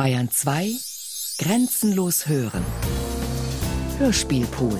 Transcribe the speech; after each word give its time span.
Bayern 0.00 0.30
2 0.30 0.72
Grenzenlos 1.36 2.26
hören. 2.26 2.64
Hörspielpool. 3.98 4.78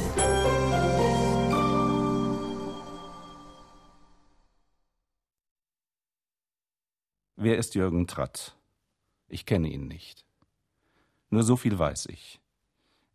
Wer 7.36 7.58
ist 7.58 7.74
Jürgen 7.74 8.06
Tratt? 8.06 8.56
Ich 9.28 9.44
kenne 9.44 9.68
ihn 9.68 9.88
nicht. 9.88 10.24
Nur 11.28 11.42
so 11.42 11.56
viel 11.56 11.78
weiß 11.78 12.06
ich. 12.06 12.40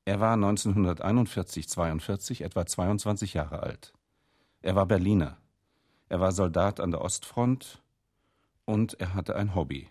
Er 0.05 0.19
war 0.19 0.37
1941-42 0.37 2.43
etwa 2.43 2.67
22 2.67 3.33
Jahre 3.33 3.63
alt. 3.63 3.93
Er 4.61 4.75
war 4.75 4.85
Berliner. 4.85 5.39
Er 6.09 6.19
war 6.19 6.33
Soldat 6.33 6.79
an 6.79 6.91
der 6.91 7.01
Ostfront 7.01 7.81
und 8.65 8.93
er 8.99 9.15
hatte 9.15 9.35
ein 9.35 9.55
Hobby. 9.55 9.89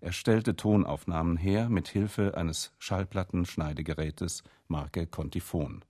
Er 0.00 0.12
stellte 0.12 0.54
Tonaufnahmen 0.54 1.36
her 1.36 1.68
mit 1.68 1.88
Hilfe 1.88 2.36
eines 2.36 2.72
Schallplattenschneidegerätes 2.78 4.44
Marke 4.68 5.08
Contifon. 5.08 5.84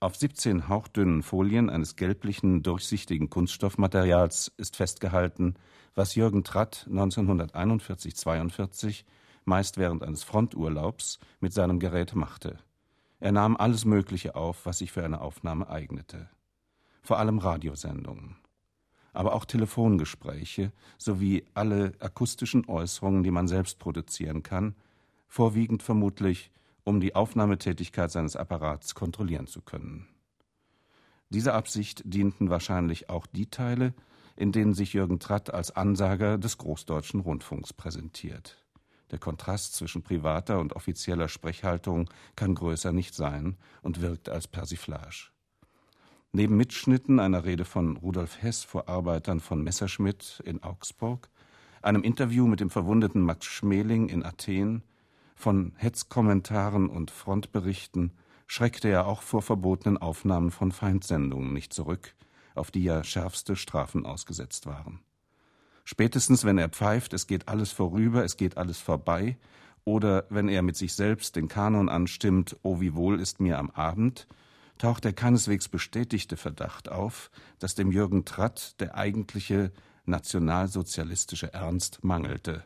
Auf 0.00 0.16
17 0.16 0.68
hauchdünnen 0.68 1.22
Folien 1.22 1.70
eines 1.70 1.94
gelblichen, 1.94 2.64
durchsichtigen 2.64 3.30
Kunststoffmaterials 3.30 4.52
ist 4.56 4.74
festgehalten, 4.76 5.54
was 5.94 6.16
Jürgen 6.16 6.42
Tratt 6.42 6.88
1941-42 6.90 9.04
meist 9.44 9.76
während 9.76 10.02
eines 10.02 10.24
Fronturlaubs 10.24 11.20
mit 11.38 11.52
seinem 11.52 11.78
Gerät 11.78 12.16
machte. 12.16 12.58
Er 13.20 13.30
nahm 13.32 13.56
alles 13.56 13.84
Mögliche 13.84 14.34
auf, 14.34 14.66
was 14.66 14.78
sich 14.78 14.90
für 14.90 15.04
eine 15.04 15.20
Aufnahme 15.20 15.68
eignete. 15.68 16.28
Vor 17.02 17.18
allem 17.18 17.38
Radiosendungen 17.38 18.36
aber 19.12 19.34
auch 19.34 19.44
Telefongespräche 19.44 20.72
sowie 20.98 21.44
alle 21.54 21.92
akustischen 22.00 22.68
Äußerungen, 22.68 23.22
die 23.22 23.30
man 23.30 23.48
selbst 23.48 23.78
produzieren 23.78 24.42
kann, 24.42 24.74
vorwiegend 25.28 25.82
vermutlich, 25.82 26.50
um 26.84 27.00
die 27.00 27.14
Aufnahmetätigkeit 27.14 28.10
seines 28.10 28.36
Apparats 28.36 28.94
kontrollieren 28.94 29.46
zu 29.46 29.62
können. 29.62 30.08
Dieser 31.28 31.54
Absicht 31.54 32.02
dienten 32.04 32.50
wahrscheinlich 32.50 33.08
auch 33.08 33.26
die 33.26 33.46
Teile, 33.46 33.94
in 34.36 34.52
denen 34.52 34.74
sich 34.74 34.94
Jürgen 34.94 35.20
Tratt 35.20 35.52
als 35.52 35.70
Ansager 35.70 36.38
des 36.38 36.58
Großdeutschen 36.58 37.20
Rundfunks 37.20 37.72
präsentiert. 37.72 38.56
Der 39.10 39.18
Kontrast 39.18 39.74
zwischen 39.74 40.02
privater 40.02 40.58
und 40.60 40.74
offizieller 40.74 41.28
Sprechhaltung 41.28 42.08
kann 42.36 42.54
größer 42.54 42.92
nicht 42.92 43.14
sein 43.14 43.56
und 43.82 44.00
wirkt 44.00 44.28
als 44.28 44.48
Persiflage. 44.48 45.30
Neben 46.32 46.56
Mitschnitten 46.56 47.18
einer 47.18 47.44
Rede 47.44 47.64
von 47.64 47.96
Rudolf 47.96 48.40
Hess 48.40 48.62
vor 48.62 48.88
Arbeitern 48.88 49.40
von 49.40 49.64
Messerschmitt 49.64 50.40
in 50.44 50.62
Augsburg, 50.62 51.28
einem 51.82 52.04
Interview 52.04 52.46
mit 52.46 52.60
dem 52.60 52.70
verwundeten 52.70 53.22
Max 53.22 53.46
Schmeling 53.46 54.08
in 54.08 54.24
Athen, 54.24 54.84
von 55.34 55.72
Hetzkommentaren 55.76 56.88
und 56.88 57.10
Frontberichten 57.10 58.12
schreckte 58.46 58.88
er 58.88 59.06
auch 59.06 59.22
vor 59.22 59.42
verbotenen 59.42 59.98
Aufnahmen 59.98 60.52
von 60.52 60.70
Feindsendungen 60.70 61.52
nicht 61.52 61.72
zurück, 61.72 62.14
auf 62.54 62.70
die 62.70 62.84
ja 62.84 63.02
schärfste 63.02 63.56
Strafen 63.56 64.06
ausgesetzt 64.06 64.66
waren. 64.66 65.00
Spätestens 65.84 66.44
wenn 66.44 66.58
er 66.58 66.68
pfeift, 66.68 67.12
es 67.12 67.26
geht 67.26 67.48
alles 67.48 67.72
vorüber, 67.72 68.22
es 68.22 68.36
geht 68.36 68.56
alles 68.56 68.78
vorbei, 68.78 69.36
oder 69.84 70.26
wenn 70.28 70.48
er 70.48 70.62
mit 70.62 70.76
sich 70.76 70.94
selbst 70.94 71.34
den 71.34 71.48
Kanon 71.48 71.88
anstimmt, 71.88 72.56
O 72.62 72.80
wie 72.80 72.94
wohl 72.94 73.18
ist 73.18 73.40
mir 73.40 73.58
am 73.58 73.70
Abend, 73.70 74.28
taucht 74.80 75.04
der 75.04 75.12
keineswegs 75.12 75.68
bestätigte 75.68 76.36
Verdacht 76.36 76.88
auf, 76.88 77.30
dass 77.58 77.74
dem 77.74 77.92
Jürgen 77.92 78.24
Tratt 78.24 78.80
der 78.80 78.94
eigentliche 78.94 79.72
nationalsozialistische 80.06 81.52
Ernst 81.52 82.02
mangelte, 82.02 82.64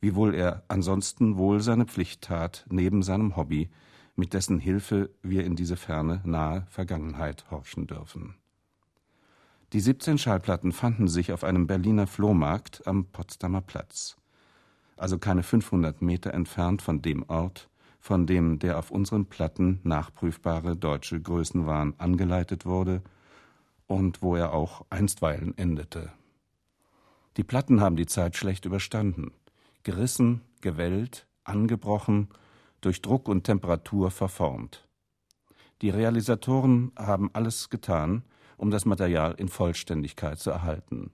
wiewohl 0.00 0.34
er 0.34 0.64
ansonsten 0.66 1.36
wohl 1.36 1.60
seine 1.60 1.86
Pflicht 1.86 2.22
tat, 2.22 2.66
neben 2.68 3.02
seinem 3.02 3.36
Hobby, 3.36 3.70
mit 4.16 4.34
dessen 4.34 4.58
Hilfe 4.58 5.10
wir 5.22 5.44
in 5.44 5.54
diese 5.54 5.76
ferne, 5.76 6.20
nahe 6.24 6.66
Vergangenheit 6.68 7.50
horchen 7.50 7.86
dürfen. 7.86 8.34
Die 9.72 9.80
17 9.80 10.18
Schallplatten 10.18 10.72
fanden 10.72 11.08
sich 11.08 11.32
auf 11.32 11.44
einem 11.44 11.66
Berliner 11.66 12.06
Flohmarkt 12.06 12.86
am 12.86 13.06
Potsdamer 13.06 13.62
Platz, 13.62 14.16
also 14.96 15.18
keine 15.18 15.44
500 15.44 16.02
Meter 16.02 16.34
entfernt 16.34 16.82
von 16.82 17.00
dem 17.00 17.22
Ort, 17.28 17.70
von 18.02 18.26
dem 18.26 18.58
der 18.58 18.80
auf 18.80 18.90
unseren 18.90 19.26
Platten 19.26 19.78
nachprüfbare 19.84 20.76
deutsche 20.76 21.20
Größenwahn 21.20 21.94
angeleitet 21.98 22.66
wurde 22.66 23.00
und 23.86 24.22
wo 24.22 24.34
er 24.34 24.52
auch 24.52 24.84
einstweilen 24.90 25.56
endete. 25.56 26.10
Die 27.36 27.44
Platten 27.44 27.80
haben 27.80 27.94
die 27.94 28.06
Zeit 28.06 28.34
schlecht 28.36 28.64
überstanden, 28.64 29.30
gerissen, 29.84 30.40
gewellt, 30.60 31.28
angebrochen, 31.44 32.28
durch 32.80 33.02
Druck 33.02 33.28
und 33.28 33.44
Temperatur 33.44 34.10
verformt. 34.10 34.84
Die 35.80 35.90
Realisatoren 35.90 36.90
haben 36.98 37.30
alles 37.32 37.70
getan, 37.70 38.24
um 38.56 38.72
das 38.72 38.84
Material 38.84 39.34
in 39.38 39.46
Vollständigkeit 39.46 40.40
zu 40.40 40.50
erhalten. 40.50 41.12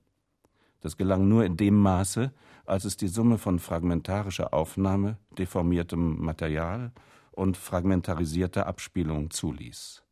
Das 0.81 0.97
gelang 0.97 1.29
nur 1.29 1.45
in 1.45 1.57
dem 1.57 1.77
Maße, 1.77 2.33
als 2.65 2.85
es 2.85 2.97
die 2.97 3.09
Summe 3.09 3.39
von 3.39 3.59
fragmentarischer 3.59 4.55
Aufnahme, 4.55 5.19
deformiertem 5.39 6.21
Material 6.21 6.93
und 7.33 7.57
fragmentarisierter 7.57 8.67
Abspielung 8.67 9.31
zuließ. 9.31 10.03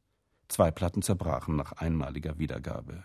Zwei 0.49 0.71
Platten 0.71 1.03
zerbrachen 1.03 1.57
nach 1.57 1.73
einmaliger 1.73 2.39
Wiedergabe. 2.39 3.05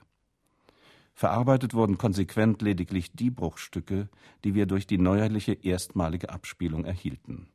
Verarbeitet 1.14 1.74
wurden 1.74 1.98
konsequent 1.98 2.62
lediglich 2.62 3.12
die 3.14 3.30
Bruchstücke, 3.30 4.10
die 4.44 4.56
wir 4.56 4.66
durch 4.66 4.88
die 4.88 4.98
neuerliche 4.98 5.54
erstmalige 5.54 6.30
Abspielung 6.30 6.86
erhielten. 6.86 7.48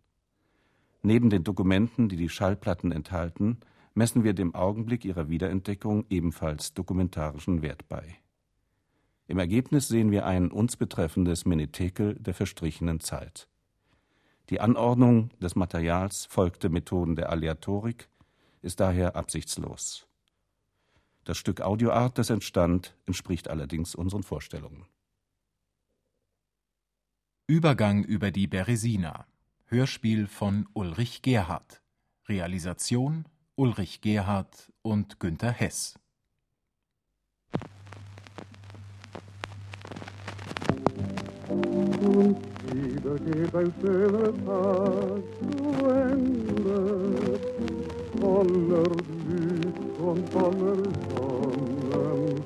Neben 1.02 1.30
den 1.30 1.44
Dokumenten, 1.44 2.08
die 2.08 2.16
die 2.16 2.28
Schallplatten 2.28 2.92
enthalten, 2.92 3.58
messen 3.94 4.24
wir 4.24 4.34
dem 4.34 4.54
Augenblick 4.54 5.04
ihrer 5.04 5.28
Wiederentdeckung 5.28 6.04
ebenfalls 6.10 6.74
dokumentarischen 6.74 7.62
Wert 7.62 7.88
bei. 7.88 8.16
Im 9.28 9.38
Ergebnis 9.38 9.88
sehen 9.88 10.10
wir 10.10 10.24
ein 10.24 10.50
uns 10.50 10.76
betreffendes 10.76 11.44
Menetekel 11.46 12.14
der 12.14 12.34
verstrichenen 12.34 13.00
Zeit. 13.00 13.48
Die 14.50 14.60
Anordnung 14.60 15.30
des 15.40 15.56
Materials 15.56 16.26
folgte 16.26 16.68
Methoden 16.68 17.16
der 17.16 17.30
Aleatorik, 17.30 18.08
ist 18.62 18.78
daher 18.78 19.16
absichtslos. 19.16 20.06
Das 21.24 21.38
Stück 21.38 21.60
Audioart, 21.60 22.18
das 22.18 22.30
entstand, 22.30 22.96
entspricht 23.06 23.48
allerdings 23.48 23.96
unseren 23.96 24.22
Vorstellungen. 24.22 24.86
Übergang 27.48 28.04
über 28.04 28.30
die 28.30 28.46
Beresina. 28.46 29.26
Hörspiel 29.66 30.28
von 30.28 30.68
Ulrich 30.72 31.22
Gerhardt. 31.22 31.82
Realisation 32.28 33.24
Ulrich 33.56 34.00
Gerhardt 34.00 34.72
und 34.82 35.18
Günter 35.18 35.50
Hess. 35.50 35.98
Geht 41.96 43.54
ein 43.54 43.72
schöner 43.80 44.32
Tag 44.44 45.22
zu 45.40 45.50
Ende, 45.86 46.78
voller 48.20 48.90
Glück 49.26 49.78
und 50.00 50.28
voller 50.30 50.76
Sonnenschein. 51.10 52.36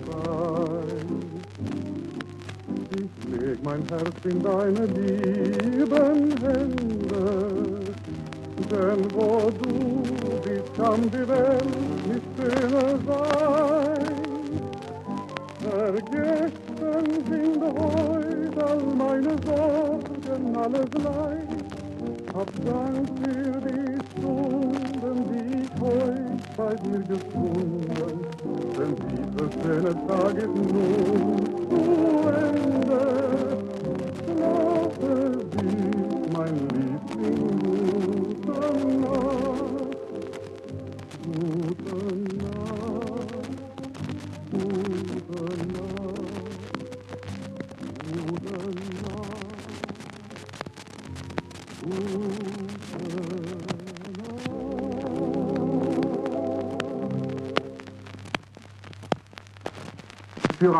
Ich 2.92 3.12
leg 3.40 3.58
mein 3.64 3.82
Herz 3.88 4.18
in 4.24 4.38
deine 4.42 4.84
lieben 4.86 6.20
Hände, 6.40 7.26
denn 8.70 9.02
wo 9.14 9.50
du 9.50 9.72
bist, 10.44 10.70
kann 10.76 11.02
die 11.10 11.28
Welt 11.28 11.70
nicht 12.08 12.28
schöner 12.36 12.90
sein. 13.06 14.10
Vergessen 15.60 17.06
sind 17.28 17.62
heute 17.62 18.09
all 18.62 18.80
meine 18.96 19.36
Sorgen, 19.46 20.56
alles 20.56 20.90
Leid. 21.02 21.48
Hab 22.34 22.50
Dank 22.64 23.08
für 23.20 23.60
die 23.60 23.98
Stunden, 24.12 25.16
die 25.30 25.62
ich 25.62 25.70
heute 25.80 26.36
bei 26.56 26.74
dir 26.76 27.00
gefunden. 27.00 28.20
Denn 28.78 28.94
dieser 29.10 29.48
schöne 29.62 29.92
Tag 30.06 30.34
ist 30.36 30.46
nun 30.46 31.38
zu 31.70 31.82
Ende. 32.28 33.02
Schlafe 34.24 35.14
süß, 35.52 36.18
mein 36.32 36.54
Liebling, 36.68 37.50
gute 37.60 38.58
Nacht. 39.00 39.09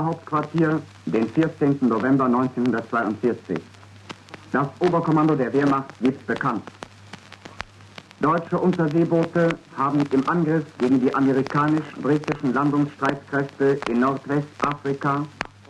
Führerhauptquartier, 0.00 0.80
den 1.06 1.28
14. 1.28 1.76
November 1.82 2.24
1942. 2.24 3.60
Das 4.50 4.66
Oberkommando 4.80 5.34
der 5.34 5.52
Wehrmacht 5.52 5.90
gibt 6.00 6.26
bekannt. 6.26 6.62
Deutsche 8.20 8.58
Unterseeboote 8.58 9.58
haben 9.76 10.06
im 10.12 10.28
Angriff 10.28 10.64
gegen 10.78 11.00
die 11.00 11.14
amerikanisch-britischen 11.14 12.54
Landungsstreitkräfte 12.54 13.78
in 13.88 14.00
Nordwestafrika 14.00 15.26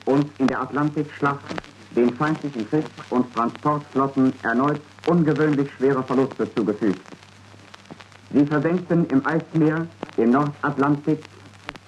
und 0.06 0.30
in 0.38 0.48
der 0.48 0.62
Atlantikschlacht 0.62 1.44
den 1.96 2.12
feindlichen 2.14 2.68
Kriegs- 2.70 2.88
und 3.10 3.32
Transportflotten 3.34 4.32
erneut 4.42 4.80
ungewöhnlich 5.06 5.68
schwere 5.76 6.02
Verluste 6.04 6.52
zugefügt. 6.54 7.04
Sie 8.32 8.46
versenkten 8.46 9.06
im 9.10 9.26
Eismeer, 9.26 9.86
im 10.16 10.30
Nordatlantik, 10.30 11.18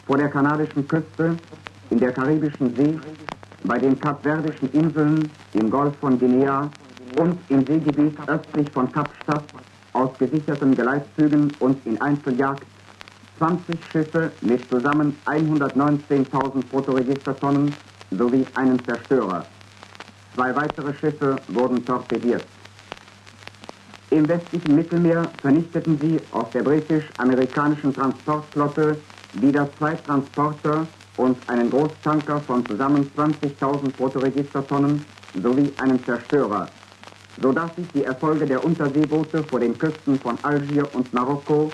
vor 0.07 0.19
der 0.19 0.29
kanadischen 0.29 0.87
Küste, 0.89 1.37
in 1.93 2.01
der 2.01 2.13
Karibischen 2.13 2.75
See, 2.75 2.99
bei 3.65 3.79
den 3.79 3.99
Kapverdischen 3.99 4.73
Inseln, 4.73 5.31
im 5.53 5.71
Golf 5.71 5.93
von 6.01 6.19
Guinea 6.19 6.71
und 7.17 7.39
im 7.51 7.67
Seegebiet 7.67 8.17
östlich 8.27 8.69
von 8.71 8.91
Kapstadt 8.91 9.45
aus 9.93 10.11
gesicherten 10.19 10.75
Geleitzügen 10.75 11.55
und 11.61 11.87
in 11.87 12.01
Einzeljagd 12.01 12.65
20 13.37 13.79
Schiffe 13.93 14.33
mit 14.41 14.67
zusammen 14.71 15.15
119.000 15.27 16.65
Fotoregistertonnen 16.71 17.75
sowie 18.11 18.47
einen 18.55 18.83
Zerstörer. 18.87 19.45
Zwei 20.35 20.57
weitere 20.57 20.95
Schiffe 20.95 21.39
wurden 21.49 21.85
torpediert. 21.85 22.43
Im 24.09 24.27
westlichen 24.29 24.75
Mittelmeer 24.75 25.31
vernichteten 25.43 25.99
sie 26.01 26.21
aus 26.33 26.47
der 26.55 26.63
britisch-amerikanischen 26.63 27.95
Transportflotte 27.95 28.97
wieder 29.35 29.69
zwei 29.79 29.95
Transporter 30.07 30.87
und 31.17 31.37
einen 31.49 31.71
Großtanker 31.71 32.41
von 32.41 32.67
zusammen 32.67 33.11
20.000 33.17 33.93
Fotoregistertonnen 33.97 35.05
sowie 35.43 35.73
einen 35.79 36.05
Zerstörer, 36.05 36.69
sodass 37.41 37.75
sich 37.77 37.87
die 37.95 38.05
Erfolge 38.05 38.47
der 38.47 38.65
Unterseeboote 38.65 39.45
vor 39.45 39.61
den 39.61 39.79
Küsten 39.79 40.19
von 40.19 40.39
Algier 40.43 40.89
und 40.95 41.13
Marokko 41.13 41.71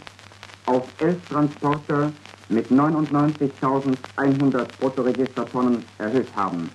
auf 0.67 0.85
elf 1.01 1.17
Transporter 1.29 2.13
mit 2.49 2.71
99.100 2.71 4.67
Fotoregistertonnen 4.81 5.85
erhöht 5.99 6.29
haben. 6.35 6.71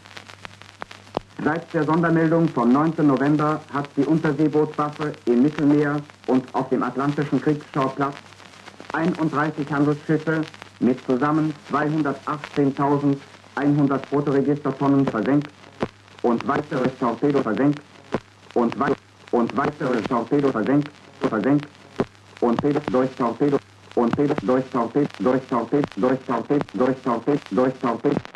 Seit 1.43 1.73
der 1.73 1.83
Sondermeldung 1.85 2.47
vom 2.49 2.71
9. 2.71 2.93
November 3.05 3.59
hat 3.73 3.87
die 3.97 4.05
Unterseebootwaffe 4.05 5.13
im 5.25 5.41
Mittelmeer 5.41 5.99
und 6.27 6.45
auf 6.53 6.69
dem 6.69 6.83
Atlantischen 6.83 7.41
Kriegsschauplatz 7.41 8.15
31 8.93 9.69
Handelsschiffe 9.71 10.43
mit 10.79 10.97
zusammen 11.05 11.53
218.100 11.71 13.99
Fotoregistertonnen 14.09 15.05
versenkt 15.07 15.49
und 16.21 16.47
weitere 16.47 16.89
Torpedo 16.99 17.41
versenkt 17.41 17.81
und, 18.53 18.79
wei 18.79 18.91
und 19.31 19.57
weitere 19.57 20.01
Torpedo 20.03 20.51
versenkt, 20.51 20.89
versenkt 21.19 21.67
und 22.41 22.63
durch 22.63 23.09
Torpedo 23.17 23.57
und 23.95 24.17
durch 24.17 24.29
Torpedo, 24.71 25.07
durch 25.19 25.41
Torpedo, 25.49 25.87
durch 25.95 26.19
Torpedo, 26.25 26.63
durch 26.73 26.97
Torpedo, 27.03 27.39
durch 27.51 27.73
Torpedo. 27.81 28.03
Gegenstelle, 28.03 28.33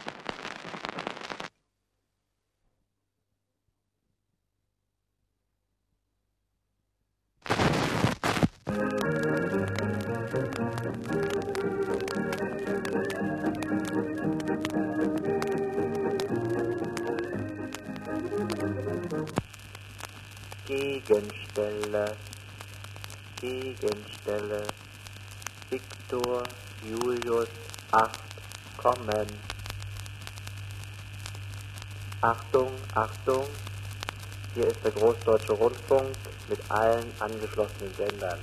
Großdeutsche 35.28 35.54
Rundfunk 35.62 36.16
mit 36.48 36.60
allen 36.70 37.12
angeschlossenen 37.20 37.94
Sendern. 37.98 38.40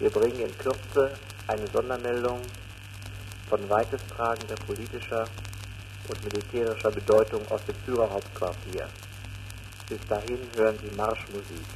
Wir 0.00 0.10
bringen 0.10 0.40
in 0.40 0.58
Kürze 0.58 1.12
eine 1.46 1.64
Sondermeldung 1.68 2.40
von 3.48 3.70
weitestragender 3.70 4.56
politischer 4.66 5.26
und 6.08 6.24
militärischer 6.24 6.90
Bedeutung 6.90 7.46
aus 7.50 7.64
dem 7.66 7.76
Führerhauptquartier. 7.86 8.88
Bis 9.88 10.00
dahin 10.08 10.40
hören 10.56 10.76
Sie 10.82 10.96
Marschmusik. 10.96 11.66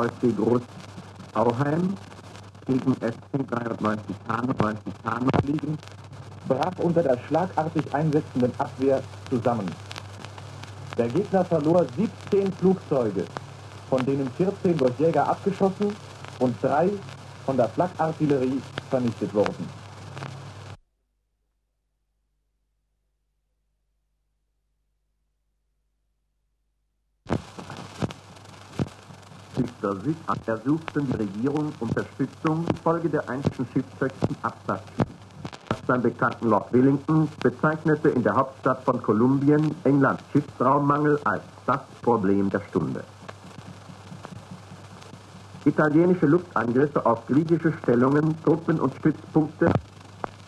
VfB 0.00 0.32
Groß 0.32 0.62
Auheim 1.34 1.96
gegen 2.66 2.94
SC 2.94 3.48
93 3.50 4.16
Hanau, 4.28 4.54
90 4.58 4.94
Hanau 5.04 5.30
liegen, 5.44 5.78
brach 6.48 6.78
unter 6.78 7.02
der 7.02 7.18
schlagartig 7.28 7.84
einsetzenden 7.92 8.52
Abwehr 8.58 9.02
zusammen. 9.28 9.70
Der 10.96 11.08
Gegner 11.08 11.44
verlor 11.44 11.84
17 12.30 12.52
Flugzeuge, 12.52 13.24
von 13.90 14.04
denen 14.06 14.30
14 14.38 14.76
durch 14.76 14.98
Jäger 14.98 15.28
abgeschossen 15.28 15.94
und 16.38 16.54
drei 16.62 16.88
von 17.44 17.56
der 17.56 17.68
Flakartillerie 17.68 18.60
vernichtet 18.88 19.34
wurden. 19.34 19.79
Süd 29.80 30.16
ersuchten 30.46 31.06
die 31.06 31.16
Regierung 31.16 31.72
Unterstützung 31.80 32.66
infolge 32.68 33.08
der 33.08 33.28
einstigen 33.28 33.66
Schiffshöchsten 33.72 34.36
Absatzschiff. 34.42 35.06
Beim 35.86 36.02
bekannten 36.02 36.48
Lord 36.48 36.72
Wellington 36.72 37.28
bezeichnete 37.42 38.10
in 38.10 38.22
der 38.22 38.36
Hauptstadt 38.36 38.82
von 38.84 39.02
Kolumbien 39.02 39.74
Englands 39.84 40.22
Schiffsraummangel 40.32 41.18
als 41.24 41.42
das 41.66 41.80
Problem 42.02 42.48
der 42.50 42.60
Stunde. 42.68 43.02
Italienische 45.64 46.26
Luftangriffe 46.26 47.04
auf 47.04 47.26
griechische 47.26 47.72
Stellungen, 47.82 48.36
Truppen 48.44 48.78
und 48.78 48.94
Stützpunkte 48.96 49.72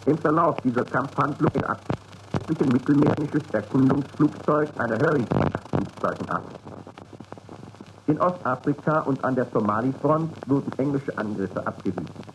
im 0.07 0.19
Verlauf 0.19 0.61
dieser 0.63 0.85
Kampfhandlung 0.85 1.51
in 1.55 1.65
östlichen 1.65 2.73
mittelmeerisches 2.73 3.43
Erkundungsflugzeug 3.53 4.69
einer 4.79 4.99
Hurricane-Flugzeugen 4.99 6.29
ab. 6.31 6.43
In 8.07 8.21
Ostafrika 8.21 9.01
und 9.01 9.23
an 9.25 9.37
der 9.37 9.51
Somalifront 9.53 10.35
wurden 10.47 10.77
englische 10.79 11.17
Angriffe 11.19 11.67
abgewiesen. 11.67 12.27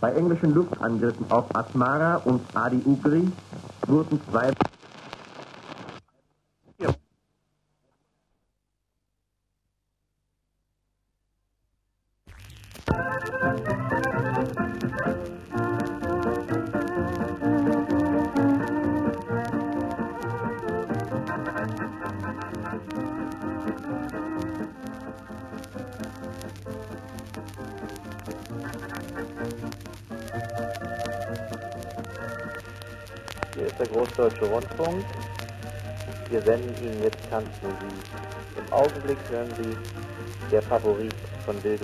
Bei 0.00 0.12
englischen 0.14 0.52
Luftangriffen 0.52 1.30
auf 1.30 1.54
Asmara 1.54 2.16
und 2.16 2.46
Adi 2.54 2.82
Ugri 2.84 3.32
wurden 3.86 4.22
zwei 4.30 4.54
hören 39.30 39.48
Sie 39.56 39.76
Der 40.50 40.62
Favorit 40.62 41.14
von 41.44 41.56
Bill 41.60 41.78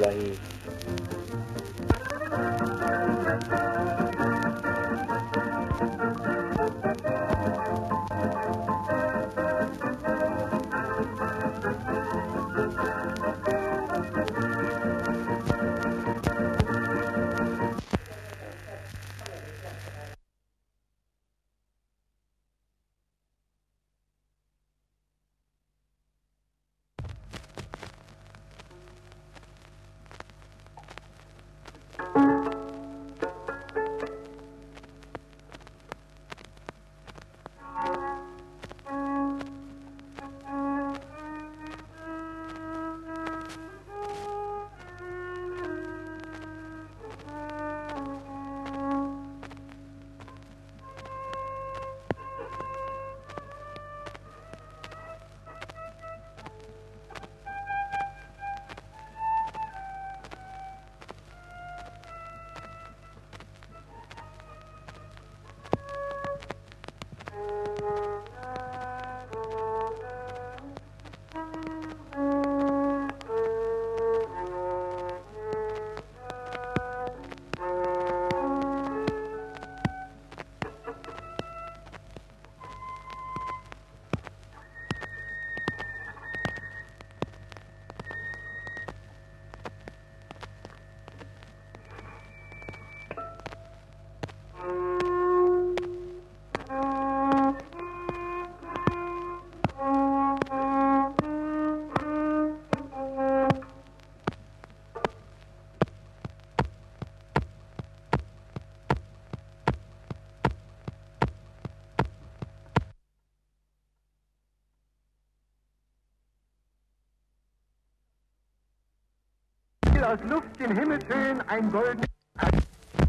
Glahe. 120.01 120.15
aus 120.15 120.19
Luft 120.29 120.61
in 120.61 120.77
Himmelshöhen 120.77 121.41
ein 121.49 121.71
goldenes 121.71 122.09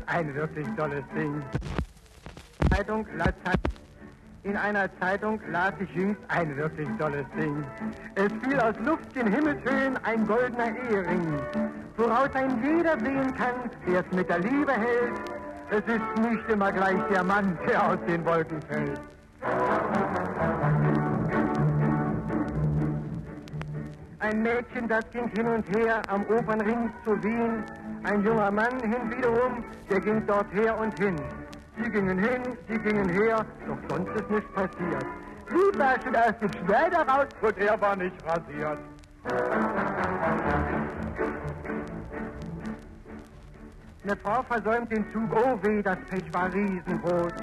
ein 0.07 0.36
wirklich 0.36 0.67
tolles 0.77 1.03
Ding. 1.15 1.41
Zeitung 2.69 3.07
in 4.43 4.57
einer 4.57 4.89
Zeitung 5.00 5.39
las 5.51 5.74
ich 5.79 5.89
jüngst 5.95 6.21
ein 6.27 6.55
wirklich 6.57 6.88
tolles 7.00 7.25
Ding. 7.39 7.63
Es 8.15 8.31
fiel 8.43 8.60
aus 8.60 8.75
Luft 8.86 9.15
in 9.15 9.31
Himmelshöhen 9.31 9.98
ein 10.03 10.27
goldener 10.27 10.75
Ehering, 10.89 11.39
woraus 11.98 12.29
ein 12.33 12.62
jeder 12.63 13.00
sehen 13.00 13.33
kann, 13.36 13.69
der 13.88 14.01
es 14.01 14.12
mit 14.12 14.29
der 14.29 14.39
Liebe 14.39 14.74
hält. 14.74 15.13
Es 15.69 15.83
ist 15.88 16.29
nicht 16.29 16.50
immer 16.50 16.71
gleich 16.71 17.01
der 17.12 17.24
Mann, 17.24 17.57
der 17.67 17.88
aus 17.88 18.00
den 18.07 18.25
Wolken 18.25 18.62
fällt. 18.63 19.00
Ein 24.41 24.55
Mädchen, 24.55 24.88
das 24.88 25.07
ging 25.12 25.27
hin 25.38 25.45
und 25.45 25.69
her 25.77 26.01
am 26.07 26.24
Opernring 26.24 26.91
zu 27.05 27.12
Wien. 27.24 27.63
Ein 28.01 28.24
junger 28.24 28.50
Mann 28.50 28.79
hinwiederum, 28.79 29.63
der 29.88 30.00
ging 30.00 30.25
dort 30.25 30.51
her 30.51 30.75
und 30.79 30.98
hin. 30.98 31.15
Sie 31.77 31.91
gingen 31.91 32.17
hin, 32.17 32.41
sie 32.67 32.79
gingen 32.79 33.07
her, 33.07 33.45
doch 33.67 33.77
sonst 33.88 34.10
ist 34.19 34.31
nichts 34.31 34.51
passiert. 34.53 35.05
Sie 35.48 35.79
war 35.79 35.93
schon 36.03 36.15
aus 36.15 36.33
dem 36.41 36.65
Schneider 36.65 37.07
raus 37.07 37.27
und 37.39 37.57
er 37.60 37.79
war 37.79 37.95
nicht 37.95 38.15
rasiert. 38.25 38.79
Eine 44.03 44.15
Frau 44.24 44.41
versäumt 44.41 44.91
den 44.91 45.05
Zug, 45.13 45.29
oh 45.36 45.60
weh, 45.62 45.83
das 45.83 46.00
Pech 46.10 46.33
war 46.33 46.51
riesengroß. 46.51 47.33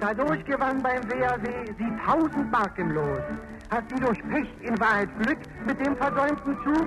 Dadurch 0.00 0.44
gewann 0.44 0.82
beim 0.82 1.08
WAW 1.08 1.66
sie 1.78 1.92
tausend 2.04 2.50
Mark 2.50 2.76
im 2.78 2.90
Los. 2.90 3.22
Hat 3.70 3.84
sie 3.90 4.00
durch 4.00 4.18
Pech 4.30 4.48
in 4.62 4.80
Wahrheit 4.80 5.10
Glück 5.20 5.38
mit 5.66 5.84
dem 5.84 5.94
versäumten 5.96 6.56
Zug? 6.64 6.86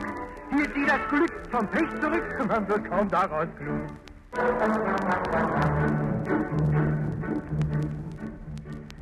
Hielt 0.49 0.73
sie 0.73 0.85
das 0.85 0.99
Glück 1.09 1.31
vom 1.51 1.67
Pech 1.67 1.87
zurück? 2.01 2.23
Man 2.47 2.67
wird 2.67 2.89
kaum 2.89 3.07
daraus 3.07 3.47
klug. 3.57 3.81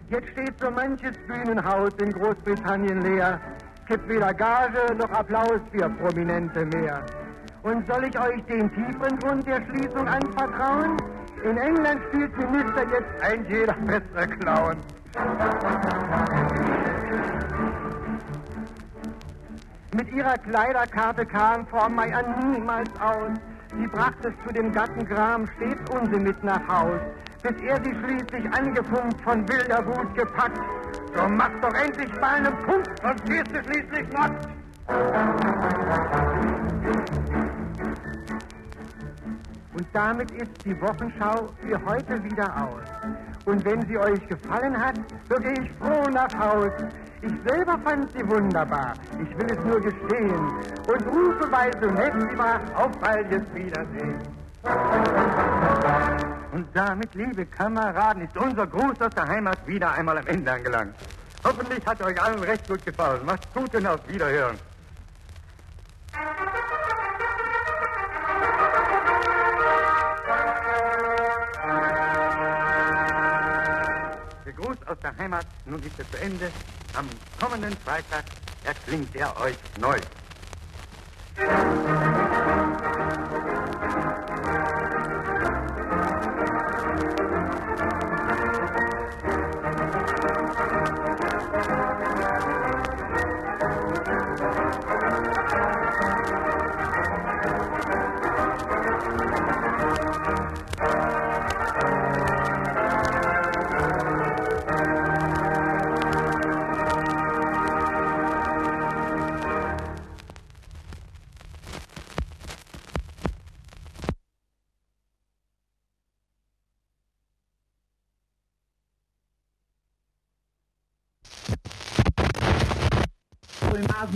Jetzt 0.10 0.28
steht 0.30 0.60
so 0.60 0.70
manches 0.72 1.18
Bühnenhaus 1.28 1.92
in 2.02 2.12
Großbritannien 2.12 3.02
leer. 3.02 3.40
Gibt 3.88 4.10
weder 4.10 4.34
Gage 4.34 4.96
noch 4.98 5.10
Applaus 5.12 5.62
für 5.72 5.90
Prominente 5.90 6.66
mehr. 6.66 7.06
Und 7.64 7.88
soll 7.88 8.04
ich 8.04 8.20
euch 8.20 8.44
den 8.44 8.70
tieferen 8.74 9.18
Grund 9.20 9.48
der 9.48 9.62
Schließung 9.68 10.08
anvertrauen? 10.08 10.98
In 11.44 11.58
England 11.58 12.02
spielt 12.10 12.38
Minister 12.38 12.84
jetzt 12.92 13.22
ein 13.22 13.46
jeder 13.48 13.74
bessere 13.74 14.28
Clown. 14.38 14.76
Mit 20.00 20.14
ihrer 20.14 20.38
Kleiderkarte 20.38 21.26
kam 21.26 21.68
Frau 21.68 21.90
Meier 21.90 22.24
niemals 22.42 22.90
aus. 23.02 23.38
Sie 23.78 23.86
brachte 23.88 24.30
es 24.30 24.48
zu 24.48 24.54
dem 24.54 24.72
Gattengram 24.72 25.46
stets 25.58 25.92
Unsinn 25.92 26.24
mit 26.24 26.42
nach 26.42 26.66
Haus, 26.70 27.02
bis 27.44 27.52
er 27.64 27.84
sie 27.84 27.94
schließlich 27.94 28.46
angefunkt 28.58 29.20
von 29.20 29.46
wilder 29.50 29.86
Wut 29.86 30.16
gepackt. 30.16 30.58
So 31.14 31.28
mach 31.28 31.52
doch 31.62 31.74
endlich 31.74 32.10
mal 32.22 32.36
einen 32.36 32.58
Punkt, 32.60 32.90
sonst 33.04 33.28
wirst 33.28 33.52
du 33.52 33.62
schließlich 33.62 34.10
nackt. 34.14 34.48
Und 39.74 39.88
damit 39.92 40.32
ist 40.32 40.66
die 40.66 40.80
Wochenschau 40.80 41.50
für 41.62 41.86
heute 41.86 42.24
wieder 42.24 42.56
aus. 42.56 43.12
Und 43.44 43.66
wenn 43.66 43.86
sie 43.86 43.98
euch 43.98 44.26
gefallen 44.30 44.80
hat, 44.80 44.96
so 45.30 45.36
gehe 45.36 45.62
ich 45.62 45.70
froh 45.74 46.10
nach 46.10 46.34
Haus. 46.40 46.72
Ich 47.22 47.34
selber 47.46 47.78
fand 47.84 48.10
sie 48.14 48.26
wunderbar. 48.30 48.94
Ich 49.22 49.38
will 49.38 49.48
es 49.52 49.66
nur 49.66 49.82
gestehen. 49.82 50.40
Und 50.88 51.08
rufe, 51.08 51.52
weil 51.52 51.72
so 51.82 51.90
nett 51.92 52.14
sie 52.30 52.38
war, 52.38 52.62
auf 52.76 52.98
baldes 53.00 53.44
Wiedersehen. 53.54 54.22
Und 56.54 56.68
damit, 56.74 57.14
liebe 57.16 57.46
Kameraden, 57.46 58.24
ist 58.24 58.38
unser 58.38 58.66
Gruß 58.68 59.02
aus 59.02 59.14
der 59.16 59.28
Heimat 59.28 59.68
wieder 59.68 59.92
einmal 59.92 60.18
am 60.18 60.28
Ende 60.28 60.52
angelangt. 60.52 60.96
Hoffentlich 61.44 61.86
hat 61.86 62.02
euch 62.02 62.22
allen 62.22 62.40
recht 62.40 62.68
gut 62.68 62.86
gefallen. 62.86 63.26
Macht's 63.26 63.48
gut 63.54 63.74
und 63.76 63.86
auf 63.86 64.00
Wiederhören. 64.08 64.58
Der 74.46 74.54
Gruß 74.54 74.78
aus 74.88 75.00
der 75.00 75.18
Heimat, 75.18 75.46
nun 75.66 75.82
ist 75.84 76.00
er 76.00 76.10
zu 76.12 76.22
Ende. 76.22 76.52
Am 76.94 77.08
kommenden 77.40 77.76
Freitag 77.86 78.26
erklingt 78.64 79.16
er 79.16 79.36
euch 79.40 79.58
neu. 79.80 80.00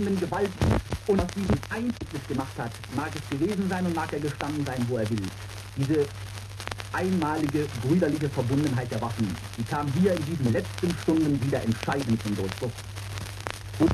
Rasenden 0.04 0.20
Gewalt 0.20 0.50
und 1.06 1.20
aus 1.20 1.26
diesem 1.34 1.58
Einzig 1.70 2.28
gemacht 2.28 2.58
hat, 2.58 2.72
mag 2.94 3.10
es 3.14 3.38
gewesen 3.38 3.68
sein 3.68 3.86
und 3.86 3.94
mag 3.94 4.12
er 4.12 4.20
gestanden 4.20 4.64
sein, 4.64 4.84
wo 4.88 4.98
er 4.98 5.08
will. 5.08 5.22
Diese 5.76 6.06
einmalige 6.92 7.66
brüderliche 7.82 8.28
Verbundenheit 8.28 8.90
der 8.90 9.00
Waffen, 9.00 9.28
die 9.58 9.64
kam 9.64 9.86
hier 9.94 10.12
in 10.12 10.24
diesen 10.26 10.52
letzten 10.52 10.90
Stunden 11.02 11.42
wieder 11.44 11.62
entscheidend 11.62 12.22
zum 12.22 12.36
Durchbruch. 12.36 12.70
Und 13.80 13.90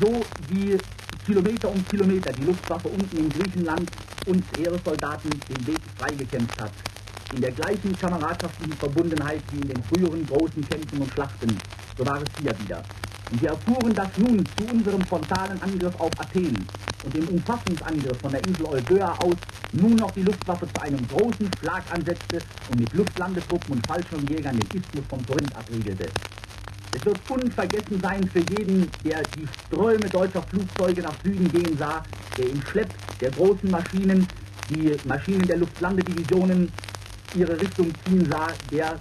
so 0.00 0.24
wie 0.48 0.78
Kilometer 1.26 1.70
um 1.70 1.86
Kilometer 1.88 2.32
die 2.32 2.44
Luftwaffe 2.44 2.88
unten 2.88 3.16
in 3.16 3.28
Griechenland 3.28 3.90
uns 4.26 4.44
Heeressoldaten 4.56 5.30
den 5.30 5.66
Weg 5.66 5.80
freigekämpft 5.98 6.60
hat, 6.60 6.72
in 7.34 7.42
der 7.42 7.52
gleichen 7.52 7.96
kameradschaftlichen 7.98 8.72
Verbundenheit 8.74 9.42
wie 9.52 9.60
in 9.60 9.68
den 9.68 9.82
früheren 9.84 10.26
großen 10.26 10.66
Kämpfen 10.66 11.00
und 11.00 11.12
Schlachten, 11.12 11.58
so 11.98 12.06
war 12.06 12.22
es 12.22 12.42
hier 12.42 12.58
wieder. 12.60 12.82
Und 13.30 13.42
wir 13.42 13.50
erfuhren, 13.50 13.94
dass 13.94 14.08
nun 14.16 14.44
zu 14.56 14.74
unserem 14.74 15.02
frontalen 15.02 15.60
Angriff 15.62 15.94
auf 16.00 16.10
Athen 16.18 16.56
und 17.04 17.14
dem 17.14 17.28
Umfassungsangriff 17.28 18.18
von 18.20 18.32
der 18.32 18.46
Insel 18.46 18.66
Euböa 18.66 19.14
aus 19.18 19.36
nun 19.72 19.96
noch 19.96 20.10
die 20.12 20.22
Luftwaffe 20.22 20.66
zu 20.72 20.82
einem 20.82 21.06
großen 21.08 21.50
Schlag 21.60 21.82
ansetzte 21.92 22.38
und 22.70 22.80
mit 22.80 22.92
Luftlandetruppen 22.94 23.74
und 23.76 23.86
Fallschirmjägern 23.86 24.58
den 24.58 24.80
Isthmus 24.80 25.04
von 25.08 25.24
Korinth 25.26 25.54
abriegelte. 25.54 26.06
Es 26.94 27.04
wird 27.04 27.20
unvergessen 27.28 28.00
sein 28.00 28.28
für 28.28 28.40
jeden, 28.40 28.90
der 29.04 29.22
die 29.36 29.46
Ströme 29.66 30.08
deutscher 30.08 30.42
Flugzeuge 30.42 31.02
nach 31.02 31.14
Süden 31.22 31.52
gehen 31.52 31.76
sah, 31.76 32.02
der 32.36 32.48
im 32.48 32.62
Schlepp 32.62 32.88
der 33.20 33.30
großen 33.30 33.70
Maschinen, 33.70 34.26
die 34.70 34.96
Maschinen 35.04 35.46
der 35.46 35.58
Luftlandedivisionen 35.58 36.72
ihre 37.34 37.60
Richtung 37.60 37.92
ziehen 38.04 38.26
sah, 38.30 38.48
der 38.72 38.98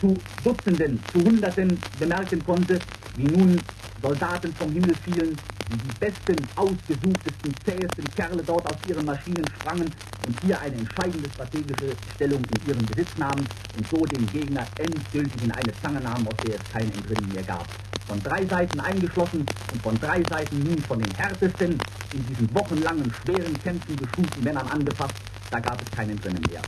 zu 0.00 0.16
Dutzenden, 0.42 1.00
zu 1.12 1.22
Hunderten 1.22 1.78
bemerken 1.98 2.44
konnte, 2.44 2.80
wie 3.16 3.24
nun 3.24 3.60
Soldaten 4.02 4.52
vom 4.54 4.72
Himmel 4.72 4.94
fielen, 5.04 5.36
wie 5.70 5.76
die 5.76 5.98
besten, 6.00 6.36
ausgesuchtesten, 6.56 7.54
zähesten 7.64 8.04
Kerle 8.16 8.42
dort 8.42 8.66
aus 8.66 8.76
ihren 8.88 9.06
Maschinen 9.06 9.44
sprangen 9.60 9.90
und 10.26 10.40
hier 10.42 10.60
eine 10.60 10.76
entscheidende 10.76 11.28
strategische 11.30 11.94
Stellung 12.14 12.42
in 12.44 12.68
ihren 12.68 12.86
Besitz 12.86 13.16
nahmen 13.16 13.46
und 13.76 13.88
so 13.88 14.04
den 14.06 14.26
Gegner 14.26 14.66
endgültig 14.78 15.42
in 15.42 15.52
eine 15.52 15.72
Zange 15.80 16.00
nahmen, 16.00 16.26
aus 16.26 16.36
der 16.44 16.56
es 16.56 16.72
kein 16.72 16.92
Entrinnen 16.92 17.32
mehr 17.32 17.44
gab. 17.44 17.66
Von 18.08 18.20
drei 18.22 18.44
Seiten 18.46 18.80
eingeschlossen 18.80 19.46
und 19.72 19.82
von 19.82 19.98
drei 20.00 20.22
Seiten 20.28 20.58
nun 20.58 20.78
von 20.78 20.98
den 20.98 21.14
härtesten, 21.14 21.78
in 22.12 22.26
diesen 22.26 22.54
wochenlangen, 22.54 23.12
schweren 23.22 23.56
Kämpfen 23.62 23.96
geschulten 23.96 24.42
Männern 24.42 24.66
angefasst, 24.68 25.14
da 25.50 25.60
gab 25.60 25.80
es 25.80 25.90
kein 25.96 26.10
Entrinnen 26.10 26.42
mehr. 26.50 26.62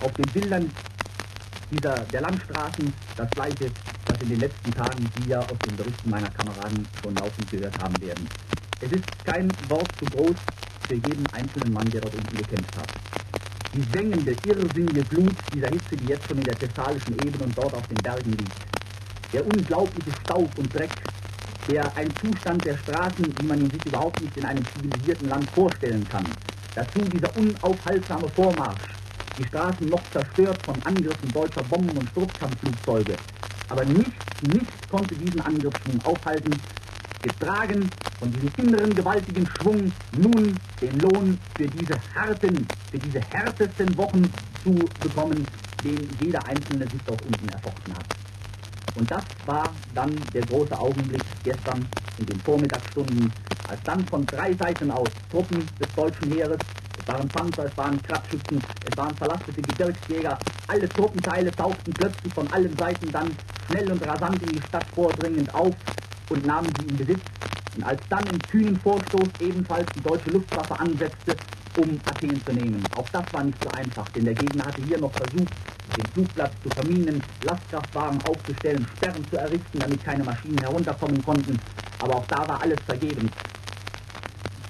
Auf 0.00 0.12
den 0.12 0.26
Bildern 0.32 0.70
dieser, 1.70 1.94
der 2.12 2.20
Landstraßen 2.20 2.92
das 3.16 3.30
gleiche 3.30 3.70
das 4.16 4.22
in 4.22 4.28
den 4.30 4.40
letzten 4.40 4.72
Tagen 4.72 5.08
Sie 5.18 5.30
ja 5.30 5.40
aus 5.40 5.58
den 5.66 5.76
Berichten 5.76 6.10
meiner 6.10 6.30
Kameraden 6.30 6.86
schon 7.02 7.14
laufend 7.16 7.50
gehört 7.50 7.78
haben 7.82 8.00
werden. 8.00 8.26
Es 8.80 8.92
ist 8.92 9.04
kein 9.24 9.50
Wort 9.68 9.88
zu 9.98 10.04
groß 10.06 10.36
für 10.88 10.94
jeden 10.94 11.26
einzelnen 11.32 11.72
Mann, 11.72 11.88
der 11.90 12.00
dort 12.00 12.14
unten 12.14 12.36
gekämpft 12.36 12.76
hat. 12.76 12.88
Die 13.74 13.82
sengende, 13.92 14.34
irrsinnige 14.46 15.02
Glut 15.04 15.34
dieser 15.52 15.68
Hitze, 15.68 15.96
die 15.96 16.06
jetzt 16.06 16.26
schon 16.28 16.38
in 16.38 16.44
der 16.44 16.58
thessalischen 16.58 17.14
Ebene 17.14 17.44
und 17.44 17.58
dort 17.58 17.74
auf 17.74 17.86
den 17.88 17.96
Bergen 17.96 18.30
liegt. 18.32 18.56
Der 19.32 19.44
unglaubliche 19.44 20.12
Staub 20.24 20.50
und 20.58 20.72
Dreck, 20.72 20.92
der 21.68 21.94
ein 21.96 22.08
Zustand 22.16 22.64
der 22.64 22.78
Straßen, 22.78 23.34
wie 23.38 23.46
man 23.46 23.60
ihn 23.60 23.70
sich 23.70 23.84
überhaupt 23.84 24.20
nicht 24.22 24.36
in 24.36 24.44
einem 24.44 24.64
zivilisierten 24.74 25.28
Land 25.28 25.50
vorstellen 25.50 26.06
kann. 26.08 26.26
Dazu 26.74 27.00
dieser 27.00 27.36
unaufhaltsame 27.36 28.28
Vormarsch, 28.28 28.94
die 29.38 29.44
Straßen 29.44 29.88
noch 29.88 30.02
zerstört 30.12 30.64
von 30.64 30.80
Angriffen 30.84 31.32
deutscher 31.32 31.62
Bomben- 31.64 31.98
und 31.98 32.08
Sturzkampfflugzeuge, 32.10 33.16
aber 33.68 33.84
nichts, 33.84 34.12
nichts 34.42 34.88
konnte 34.90 35.14
diesen 35.14 35.40
Angriffsschwung 35.40 36.00
aufhalten, 36.04 36.52
getragen 37.22 37.88
von 38.18 38.32
diesem 38.32 38.50
inneren 38.56 38.94
gewaltigen 38.94 39.46
Schwung, 39.46 39.92
nun 40.16 40.56
den 40.80 40.98
Lohn 41.00 41.38
für 41.56 41.66
diese 41.66 41.94
harten, 42.14 42.66
für 42.90 42.98
diese 42.98 43.20
härtesten 43.20 43.96
Wochen 43.96 44.22
zu 44.62 44.74
bekommen, 45.00 45.46
den 45.82 46.08
jeder 46.20 46.44
Einzelne 46.46 46.88
sich 46.88 47.00
dort 47.06 47.22
unten 47.22 47.48
erfochten 47.48 47.92
hat. 47.94 48.06
Und 48.94 49.10
das 49.10 49.24
war 49.44 49.68
dann 49.94 50.14
der 50.32 50.42
große 50.42 50.78
Augenblick 50.78 51.22
gestern 51.44 51.86
in 52.18 52.26
den 52.26 52.40
Vormittagsstunden, 52.40 53.32
als 53.68 53.82
dann 53.84 54.06
von 54.06 54.24
drei 54.24 54.54
Seiten 54.54 54.90
aus 54.90 55.08
Truppen 55.30 55.66
des 55.78 55.92
deutschen 55.94 56.32
Heeres 56.32 56.58
es 56.58 56.85
waren 57.06 57.28
Panzer, 57.28 57.64
es 57.66 57.76
waren 57.76 58.00
Kraftschützen, 58.02 58.62
es 58.90 58.96
waren 58.96 59.14
verlastete 59.16 59.62
Gebirgsjäger. 59.62 60.38
Alle 60.68 60.88
Truppenteile 60.88 61.50
tauchten 61.52 61.92
plötzlich 61.92 62.34
von 62.34 62.50
allen 62.52 62.76
Seiten 62.76 63.10
dann 63.12 63.30
schnell 63.68 63.90
und 63.90 64.06
rasant 64.06 64.42
in 64.42 64.48
die 64.52 64.62
Stadt 64.62 64.86
vordringend 64.94 65.54
auf 65.54 65.74
und 66.30 66.46
nahmen 66.46 66.68
sie 66.78 66.86
in 66.86 66.96
Besitz. 66.96 67.20
Und 67.76 67.84
als 67.84 68.00
dann 68.08 68.24
im 68.26 68.38
kühnen 68.38 68.80
Vorstoß 68.80 69.28
ebenfalls 69.40 69.86
die 69.94 70.02
deutsche 70.02 70.30
Luftwaffe 70.30 70.80
ansetzte, 70.80 71.36
um 71.76 72.00
Athen 72.06 72.42
zu 72.44 72.52
nehmen. 72.52 72.82
Auch 72.96 73.08
das 73.10 73.24
war 73.32 73.44
nicht 73.44 73.62
so 73.62 73.70
einfach, 73.70 74.08
denn 74.10 74.24
der 74.24 74.34
Gegner 74.34 74.64
hatte 74.64 74.82
hier 74.82 74.98
noch 74.98 75.12
versucht, 75.12 75.52
den 75.96 76.06
Flugplatz 76.14 76.52
zu 76.62 76.70
verminen, 76.70 77.22
Lastkraftwagen 77.44 78.20
aufzustellen, 78.22 78.86
Sperren 78.96 79.24
zu 79.30 79.36
errichten, 79.36 79.78
damit 79.78 80.02
keine 80.04 80.24
Maschinen 80.24 80.58
herunterkommen 80.58 81.22
konnten. 81.22 81.58
Aber 82.00 82.16
auch 82.16 82.26
da 82.26 82.48
war 82.48 82.62
alles 82.62 82.78
vergebens. 82.86 83.30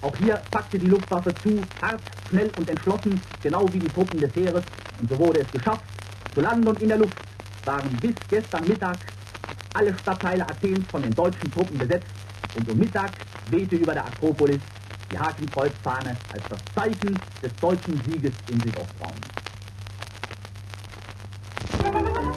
Auch 0.06 0.16
hier 0.18 0.40
packte 0.52 0.78
die 0.78 0.86
Luftwaffe 0.86 1.34
zu, 1.42 1.60
hart, 1.82 2.00
schnell 2.30 2.48
und 2.56 2.68
entschlossen, 2.68 3.20
genau 3.42 3.68
wie 3.72 3.80
die 3.80 3.88
Truppen 3.88 4.20
des 4.20 4.32
Heeres, 4.36 4.62
und 5.00 5.10
so 5.10 5.18
wurde 5.18 5.40
es 5.40 5.50
geschafft. 5.50 5.82
Zu 6.32 6.42
Land 6.42 6.64
und 6.64 6.80
in 6.80 6.90
der 6.90 6.98
Luft 6.98 7.16
waren 7.64 7.90
bis 8.00 8.14
gestern 8.30 8.62
Mittag 8.68 8.98
alle 9.72 9.92
Stadtteile 9.98 10.48
Athens 10.48 10.86
von 10.92 11.02
den 11.02 11.12
deutschen 11.12 11.52
Truppen 11.52 11.76
besetzt 11.76 12.06
und 12.54 12.70
um 12.70 12.78
Mittag 12.78 13.10
wehte 13.50 13.74
über 13.74 13.94
der 13.94 14.06
Akropolis 14.06 14.60
die 15.10 15.18
Hakenkreuzfahne 15.18 16.16
als 16.32 16.44
das 16.50 16.60
Zeichen 16.72 17.18
des 17.42 17.50
deutschen 17.60 18.00
Sieges 18.04 18.32
in 18.46 18.60
Südostraum. 18.60 19.16
Musik 21.82 22.36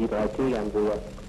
sprechen 0.00 0.08
die 0.08 0.08
drei 0.08 0.28
Kilian-Brüder. 0.28 1.19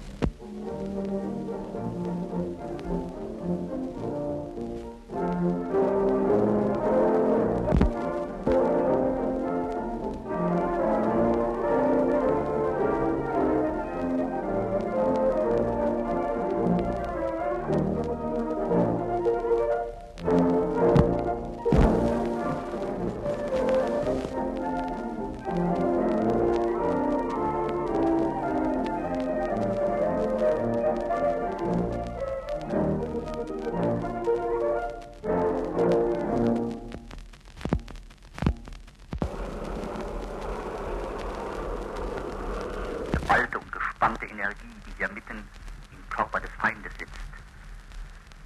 Geballte 43.32 43.58
und 43.58 43.72
gespannte 43.72 44.26
Energie, 44.26 44.74
die 44.86 44.92
hier 44.98 45.08
mitten 45.08 45.38
im 45.38 46.10
Körper 46.10 46.40
des 46.40 46.50
Feindes 46.60 46.92
sitzt. 46.98 47.12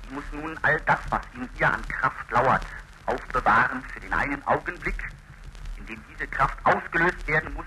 Sie 0.03 0.15
muss 0.15 0.25
nun 0.33 0.57
all 0.63 0.81
das, 0.87 0.99
was 1.11 1.21
in 1.35 1.49
ihr 1.59 1.73
an 1.73 1.83
Kraft 1.89 2.31
lauert, 2.31 2.63
aufbewahren 3.07 3.83
für 3.93 4.01
den 4.01 4.13
einen 4.13 4.47
Augenblick, 4.47 5.11
in 5.79 5.87
dem 5.87 6.01
diese 6.13 6.29
Kraft 6.29 6.57
ausgelöst 6.65 7.27
werden 7.27 7.53
muss, 7.55 7.67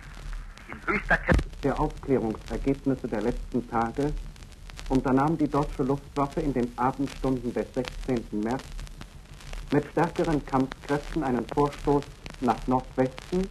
sich 0.57 0.75
in 0.75 0.93
höchster 0.93 1.17
Kenntnis 1.17 1.61
der 1.61 1.79
Aufklärungsergebnisse 1.79 3.07
der 3.07 3.21
letzten 3.21 3.69
Tage 3.69 4.13
unternahm 4.87 5.37
die 5.37 5.49
deutsche 5.49 5.83
Luftwaffe 5.83 6.39
in 6.39 6.53
den 6.53 6.71
Abendstunden 6.77 7.53
des 7.53 7.67
16. 7.73 8.41
März 8.41 8.63
mit 9.71 9.85
stärkeren 9.91 10.43
Kampfkräften 10.45 11.23
einen 11.23 11.45
Vorstoß 11.53 12.03
nach 12.39 12.65
Nordwesten 12.67 13.47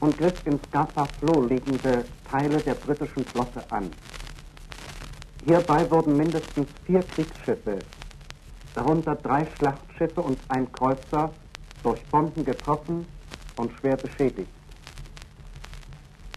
und 0.00 0.16
griff 0.18 0.44
in 0.46 0.58
Scapa 0.64 1.06
Flow 1.18 1.42
liegende 1.42 2.04
Teile 2.30 2.58
der 2.58 2.74
britischen 2.74 3.24
Flotte 3.24 3.62
an. 3.70 3.90
Hierbei 5.46 5.90
wurden 5.90 6.16
mindestens 6.16 6.68
vier 6.84 7.02
Kriegsschiffe, 7.02 7.78
darunter 8.74 9.14
drei 9.14 9.46
Schlachtschiffe 9.56 10.20
und 10.20 10.38
ein 10.48 10.70
Kreuzer, 10.72 11.32
durch 11.82 12.02
Bomben 12.06 12.44
getroffen 12.44 13.06
und 13.56 13.72
schwer 13.78 13.96
beschädigt. 13.96 14.50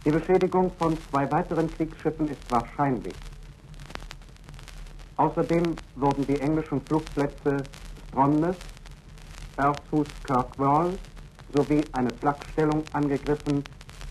Die 0.04 0.10
Beschädigung 0.10 0.70
von 0.78 0.96
zwei 1.10 1.30
weiteren 1.30 1.70
Kriegsschiffen 1.70 2.28
ist 2.28 2.50
wahrscheinlich. 2.50 3.14
Außerdem 5.16 5.76
wurden 5.96 6.26
die 6.26 6.40
englischen 6.40 6.80
Flugplätze 6.82 7.62
Stromness, 8.08 8.56
Earthus 9.56 10.08
Kirkwall 10.24 10.98
sowie 11.54 11.82
eine 11.92 12.10
Flakstellung 12.10 12.84
angegriffen 12.92 13.64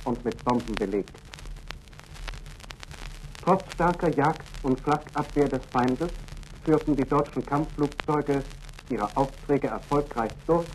und 0.06 0.26
mit 0.26 0.44
Bomben 0.44 0.74
belegt. 0.76 1.16
Trotz 3.44 3.70
starker 3.74 4.08
Jagd- 4.16 4.46
und 4.64 4.80
Flakabwehr 4.80 5.50
des 5.50 5.62
Feindes 5.72 6.10
führten 6.64 6.96
die 6.96 7.04
deutschen 7.04 7.46
Kampfflugzeuge 7.46 8.42
ihre 8.90 9.18
Aufträge 9.18 9.68
erfolgreich 9.68 10.32
durch 10.48 10.66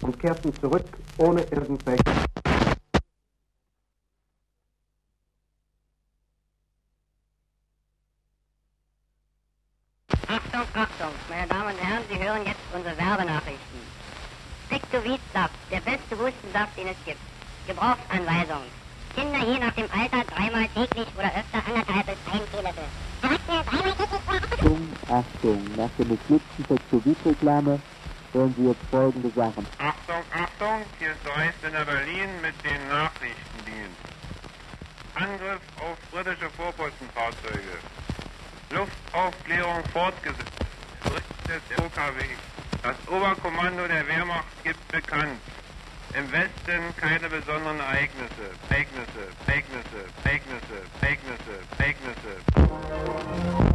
und 0.00 0.18
kehrten 0.18 0.52
zurück 0.60 0.84
ohne 1.18 1.42
irgendwelche 1.42 2.02
Achtung, 10.26 10.66
Achtung, 10.74 11.12
meine 11.28 11.46
Damen 11.46 11.74
und 11.74 11.78
Herren, 11.84 12.02
Sie 12.10 12.18
hören 12.18 12.44
jetzt 12.44 12.60
unsere 12.74 12.96
Werbenachrichten. 12.96 13.80
Piktovidsaft, 14.72 15.54
der 15.70 15.80
beste 15.80 16.18
Hustensaft, 16.18 16.78
den 16.78 16.88
es 16.88 16.96
gibt. 17.04 17.20
Gebrauchsanweisung. 17.82 18.62
Kinder 19.16 19.44
je 19.44 19.58
nach 19.58 19.72
dem 19.72 19.88
Alter 19.90 20.24
dreimal 20.32 20.68
täglich 20.68 21.08
oder 21.18 21.32
öfter 21.34 21.60
anderthalb 21.66 22.06
bis 22.06 22.16
ein 22.32 22.40
Teelöffel. 22.52 22.84
Achtung, 23.22 24.88
Achtung, 25.08 25.64
nach 25.76 25.90
der 25.98 26.06
missglückten 26.06 26.64
Pexovit-Reklame 26.64 27.80
hören 28.32 28.54
Sie 28.56 28.68
jetzt 28.68 28.84
folgende 28.88 29.30
Sachen. 29.30 29.66
Achtung, 29.78 30.22
Achtung, 30.32 30.86
hier 31.00 31.10
ist 31.10 31.26
der 31.26 31.36
Reichssender 31.36 31.84
Berlin 31.84 32.30
mit 32.40 32.54
dem 32.64 32.88
Nachrichtendienst. 32.88 34.02
Angriff 35.14 35.62
auf 35.82 35.98
britische 36.12 36.50
Vorpostenfahrzeuge. 36.50 37.76
Luftaufklärung 38.70 39.82
fortgesetzt. 39.92 40.52
Berichtet 41.02 41.62
der 41.68 41.84
OKW. 41.84 42.24
Das 42.82 42.96
Oberkommando 43.08 43.88
der 43.88 44.06
Wehrmacht 44.06 44.46
gibt 44.62 44.86
bekannt. 44.88 45.40
Im 46.14 46.30
Westen 46.30 46.94
keine 46.96 47.28
besonderen 47.28 47.80
Ereignisse. 47.80 48.52
Ereignisse, 48.68 49.32
Ereignisse, 49.46 50.04
Ereignisse, 50.24 50.84
Ereignisse, 51.00 51.56
Ereignisse. 51.78 53.71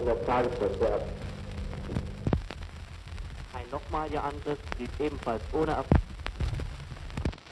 In 0.00 0.06
das 0.06 0.24
Tagesverkehr. 0.24 1.00
Ein 3.52 3.70
nochmaliger 3.70 4.24
Angriff 4.24 4.58
blieb 4.76 4.90
ebenfalls 4.98 5.42
ohne 5.52 5.72
Erfolg. 5.72 6.00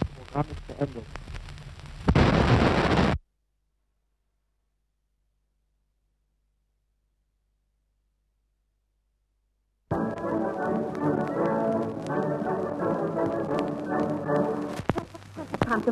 Das 0.01 0.27
Programm 0.27 0.47
ist 0.51 0.67
beendet. 0.79 1.05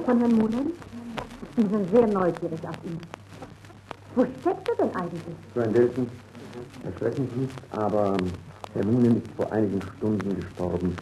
Von 0.05 0.21
Herrn 0.21 0.37
Mullen? 0.37 0.73
Sie 1.57 1.63
sind 1.63 1.91
sehr 1.91 2.07
neugierig 2.07 2.61
auf 2.69 2.77
ihn. 2.85 3.01
Wo 4.15 4.25
steckt 4.41 4.69
er 4.69 4.77
denn 4.77 4.95
eigentlich? 4.95 5.75
Dilton, 5.75 6.09
erschrecken 6.85 7.29
Sie 7.35 7.41
nicht, 7.41 7.59
aber 7.71 8.17
Herr 8.75 8.85
Moonen 8.85 9.19
ist 9.19 9.31
vor 9.37 9.51
einigen 9.53 9.81
Stunden 9.83 10.41
gestorben. 10.41 10.97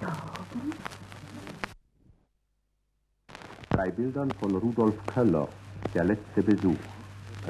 Gestorben? 0.00 0.72
Drei 3.70 3.90
Bildern 3.90 4.30
von 4.40 4.54
Rudolf 4.56 4.94
Köller, 5.06 5.48
der 5.94 6.04
letzte 6.04 6.42
Besuch. 6.42 6.76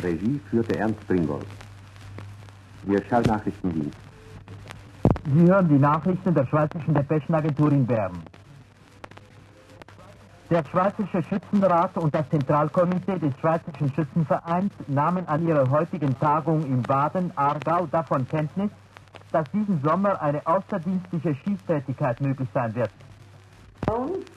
Regie 0.03 0.41
führte 0.51 0.79
Ernst 0.79 1.05
Bringolf. 1.09 1.47
Wir 2.85 3.03
Schallnachrichtendienst. 3.07 3.99
Sie 5.35 5.43
hören 5.43 5.69
die 5.69 5.79
Nachrichten 5.79 6.35
der 6.35 6.47
Schweizerischen 6.47 6.95
Depeschenagentur 6.95 7.73
in 7.73 7.87
Bern. 7.87 8.23
Der 10.51 10.65
Schweizerische 10.65 11.23
Schützenrat 11.29 11.97
und 11.97 12.13
das 12.13 12.29
Zentralkomitee 12.29 13.21
des 13.21 13.33
Schweizerischen 13.39 13.93
Schützenvereins 13.95 14.73
nahmen 14.89 15.29
an 15.29 15.47
ihrer 15.47 15.71
heutigen 15.71 16.19
Tagung 16.19 16.67
in 16.67 16.83
Baden, 16.83 17.31
Aargau 17.37 17.87
davon 17.87 18.29
Kenntnis, 18.29 18.71
dass 19.31 19.47
diesen 19.53 19.81
Sommer 19.85 20.21
eine 20.21 20.45
außerdienstliche 20.45 21.37
Schießtätigkeit 21.37 22.21
möglich 22.21 22.49
sein 22.53 22.75
wird. 22.75 22.91
Liebling, 23.87 24.30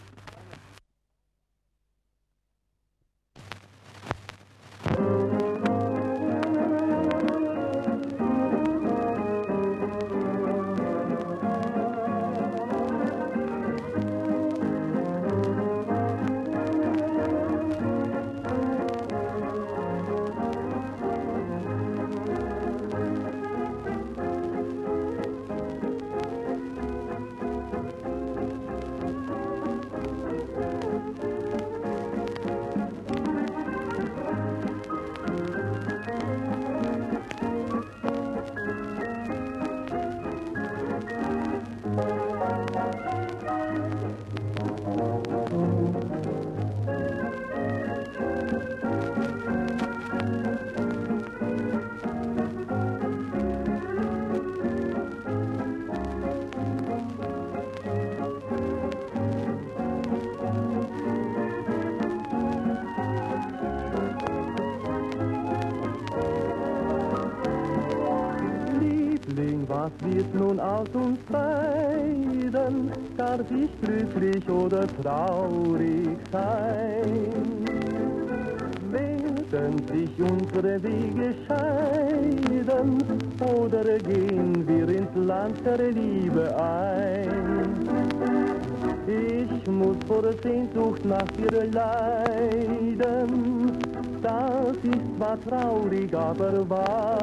zwar 95.42 95.62
traurig, 95.62 96.14
aber 96.16 96.70
wahr. 96.70 97.18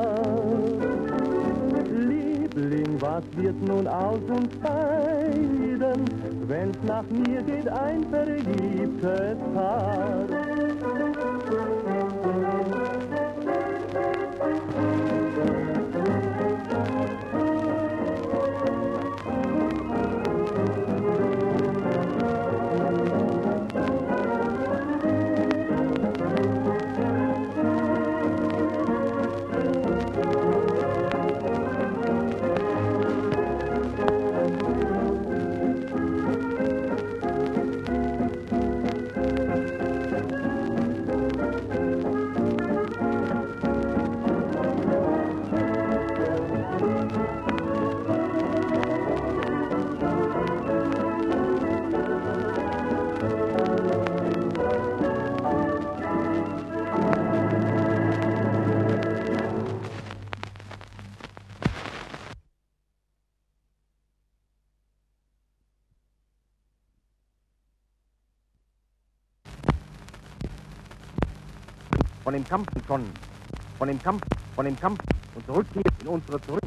Liebling, 1.91 3.01
was 3.01 3.23
wird 3.37 3.61
nun 3.67 3.87
aus 3.87 4.21
uns 4.29 4.55
beiden, 4.57 6.05
wenn's 6.47 6.79
nach 6.87 7.05
mir 7.11 7.43
geht, 7.43 7.69
ein 7.69 8.05
verliebtes 8.11 9.39
Paar? 9.55 10.00
Von 72.31 72.37
dem 72.37 72.49
Kampf 72.49 72.69
schon, 72.87 73.05
von 73.77 73.89
dem 73.89 74.01
Kampf, 74.01 74.23
von 74.55 74.65
dem 74.65 74.79
Kampf 74.79 75.01
und 75.35 75.45
zurückkehren 75.47 75.93
in 76.01 76.07
unsere 76.07 76.41
zurück, 76.43 76.63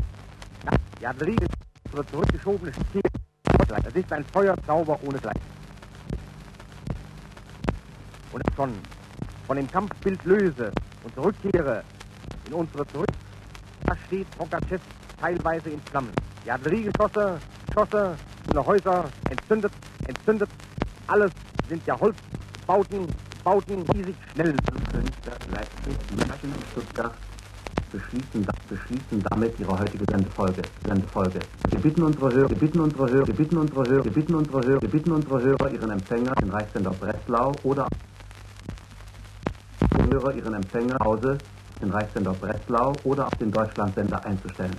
ja, 0.66 0.72
die 1.00 1.08
Artillerie 1.08 1.38
ist 1.42 1.54
unsere 1.86 2.06
zurückgeschobene 2.08 2.74
Ziel. 2.92 3.02
Es 3.86 3.96
ist 3.96 4.12
ein 4.12 4.26
Feuerzauber 4.34 5.00
ohne 5.04 5.20
Gleich. 5.20 5.38
Und 8.34 8.44
schon 8.58 8.74
von 9.48 9.56
dem 9.56 9.72
Kampfbild 9.72 10.22
löse 10.26 10.74
und 11.06 11.16
zurückkehre 11.16 11.86
in 12.46 12.54
unsere 12.54 12.86
zurück, 12.88 13.14
da 13.86 13.96
steht 14.08 14.28
Rogachev 14.38 14.82
teilweise 15.22 15.70
in 15.70 15.80
Flammen. 15.84 16.12
Die 16.44 16.52
Artilleriegeschosse, 16.52 17.40
Schosse, 17.74 18.18
unsere 18.48 18.66
Häuser 18.66 19.06
entzündet, 19.30 19.72
entzündet. 20.08 20.50
Alles 21.08 21.32
sind 21.70 21.88
ja 21.88 21.98
Holzbauten, 21.98 23.08
Bauten, 23.46 23.86
die 23.94 24.04
sich 24.04 24.16
schnell 24.34 24.54
München 26.44 26.60
und 26.60 26.72
Stuttgart 26.72 27.14
beschließen, 27.92 28.46
beschließen 28.70 29.24
damit 29.30 29.60
ihre 29.60 29.80
heutige 29.80 30.04
Sendefolge. 30.10 30.62
Sendefolge. 30.86 31.40
Wir 31.70 31.80
bitten 31.80 32.04
unsere 32.04 32.34
Hörer, 32.34 32.50
wir 32.50 32.58
bitten 32.58 32.80
unsere 32.80 33.10
Hörer, 33.10 33.28
wir 33.28 33.34
bitten 33.36 33.58
unsere 33.58 33.88
Hörer, 33.88 34.04
wir 34.04 34.12
bitten 34.14 34.36
unsere 34.36 34.64
Hörer, 34.64 34.82
wir 34.82 34.90
bitten 34.90 35.12
unsere 35.12 35.42
Hörer, 35.42 35.72
ihren 35.72 35.92
Empfänger, 35.92 36.34
den 36.42 36.50
Reichssender 36.50 36.92
Breslau 36.92 37.54
oder 37.64 37.88
Hörer, 40.10 40.36
ihren 40.36 40.54
Empfänger, 40.56 40.98
Hause, 41.04 41.38
den 41.82 41.92
Reichssender 41.92 42.34
Breslau 42.34 42.94
oder 43.04 43.28
auf 43.28 43.34
den 43.40 43.52
Deutschlandsender 43.52 44.26
einzustellen. 44.26 44.76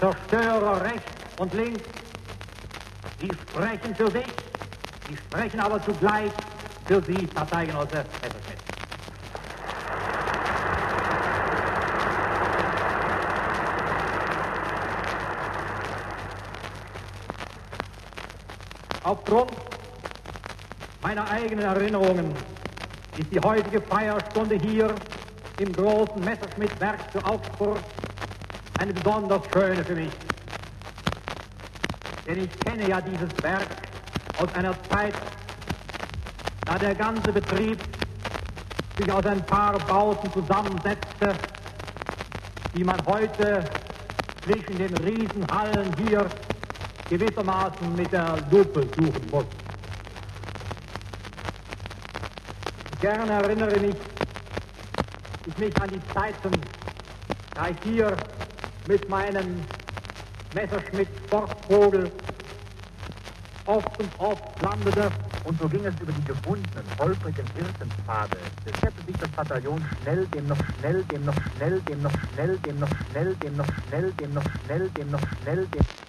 Zerstörer 0.00 0.82
rechts 0.82 1.12
und 1.38 1.54
links. 1.54 1.82
Sie 3.20 3.30
sprechen 3.30 3.94
für 3.94 4.10
sich, 4.10 4.26
sie 5.08 5.16
sprechen 5.16 5.60
aber 5.60 5.82
zugleich 5.84 6.30
für 6.86 7.02
Sie, 7.02 7.26
Parteigenosse 7.26 8.04
Messerschmidt. 8.22 8.58
Aufgrund 19.02 19.52
meiner 21.00 21.30
eigenen 21.30 21.64
Erinnerungen 21.64 22.34
ist 23.16 23.32
die 23.32 23.40
heutige 23.40 23.80
Feierstunde 23.80 24.56
hier 24.56 24.94
im 25.58 25.72
großen 25.72 26.22
Messerschmitt-Werk 26.22 27.12
zu 27.12 27.24
Augsburg 27.24 27.78
eine 28.78 28.92
besonders 28.92 29.42
schöne 29.52 29.84
für 29.84 29.94
mich. 29.94 30.12
Denn 32.26 32.44
ich 32.44 32.60
kenne 32.60 32.88
ja 32.88 33.00
dieses 33.00 33.30
Werk 33.42 33.66
aus 34.38 34.52
einer 34.54 34.74
Zeit, 34.90 35.14
da 36.64 36.78
der 36.78 36.94
ganze 36.94 37.32
Betrieb 37.32 37.78
sich 38.98 39.12
aus 39.12 39.24
ein 39.26 39.44
paar 39.46 39.78
Bauten 39.78 40.32
zusammensetzte, 40.32 41.34
die 42.74 42.84
man 42.84 42.96
heute 43.06 43.64
zwischen 44.42 44.78
den 44.78 44.96
Riesenhallen 44.98 45.94
hier 45.98 46.26
gewissermaßen 47.08 47.94
mit 47.94 48.12
der 48.12 48.36
Lupe 48.50 48.82
suchen 48.96 49.30
muss. 49.30 49.44
Gerne 53.00 53.32
erinnere 53.32 53.78
mich, 53.78 53.96
ich 55.46 55.58
mich 55.58 55.80
an 55.80 55.88
die 55.90 56.00
Zeiten, 56.12 56.50
da 57.54 57.68
ich 57.68 57.76
hier 57.84 58.16
mit 58.86 59.08
meinem 59.08 59.60
Messerschmitt 60.54 61.08
Sportvogel 61.26 62.10
oft 63.66 64.00
und 64.00 64.10
oft 64.18 64.62
landete. 64.62 65.10
Und 65.44 65.60
so 65.60 65.68
ging 65.68 65.84
es 65.84 65.94
über 66.00 66.12
die 66.12 66.24
gewundenen, 66.24 66.84
holprigen 66.98 67.46
Hirtenpfade. 67.54 68.36
Schleppte 68.78 69.06
sich 69.06 69.16
das 69.16 69.28
Bataillon 69.30 69.84
schnell, 70.02 70.26
dem 70.28 70.46
noch 70.48 70.56
schnell, 70.78 71.04
dem 71.04 71.24
noch 71.24 71.34
schnell, 71.56 71.80
dem 71.80 72.02
noch 72.02 72.12
schnell, 72.34 72.58
dem 72.58 72.78
noch 72.80 72.88
schnell, 73.10 73.34
dem 73.36 73.56
noch 73.56 73.66
schnell, 73.88 74.12
dem 74.12 74.34
noch 74.34 74.44
schnell, 74.64 74.90
dem 74.90 75.10
noch 75.10 75.20
schnell, 75.42 75.66
dem 75.66 76.05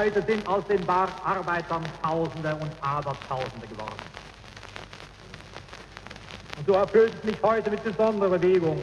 Heute 0.00 0.22
sind 0.22 0.46
aus 0.46 0.66
den 0.66 0.80
Bergarbeitern 0.86 1.84
Tausende 2.02 2.54
und 2.54 2.70
Abertausende 2.80 3.66
geworden. 3.66 4.00
Und 6.56 6.66
so 6.66 6.72
erfüllt 6.72 7.12
es 7.18 7.24
mich 7.24 7.36
heute 7.42 7.68
mit 7.70 7.84
besonderer 7.84 8.38
Bewegung, 8.38 8.80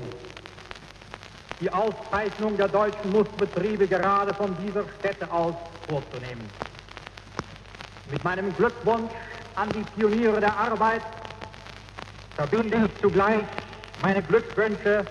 die 1.59 1.71
Auszeichnung 1.71 2.55
der 2.55 2.67
deutschen 2.67 3.11
Musterbetriebe 3.11 3.87
gerade 3.87 4.31
von 4.35 4.55
dieser 4.63 4.83
Stätte 4.99 5.31
aus 5.31 5.55
vorzunehmen. 5.87 6.47
Mit 8.11 8.23
meinem 8.23 8.55
Glückwunsch 8.55 9.11
an 9.55 9.69
die 9.69 9.85
Pioniere 9.95 10.39
der 10.39 10.55
Arbeit 10.55 11.01
verbinde 12.35 12.77
ich 12.85 13.01
zugleich 13.01 13.41
meine 14.03 14.21
Glückwünsche 14.21 15.03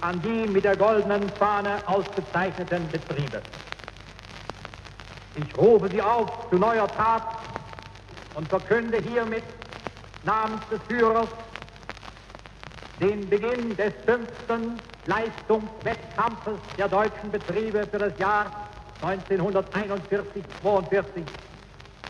an 0.00 0.18
die 0.22 0.48
mit 0.48 0.64
der 0.64 0.76
goldenen 0.76 1.30
Fahne 1.38 1.76
ausgezeichneten 1.86 2.88
Betriebe. 2.90 3.42
Rufe 5.56 5.88
Sie 5.88 6.02
auf 6.02 6.28
zu 6.50 6.58
neuer 6.58 6.88
Tat 6.96 7.22
und 8.34 8.48
verkünde 8.48 8.98
hiermit 8.98 9.44
namens 10.22 10.60
des 10.70 10.80
Führers 10.86 11.28
den 13.00 13.30
Beginn 13.30 13.76
des 13.76 13.92
fünften 14.04 14.80
Leistungswettkampfes 15.06 16.58
der 16.76 16.88
deutschen 16.88 17.30
Betriebe 17.30 17.86
für 17.86 17.98
das 17.98 18.18
Jahr 18.18 18.68
1941-42. 19.02 21.24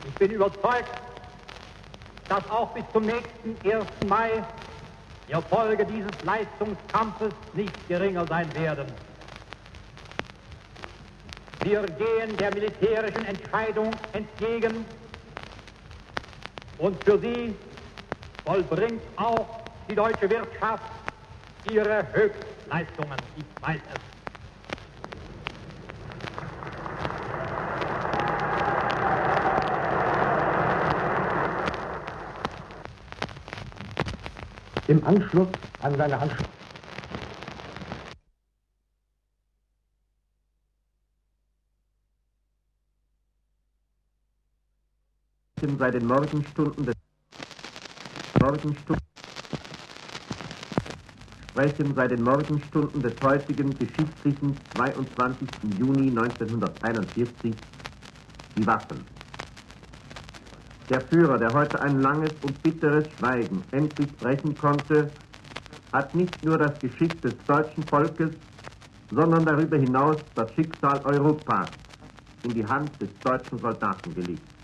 Ich 0.04 0.14
bin 0.14 0.30
überzeugt, 0.30 0.88
dass 2.28 2.48
auch 2.50 2.72
bis 2.72 2.84
zum 2.92 3.06
nächsten 3.06 3.56
1. 3.68 3.86
Mai 4.02 4.44
die 5.28 5.32
Erfolge 5.32 5.86
dieses 5.86 6.14
Leistungskampfes 6.22 7.32
nicht 7.52 7.88
geringer 7.88 8.26
sein 8.26 8.52
werden. 8.54 8.86
Wir 11.66 11.82
gehen 11.82 12.36
der 12.38 12.52
militärischen 12.54 13.24
Entscheidung 13.26 13.92
entgegen 14.12 14.84
und 16.78 16.96
für 17.02 17.18
sie 17.18 17.56
vollbringt 18.44 19.02
auch 19.16 19.48
die 19.88 19.96
deutsche 19.96 20.30
Wirtschaft 20.30 20.84
ihre 21.64 22.06
Höchstleistungen. 22.12 23.18
Ich 23.36 23.44
weiß 23.66 23.80
es. 23.92 24.00
Im 34.86 35.04
Anschluss 35.04 35.48
an 35.82 35.96
seine 35.96 36.20
Handschrift 36.20 36.55
seit 45.78 45.94
den 45.94 46.06
Morgenstunden 46.06 46.86
des 46.86 46.94
Morgenstunden 48.40 49.02
sprechen 51.50 51.94
seit 51.94 52.10
den 52.10 52.22
Morgenstunden 52.22 53.02
des 53.02 53.14
heutigen 53.22 53.76
geschichtlichen 53.78 54.56
22. 54.74 55.48
Juni 55.78 56.08
1941 56.10 57.54
die 58.56 58.66
Waffen. 58.66 59.04
Der 60.90 61.00
Führer, 61.08 61.38
der 61.38 61.52
heute 61.52 61.80
ein 61.80 62.02
langes 62.02 62.32
und 62.42 62.62
bitteres 62.62 63.06
Schweigen 63.16 63.64
endlich 63.72 64.08
brechen 64.18 64.56
konnte, 64.58 65.10
hat 65.92 66.14
nicht 66.14 66.44
nur 66.44 66.58
das 66.58 66.78
Geschick 66.80 67.20
des 67.22 67.34
deutschen 67.46 67.84
Volkes, 67.86 68.30
sondern 69.10 69.44
darüber 69.44 69.78
hinaus 69.78 70.18
das 70.34 70.52
Schicksal 70.52 71.00
Europas 71.04 71.70
in 72.44 72.54
die 72.54 72.66
Hand 72.66 72.90
des 73.00 73.08
deutschen 73.22 73.58
Soldaten 73.60 74.14
gelegt. 74.14 74.55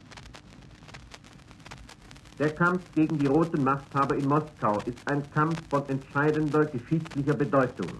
Der 2.39 2.51
Kampf 2.51 2.81
gegen 2.95 3.19
die 3.19 3.27
roten 3.27 3.63
Machthaber 3.63 4.17
in 4.17 4.27
Moskau 4.27 4.81
ist 4.87 4.97
ein 5.07 5.23
Kampf 5.33 5.59
von 5.69 5.87
entscheidender 5.89 6.65
geschichtlicher 6.65 7.35
Bedeutung. 7.35 7.91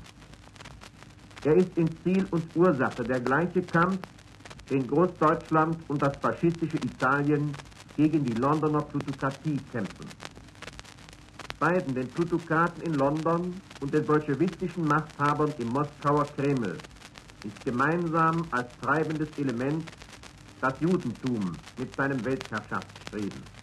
Er 1.45 1.57
ist 1.57 1.77
in 1.77 1.89
Ziel 2.03 2.27
und 2.31 2.45
Ursache 2.57 3.05
der 3.05 3.21
gleiche 3.21 3.63
Kampf, 3.63 4.01
den 4.71 4.87
Großdeutschland 4.89 5.79
und 5.89 6.03
das 6.03 6.17
faschistische 6.21 6.79
Italien 6.79 7.55
gegen 7.97 8.25
die 8.25 8.35
Londoner 8.35 8.83
Plutokratie 8.83 9.61
kämpfen. 9.71 10.09
Beiden, 11.61 11.95
den 11.95 12.09
Plutokraten 12.09 12.83
in 12.83 12.95
London 12.95 13.61
und 13.81 13.93
den 13.93 14.07
bolschewistischen 14.07 14.87
Machthabern 14.87 15.53
im 15.59 15.69
Moskauer 15.69 16.27
Kreml, 16.37 16.81
ist 17.45 17.65
gemeinsam 17.65 18.47
als 18.51 18.69
treibendes 18.81 19.29
Element 19.37 19.85
das 20.61 20.75
Judentum 20.81 21.57
mit 21.77 21.95
seinem 21.97 22.25
Weltherrschaftsstreben. 22.25 23.62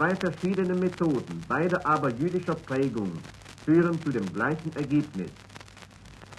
Zwei 0.00 0.16
verschiedene 0.16 0.74
Methoden, 0.74 1.44
beide 1.46 1.84
aber 1.84 2.08
jüdischer 2.08 2.54
Prägung, 2.54 3.12
führen 3.66 4.02
zu 4.02 4.10
dem 4.10 4.32
gleichen 4.32 4.74
Ergebnis, 4.74 5.28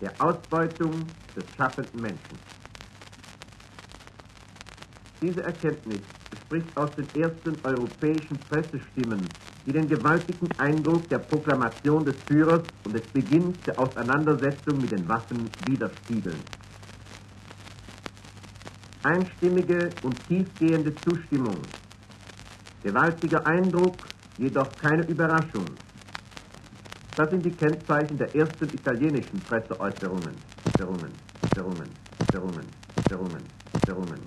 der 0.01 0.11
Ausbeutung 0.19 1.05
des 1.35 1.43
schaffenden 1.55 2.01
Menschen. 2.01 2.39
Diese 5.21 5.43
Erkenntnis 5.43 6.01
spricht 6.45 6.75
aus 6.75 6.89
den 6.95 7.05
ersten 7.13 7.55
europäischen 7.63 8.39
Pressestimmen, 8.49 9.29
die 9.67 9.73
den 9.73 9.87
gewaltigen 9.87 10.49
Eindruck 10.57 11.07
der 11.09 11.19
Proklamation 11.19 12.03
des 12.03 12.15
Führers 12.27 12.63
und 12.83 12.93
des 12.93 13.03
Beginns 13.13 13.55
der 13.67 13.77
Auseinandersetzung 13.77 14.81
mit 14.81 14.91
den 14.91 15.07
Waffen 15.07 15.51
widerspiegeln. 15.65 16.41
Einstimmige 19.03 19.91
und 20.01 20.17
tiefgehende 20.27 20.95
Zustimmung, 21.05 21.57
gewaltiger 22.83 23.45
Eindruck, 23.45 23.95
jedoch 24.37 24.67
keine 24.77 25.03
Überraschung. 25.03 25.67
Das 27.15 27.29
sind 27.29 27.45
die 27.45 27.51
Kennzeichen 27.51 28.17
der 28.17 28.33
ersten 28.35 28.73
italienischen 28.73 29.39
Presseäußerungen. 29.41 30.35
Äußerungen, 30.65 31.11
Äußerungen, 31.43 31.89
Äußerungen, 32.21 32.65
Äußerungen, 32.97 33.43
Äußerungen. 33.75 34.21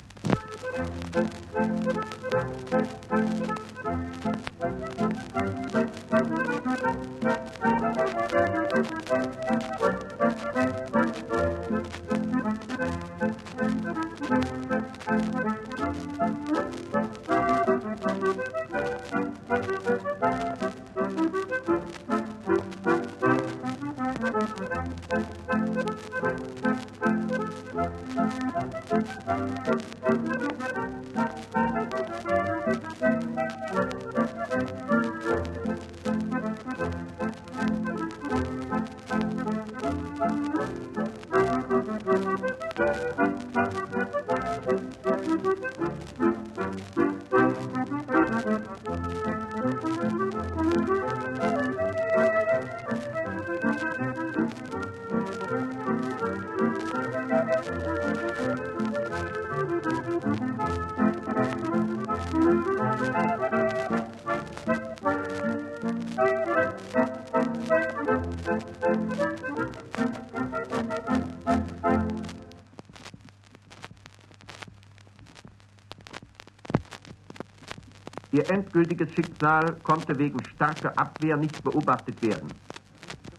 Ihr 78.45 78.51
endgültiges 78.51 79.13
Schicksal 79.15 79.77
konnte 79.83 80.19
wegen 80.19 80.39
starker 80.55 80.93
Abwehr 80.99 81.37
nicht 81.37 81.63
beobachtet 81.65 82.21
werden. 82.21 82.49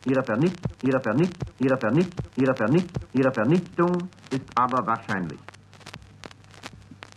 Ihre, 0.06 0.24
Vernicht, 0.24 0.58
ihre, 0.82 1.00
Vernicht, 1.00 1.38
ihre, 1.60 1.78
Vernicht, 1.78 2.12
ihre, 2.36 2.56
Vernicht, 2.56 2.90
ihre 3.14 3.32
Vernichtung 3.32 4.10
ist 4.32 4.50
aber 4.56 4.84
wahrscheinlich. 4.88 5.38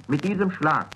Mit 0.06 0.22
diesem 0.22 0.50
Schlag 0.50 0.88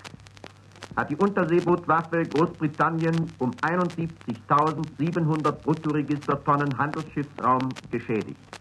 hat 0.97 1.09
die 1.09 1.17
Unterseebootwaffe 1.17 2.27
Großbritannien 2.27 3.33
um 3.39 3.53
71.700 3.53 5.53
Bruttoregistertonnen 5.63 6.77
Handelsschiffsraum 6.77 7.71
geschädigt. 7.91 8.52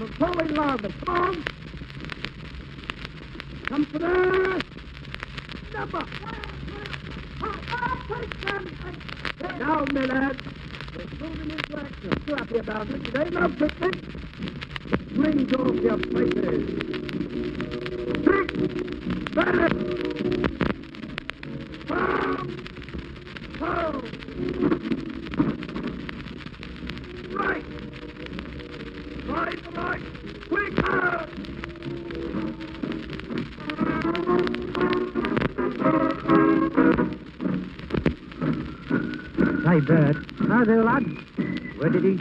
On. 0.00 0.08
The 0.08 0.12
forward 0.14 0.50
larboard. 0.50 0.94
Come 1.04 1.16
on. 1.16 1.44
Come 3.68 3.86
to 3.86 3.98
the 3.98 4.62
number. 5.72 6.06
Now, 9.58 9.84
my 9.92 10.00
lads. 10.04 10.40
We're 10.96 11.28
moving 11.28 11.50
into 11.50 11.78
action. 11.78 12.12
Happy 12.28 12.58
about 12.58 12.90
it. 12.90 13.04
Today, 13.04 13.30
no 13.30 13.48
picnic. 13.48 13.94
Swing 15.14 15.54
off 15.54 15.74
your 15.76 15.98
places. 15.98 16.62
Six. 18.24 18.46
Seven. 19.34 20.05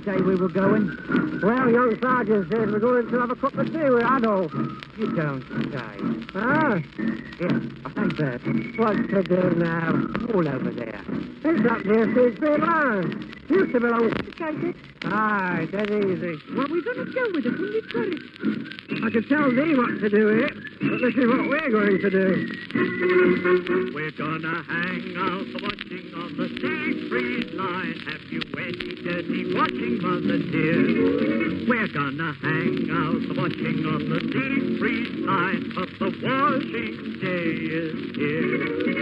Say 0.06 0.22
we 0.22 0.36
were 0.36 0.50
going? 0.50 0.88
Well, 1.42 1.70
young 1.70 2.00
sergeant 2.00 2.52
said 2.52 2.72
we're 2.72 2.80
going 2.80 3.10
to 3.10 3.20
have 3.20 3.32
a 3.32 3.36
cup 3.36 3.56
of 3.56 3.66
tea 3.66 3.90
with 3.90 4.06
Adolf. 4.06 4.52
You 4.98 5.16
don't 5.16 5.42
say. 5.72 6.32
Ah? 6.36 6.80
Yeah, 7.40 7.60
I 7.86 7.90
say, 7.94 8.08
Bert. 8.16 8.42
What's 8.78 9.10
to 9.10 9.24
do 9.24 9.56
now? 9.56 9.90
All 10.34 10.48
over 10.48 10.72
there. 10.72 11.02
It's 11.44 11.72
up 11.72 11.86
near 11.86 12.06
Figsby 12.08 12.60
Line. 12.60 13.36
Used 13.50 13.74
to 13.74 13.80
belong 13.80 14.10
to 14.10 14.32
Kankit. 14.32 14.76
Aye, 15.06 15.68
dead 15.72 15.90
easy. 15.90 16.36
What 16.56 16.70
we 16.70 16.84
going 16.84 16.98
to 16.98 17.12
do 17.12 17.32
with 17.34 17.46
it? 17.46 17.52
Wouldn't 17.52 18.22
it? 18.22 18.85
I 19.04 19.10
could 19.10 19.28
tell 19.28 19.50
thee 19.52 19.76
what 19.76 20.00
to 20.00 20.10
do 20.10 20.28
here, 20.28 20.50
but 20.50 21.00
this 21.02 21.16
is 21.16 21.28
what 21.28 21.50
we're 21.50 21.70
going 21.70 22.00
to 22.00 22.10
do. 22.10 22.48
We're 23.94 24.12
gonna 24.12 24.64
hang 24.64 25.16
out 25.18 25.46
the 25.52 25.60
watching 25.62 26.14
on 26.16 26.38
the 26.38 26.48
Siegfried 26.48 27.54
line. 27.54 28.00
Have 28.08 28.24
you 28.32 28.42
any 28.56 28.96
dirty 29.04 29.54
watching, 29.54 30.00
mother 30.02 30.40
dear? 30.48 31.68
We're 31.68 31.92
gonna 31.92 32.34
hang 32.42 32.88
out 32.90 33.20
the 33.28 33.34
watching 33.36 33.86
on 33.86 34.10
the 34.10 34.20
Siegfried 34.32 35.20
line, 35.28 35.72
but 35.76 35.90
the 36.00 36.10
washing 36.24 37.20
day 37.20 37.52
is 37.68 38.16
here. 38.16 38.96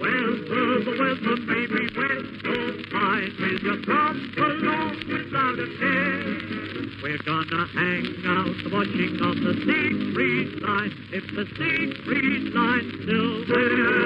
Weather, 0.00 0.84
the 0.84 0.92
weather 1.02 1.36
be 1.44 1.60
wet 1.98 2.24
or 2.46 2.78
fine. 2.94 3.32
Will 3.40 3.58
you 3.58 3.74
come 3.84 4.18
along 4.38 4.94
without 5.08 5.58
a 5.58 5.66
care? 5.78 6.54
We're 7.02 7.18
gonna 7.18 7.66
hang 7.66 8.06
out 8.26 8.54
the 8.64 8.70
watching 8.72 8.83
she 8.84 8.90
king 8.90 9.20
of 9.22 9.36
the 9.36 9.54
Siegfried 9.64 10.60
line. 10.60 10.92
It's 11.10 11.26
the 11.34 11.46
Siegfried 11.56 12.52
line 12.52 12.92
still 13.02 13.44
there. 13.46 14.04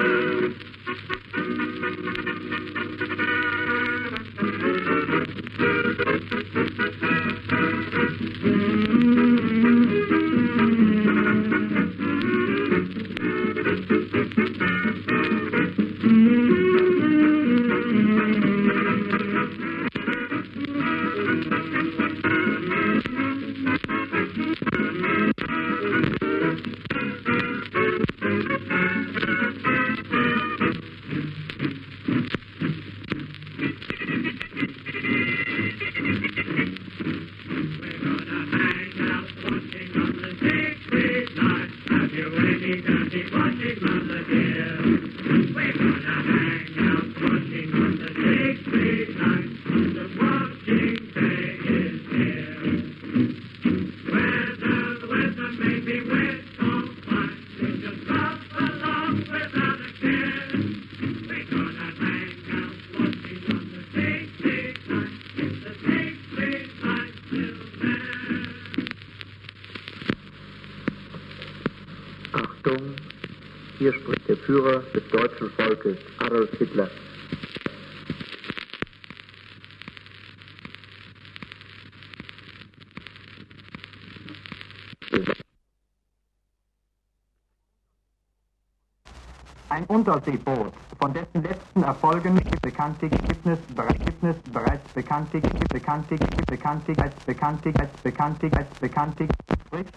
Ein 90.19 90.33
Unterseeboot, 90.33 90.73
von 90.99 91.13
dessen 91.13 91.43
letzten 91.43 91.83
Erfolgen 91.83 92.41
bekannte 92.61 93.05
Ergebnis 93.05 93.59
Ergebnis 93.77 94.35
bereits 94.53 94.93
bekannte 94.93 95.39
bekannte 95.71 96.15
bekannte 96.47 96.93
als 97.01 97.13
bekannte 97.25 97.73
als 97.79 97.89
bekannte 98.03 98.49
als 98.57 98.67
bekannte 98.81 99.27
spricht, 99.65 99.93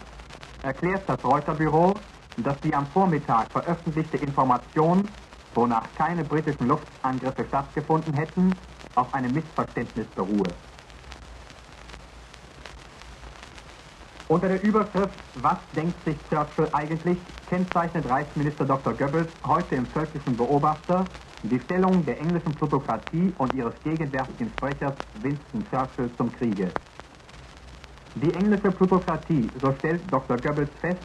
erklärt 0.61 1.03
das 1.07 1.23
Reuterbüro, 1.23 1.93
dass 2.37 2.57
die 2.61 2.73
am 2.73 2.85
Vormittag 2.87 3.51
veröffentlichte 3.51 4.17
Information, 4.17 5.03
wonach 5.55 5.83
keine 5.97 6.23
britischen 6.23 6.67
Luftangriffe 6.67 7.45
stattgefunden 7.47 8.13
hätten, 8.13 8.53
auf 8.95 9.13
einem 9.13 9.33
Missverständnis 9.33 10.07
beruhe. 10.15 10.47
Unter 14.27 14.47
der 14.47 14.63
Überschrift 14.63 15.13
Was 15.35 15.57
denkt 15.75 16.03
sich 16.05 16.17
Churchill 16.29 16.69
eigentlich? 16.71 17.17
kennzeichnet 17.47 18.05
Reichsminister 18.05 18.65
Dr. 18.65 18.93
Goebbels 18.93 19.29
heute 19.45 19.75
im 19.75 19.87
völkischen 19.87 20.37
Beobachter 20.37 21.07
die 21.43 21.59
Stellung 21.59 22.05
der 22.05 22.19
englischen 22.19 22.55
Plutokratie 22.55 23.33
und 23.37 23.53
ihres 23.53 23.73
gegenwärtigen 23.83 24.49
Sprechers 24.53 24.95
Winston 25.13 25.67
Churchill 25.69 26.09
zum 26.15 26.31
Kriege. 26.31 26.71
Die 28.15 28.31
englische 28.33 28.71
Plutokratie, 28.71 29.51
so 29.61 29.73
stellt 29.79 30.01
Dr. 30.11 30.37
Goebbels 30.37 30.71
fest, 30.79 31.01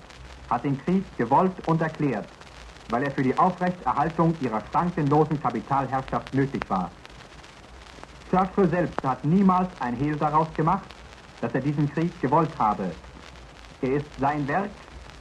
hat 0.49 0.65
den 0.65 0.79
Krieg 0.79 1.05
gewollt 1.17 1.61
und 1.67 1.81
erklärt, 1.83 2.31
weil 2.87 3.03
er 3.03 3.13
für 3.13 3.25
die 3.25 3.37
Aufrechterhaltung 3.37 4.39
ihrer 4.41 4.63
schrankenlosen 4.71 5.41
Kapitalherrschaft 5.41 6.33
nötig 6.33 6.71
war. 6.71 6.93
Churchill 8.31 8.71
selbst 8.71 9.03
hat 9.03 9.25
niemals 9.25 9.69
ein 9.81 9.97
Hehl 9.97 10.17
daraus 10.19 10.55
gemacht, 10.55 10.89
dass 11.41 11.53
er 11.53 11.63
diesen 11.63 11.89
Krieg 11.91 12.21
gewollt 12.21 12.57
habe. 12.59 12.95
Er 13.81 13.95
ist 13.95 14.07
sein 14.19 14.47
Werk, 14.49 14.71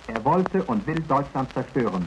er 0.08 0.26
wollte 0.26 0.64
und 0.64 0.86
will 0.88 1.02
Deutschland 1.08 1.48
zerstören. 1.54 2.06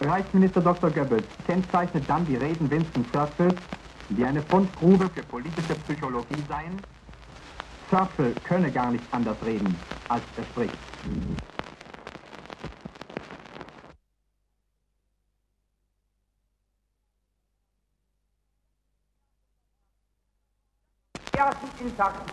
Reichsminister 0.00 0.60
Dr. 0.60 0.90
Goebbels 0.90 1.24
kennzeichnet 1.46 2.04
dann 2.08 2.26
die 2.26 2.36
Reden 2.36 2.70
Winston 2.70 3.04
Churchills, 3.10 3.56
die 4.10 4.24
eine 4.24 4.42
Fundgrube 4.42 5.08
für 5.08 5.22
politische 5.24 5.74
Psychologie 5.86 6.44
seien. 6.48 6.80
Churchill 7.90 8.34
könne 8.44 8.70
gar 8.70 8.90
nicht 8.92 9.04
anders 9.10 9.36
reden, 9.44 9.74
als 10.08 10.22
er 10.36 10.44
spricht. 10.44 10.76
erstens 21.46 21.80
intakt. 21.80 22.30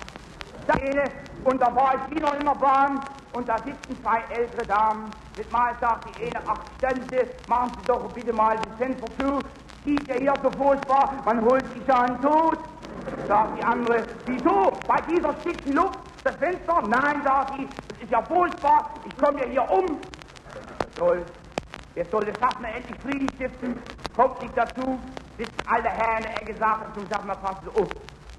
Da 0.67 0.73
eine, 0.73 1.11
und 1.43 1.61
da 1.61 1.75
war 1.75 1.95
ich 1.95 2.15
wieder 2.15 2.37
in 2.37 2.45
der 2.45 2.55
Bahn, 2.55 3.01
und 3.33 3.49
da 3.49 3.57
sitzen 3.57 3.99
zwei 4.01 4.21
ältere 4.29 4.65
Damen. 4.67 5.09
Mit 5.37 5.51
mal 5.51 5.73
sagt 5.81 6.07
die 6.17 6.25
eine, 6.25 6.39
ach 6.47 6.59
Stände, 6.77 7.27
machen 7.47 7.71
Sie 7.79 7.85
doch 7.87 8.11
bitte 8.13 8.31
mal 8.31 8.57
die 8.59 8.83
Fenster 8.83 9.07
zu. 9.17 9.39
Sieht 9.85 10.07
ja 10.07 10.15
hier 10.15 10.33
so 10.41 10.51
furchtbar, 10.51 11.13
man 11.25 11.41
holt 11.41 11.65
sich 11.73 11.85
ja 11.87 12.01
einen 12.01 12.21
Tod. 12.21 12.59
Sagt 13.27 13.57
die 13.57 13.63
andere, 13.63 14.05
wieso? 14.25 14.71
Bei 14.87 15.01
dieser 15.01 15.33
stickten 15.41 15.73
Luft 15.73 15.99
das 16.23 16.35
Fenster? 16.35 16.81
Nein, 16.87 17.21
sagt 17.23 17.57
die, 17.57 17.67
das 17.89 17.97
ist 18.03 18.11
ja 18.11 18.21
furchtbar, 18.21 18.91
ich 19.05 19.17
komme 19.17 19.39
ja 19.41 19.47
hier 19.47 19.71
um. 19.71 19.99
Soll, 20.97 21.25
jetzt 21.95 22.11
soll 22.11 22.23
der 22.23 22.35
Schaffner 22.39 22.69
endlich 22.69 22.99
Frieden 23.01 23.27
stiften, 23.35 23.81
kommt 24.15 24.41
nicht 24.41 24.55
dazu, 24.55 24.99
sitzen 25.37 25.57
alle 25.65 25.89
Herren 25.89 26.17
in 26.17 26.23
der 26.23 26.41
Ecke, 26.43 26.55
sagen 26.59 26.83
zum 26.93 27.07
Schaffner, 27.09 27.35
passen 27.35 27.57
Sie 27.63 27.81
auf. 27.81 27.89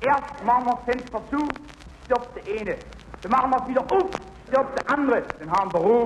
Erst 0.00 0.44
machen 0.44 0.66
wir 0.66 0.74
das 0.74 0.84
Fenster 0.84 1.20
zu, 1.30 1.48
stirbt 2.05 2.36
der 2.36 2.61
eine. 2.61 2.76
Dann 3.22 3.30
machen 3.30 3.50
wir 3.50 3.62
es 3.62 3.68
wieder 3.68 3.82
auf, 3.82 4.11
stirbt 4.48 4.78
der 4.78 4.90
andere. 4.90 5.22
Dann 5.38 5.50
haben 5.50 5.72
wir 5.72 5.80
Ruhe. 5.80 6.05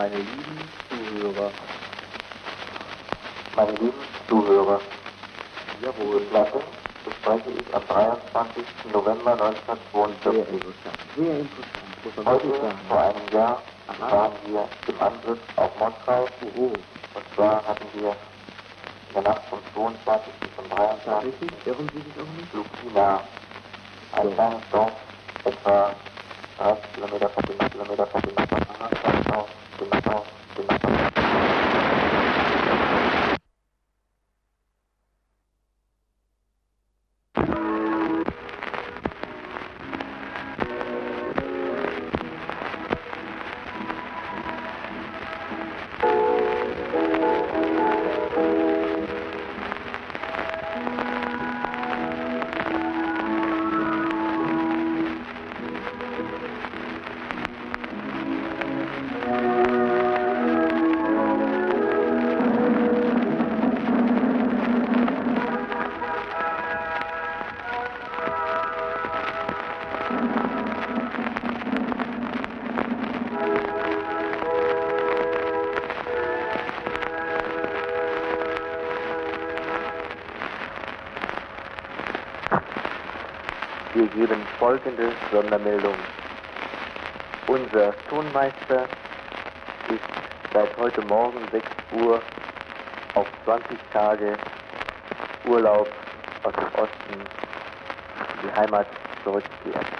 Meine 0.00 0.16
lieben 0.16 0.58
Zuhörer, 0.88 1.50
meine 3.54 3.72
lieben 3.72 3.92
Zuhörer, 4.30 4.80
jawohl, 5.82 6.20
Platte 6.20 6.60
bespreche 7.04 7.50
ich 7.50 7.74
am 7.74 7.82
23. 7.86 8.64
November 8.94 9.32
1942. 9.32 10.72
Sehr 11.16 11.40
interessant. 11.40 12.26
Heute, 12.26 12.48
vor 12.88 12.98
einem 12.98 13.28
Jahr, 13.30 13.60
waren 13.98 14.32
wir 14.46 14.66
im 14.88 15.02
Angriff 15.02 15.38
auf 15.56 15.70
Moskau. 15.78 16.26
Und 16.56 17.24
zwar 17.34 17.56
hatten 17.66 17.86
wir 17.92 18.16
In 19.08 19.14
der 19.16 19.22
Nacht 19.22 19.42
vom 19.50 19.58
22. 19.74 20.32
zum 20.56 20.76
23. 20.78 21.50
Irren 21.66 21.90
Sie 21.92 21.98
sich 21.98 22.14
auch 22.16 22.36
nicht? 22.38 22.50
Flug 22.50 22.66
China. 22.80 23.20
Ein 24.12 24.34
kleines 24.34 24.62
Dorf, 24.72 24.92
etwa 25.44 25.90
30 26.56 26.84
Kilometer 26.94 27.28
von 27.28 27.44
dem 27.44 27.70
Kilometer 27.70 28.06
von 28.06 28.22
dem 28.22 28.34
Nachbarn. 28.34 29.59
Folgende 84.60 85.10
Sondermeldung. 85.32 85.94
Unser 87.46 87.94
Tonmeister 88.10 88.82
ist 89.88 90.52
seit 90.52 90.76
heute 90.76 91.00
Morgen 91.00 91.38
6 91.50 91.66
Uhr 91.92 92.20
auf 93.14 93.26
20 93.46 93.78
Tage 93.94 94.36
Urlaub 95.46 95.88
aus 96.44 96.52
dem 96.54 96.74
Osten 96.74 97.26
in 98.42 98.48
die 98.48 98.52
Heimat 98.54 98.86
zurückgekehrt. 99.24 99.99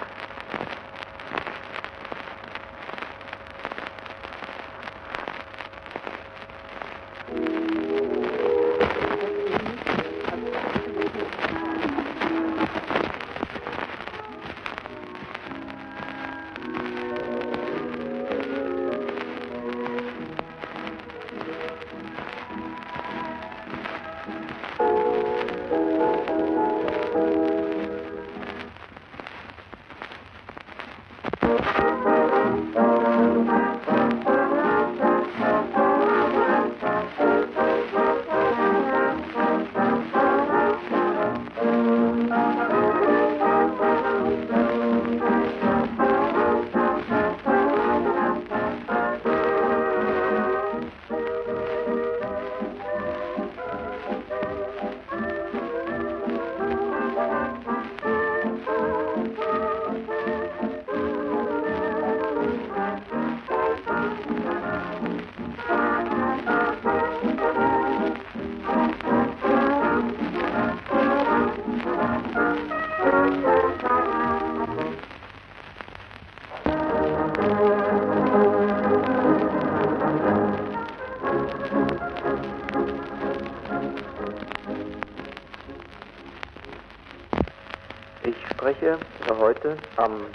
Am 90.11 90.25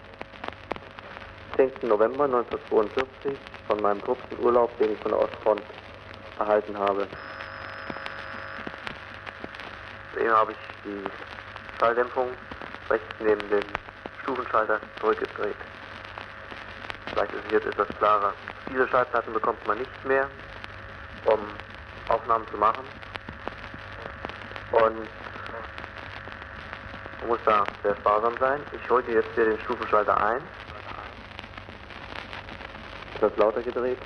10. 1.57 1.89
November 1.89 2.24
1942 2.24 3.37
von 3.66 3.81
meinem 3.83 4.01
kurzen 4.01 4.39
Urlaub, 4.41 4.77
den 4.79 4.93
ich 4.93 4.99
von 5.01 5.12
der 5.12 5.20
Ostfront 5.20 5.62
erhalten 6.39 6.79
habe. 6.79 7.07
Eben 10.18 10.31
habe 10.31 10.53
ich 10.53 10.59
die 10.85 11.05
Schalldämpfung 11.79 12.29
rechts 12.89 13.07
neben 13.20 13.49
dem 13.51 13.62
Stufenschalter 14.22 14.81
zurückgedreht. 15.01 15.57
Vielleicht 17.12 17.33
ist 17.33 17.45
es 17.47 17.53
jetzt 17.53 17.66
etwas 17.66 17.89
klarer. 17.99 18.33
Diese 18.70 18.89
Schallplatten 18.89 19.33
bekommt 19.33 19.66
man 19.66 19.79
nicht 19.79 20.05
mehr, 20.05 20.29
um 21.27 21.39
Aufnahmen 22.09 22.47
zu 22.49 22.57
machen. 22.57 22.85
Und 24.72 25.09
muss 27.27 27.39
da 27.45 27.64
sehr 27.83 27.97
sparsam 27.97 28.35
sein. 28.39 28.61
Ich 28.72 28.91
holte 28.91 29.12
jetzt 29.12 29.29
hier 29.35 29.45
den 29.47 29.59
Stufenschalter 29.61 30.16
ein. 30.24 30.41
Etwas 33.16 33.37
lauter 33.37 33.62
gedreht. 33.62 33.99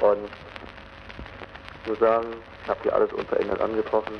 Und 0.00 0.28
ich 1.82 1.90
muss 1.90 1.98
sagen, 1.98 2.28
ich 2.62 2.68
habe 2.68 2.80
hier 2.82 2.94
alles 2.94 3.12
unverändert 3.12 3.60
angetroffen. 3.60 4.14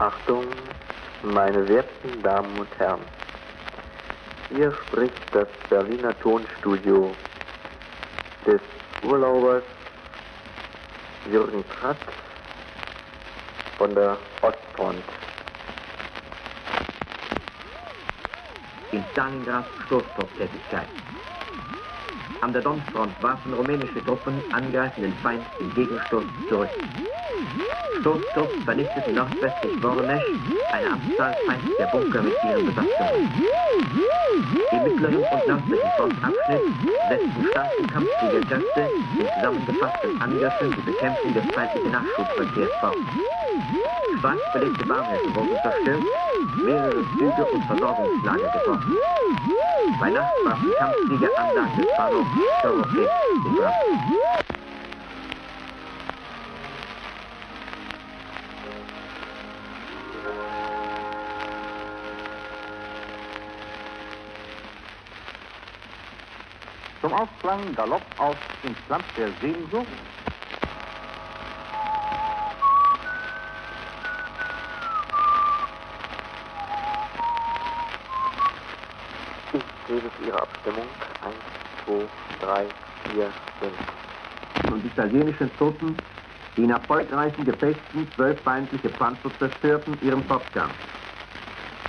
Achtung, 0.00 0.44
meine 1.24 1.68
werten 1.68 2.22
Damen 2.38 2.56
und 2.60 2.78
Herren. 2.78 3.00
Hier 4.50 4.72
spricht 4.72 5.12
das 5.32 5.48
Berliner 5.68 6.16
Tonstudio 6.20 7.10
des 8.46 8.60
Urlaubers 9.02 9.64
Jürgen 11.32 11.64
Kratz 11.68 11.98
von 13.76 13.92
der 13.92 14.16
Ostfront. 14.42 15.02
In 18.92 19.04
Stalingrad 19.12 19.66
Stoßtrupptätigkeit. 19.86 20.88
An 22.40 22.52
der 22.52 22.62
Donfront 22.62 23.20
warfen 23.20 23.52
rumänische 23.52 24.04
Truppen 24.04 24.44
angreifenden 24.52 25.14
Feind 25.22 25.44
im 25.58 25.74
Gegenstoß 25.74 26.24
zurück. 26.48 26.70
Stoßtrupp 28.00 28.50
vernichteten 28.64 29.14
nordwestlich 29.14 29.82
Voronezh 29.82 30.22
eine 30.72 30.90
Anzahl 30.92 31.34
feindlicher 31.44 31.86
Bunker 31.86 32.22
mit 32.22 32.44
ihren 32.44 32.64
Besatzungen. 32.64 33.44
Im 34.70 34.82
mittleren 34.84 35.26
und 35.26 35.46
nördlichen 35.46 35.90
Frontabschnitt 35.96 36.62
setzten 37.08 37.44
starke 37.50 37.82
Kampffliegerkräfte 37.88 38.80
in 39.18 39.28
zusammengefassten 39.34 40.20
Angriffen 40.20 40.72
die 40.76 40.82
Bekämpfung 40.82 41.34
des 41.34 41.44
feindlichen 41.52 41.90
Nachschubverkehrs 41.90 42.70
fort. 42.80 42.96
Schwarz 44.20 44.40
belegte 44.52 44.84
Bahnhöfe 44.84 45.34
wurden 45.34 45.60
zerstört 45.62 46.02
mehrere 46.64 47.04
Züge 47.18 47.44
und 47.44 47.64
Versorgungslager 47.64 48.48
getroffen. 48.48 48.96
Bei 50.00 50.10
Nacht 50.10 50.44
war 50.44 50.58
die 50.62 50.72
Kampfsiegeranlage 50.78 51.82
des 51.82 51.96
Bahnhofs 51.96 52.28
Dorothy 52.62 53.08
gebracht. 53.42 54.27
Zum 67.08 67.16
Ausklang 67.16 67.74
Galopp 67.74 68.02
auf 68.18 68.36
ins 68.62 68.76
Land 68.90 69.02
der 69.16 69.32
Sehnsucht. 69.40 69.86
Ich 79.54 79.62
gebe 79.86 80.10
für 80.10 80.24
Ihre 80.26 80.42
Abstimmung 80.42 80.84
1, 81.22 81.34
2, 81.86 82.08
3, 82.46 82.66
4, 83.14 83.32
5. 83.58 83.72
und 84.70 84.84
italienischen 84.84 85.50
Truppen, 85.56 85.96
die 86.58 86.64
in 86.64 86.70
erfolgreichen 86.70 87.46
Gefechten 87.46 88.06
zwölf 88.16 88.38
feindliche 88.42 88.90
Panzer 88.90 89.30
zerstörten, 89.38 89.98
ihren 90.02 90.24
Fortgang. 90.24 90.72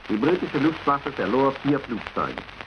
Die 0.10 0.16
britische 0.16 0.60
Luftwaffe 0.60 1.12
verlor 1.12 1.52
vier 1.62 1.82
Flugzeuge. 1.82 2.59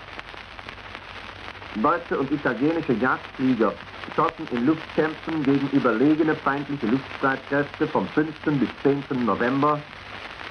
Deutsche 1.76 2.18
und 2.18 2.30
italienische 2.30 2.92
Jagdflieger 2.92 3.72
schossen 4.14 4.46
in 4.50 4.66
Luftkämpfen 4.66 5.42
gegen 5.44 5.70
überlegene 5.72 6.34
feindliche 6.34 6.86
Luftstreitkräfte 6.86 7.86
vom 7.86 8.06
5. 8.08 8.26
bis 8.60 8.68
10. 8.82 9.24
November 9.24 9.80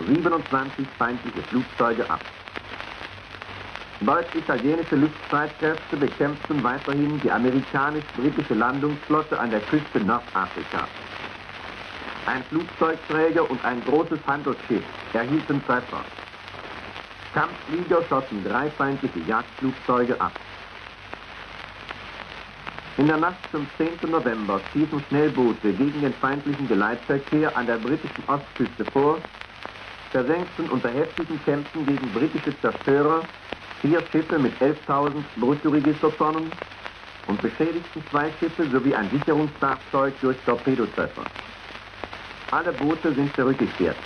27 0.07 0.87
feindliche 0.97 1.41
Flugzeuge 1.43 2.09
ab. 2.09 2.21
Deutsch-italienische 3.99 4.95
Luftstreitkräfte 4.95 5.97
bekämpften 5.97 6.63
weiterhin 6.63 7.21
die 7.21 7.29
amerikanisch-britische 7.29 8.55
Landungsflotte 8.55 9.39
an 9.39 9.51
der 9.51 9.59
Küste 9.59 9.99
Nordafrikas. 9.99 10.89
Ein 12.25 12.43
Flugzeugträger 12.49 13.47
und 13.47 13.63
ein 13.63 13.83
großes 13.85 14.19
Handelsschiff 14.25 14.83
erhielten 15.13 15.63
Treffer. 15.67 16.03
Kampfflieger 17.35 18.03
schossen 18.09 18.43
drei 18.43 18.71
feindliche 18.71 19.19
Jagdflugzeuge 19.27 20.19
ab. 20.19 20.33
In 23.01 23.07
der 23.07 23.17
Nacht 23.17 23.39
zum 23.51 23.65
10. 23.77 24.11
November 24.11 24.61
stießen 24.69 25.03
Schnellboote 25.09 25.73
gegen 25.73 26.01
den 26.01 26.13
feindlichen 26.13 26.67
Geleitverkehr 26.67 27.57
an 27.57 27.65
der 27.65 27.77
britischen 27.77 28.23
Ostküste 28.27 28.85
vor, 28.93 29.17
versenkten 30.11 30.69
unter 30.69 30.89
heftigen 30.89 31.43
Kämpfen 31.43 31.83
gegen 31.87 32.13
britische 32.13 32.53
Zerstörer 32.61 33.23
vier 33.81 34.03
Schiffe 34.11 34.37
mit 34.37 34.53
11.000 34.61 35.13
Bruttoregistertonnen 35.37 36.51
und 37.25 37.41
beschädigten 37.41 38.03
zwei 38.11 38.29
Schiffe 38.39 38.69
sowie 38.69 38.93
ein 38.93 39.09
Sicherungsfahrzeug 39.09 40.13
durch 40.21 40.37
Torpedotreffer. 40.45 41.23
Alle 42.51 42.71
Boote 42.73 43.15
sind 43.15 43.35
zurückgekehrt. 43.35 43.97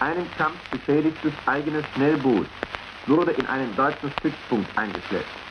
Einen 0.00 0.26
Kampf 0.36 0.58
beschädigtes 0.70 1.32
eigenes 1.46 1.86
Schnellboot 1.94 2.48
wurde 3.06 3.30
in 3.30 3.46
einen 3.46 3.74
deutschen 3.76 4.12
Stützpunkt 4.18 4.68
eingeschleppt. 4.76 5.49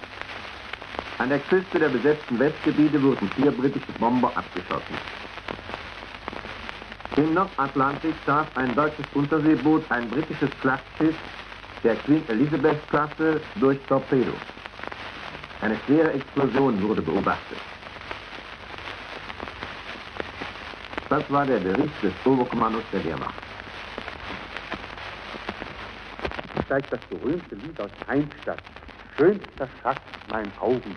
An 1.20 1.30
der 1.30 1.40
Küste 1.40 1.80
der 1.80 1.90
besetzten 1.90 2.40
Westgebiete 2.40 3.02
wurden 3.04 3.30
vier 3.36 3.52
britische 3.52 3.92
Bomber 4.00 4.32
abgeschossen. 4.36 4.98
Im 7.18 7.34
Nordatlantik 7.34 8.16
traf 8.26 8.48
ein 8.56 8.74
deutsches 8.74 9.06
Unterseeboot 9.14 9.84
ein 9.90 10.10
britisches 10.10 10.50
Schlachtschiff 10.62 11.16
der 11.84 11.96
Queen 11.96 12.24
Elizabeth-Klasse 12.30 13.42
durch 13.56 13.78
Torpedo. 13.90 14.32
Eine 15.62 15.78
schwere 15.86 16.14
Explosion 16.14 16.82
wurde 16.82 17.02
beobachtet. 17.02 17.58
Das 21.10 21.30
war 21.30 21.46
der 21.46 21.60
Bericht 21.60 22.02
des 22.02 22.14
Oberkommandos 22.26 22.84
der 22.94 23.04
Wehrmacht. 23.04 23.36
steigt 26.70 26.94
das 26.94 27.02
berühmte 27.10 27.56
Lied 27.56 27.82
aus 27.82 27.90
Heinstadt. 28.08 28.60
Schönster 29.20 29.68
Schatz, 29.84 30.00
mein 30.30 30.50
Augentrost. 30.62 30.96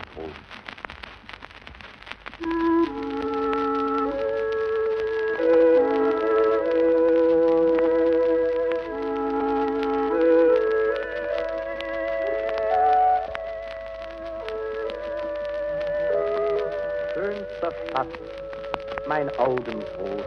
Schönster 17.13 17.71
Schatz, 17.91 18.07
mein 19.05 19.29
Augentrost, 19.37 20.23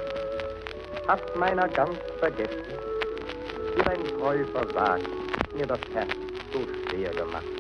hat 1.09 1.37
meiner 1.39 1.67
ganz 1.69 1.97
vergessen, 2.19 2.53
wie 3.75 3.83
dein 3.83 4.05
Treu 4.19 4.45
versagt, 4.53 5.09
mir 5.55 5.67
das 5.67 5.81
Herz 5.95 6.11
so 6.53 6.61
schwer 6.91 7.09
gemacht. 7.15 7.56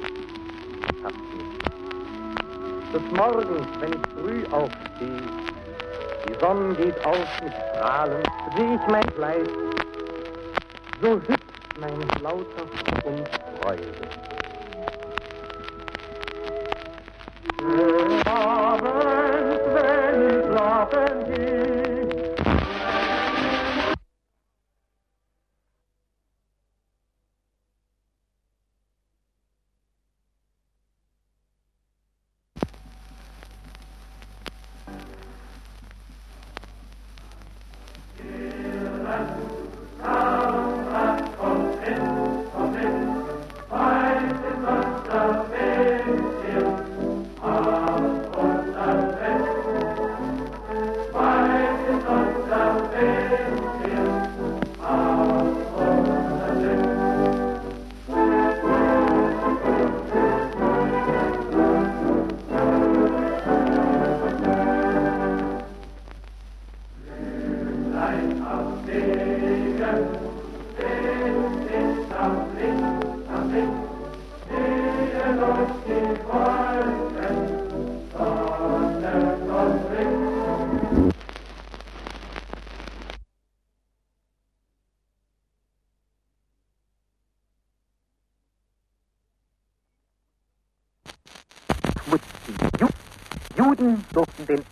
Des 2.93 3.03
Morgens, 3.13 3.67
wenn 3.81 3.93
ich 3.93 4.01
früh 4.15 4.45
aufstehe, 4.53 5.29
die 6.25 6.41
Sonne 6.41 6.75
geht 6.77 6.99
auf 7.05 7.27
mit 7.43 7.53
Strahlen, 7.71 8.27
seh 8.57 8.75
ich 8.75 8.87
mein 8.89 9.11
Fleiß, 9.13 9.49
so 11.01 11.21
hüpft 11.29 11.41
mein 11.81 12.11
lauter 12.23 12.67
und 13.05 13.27
Freude. 13.61 14.17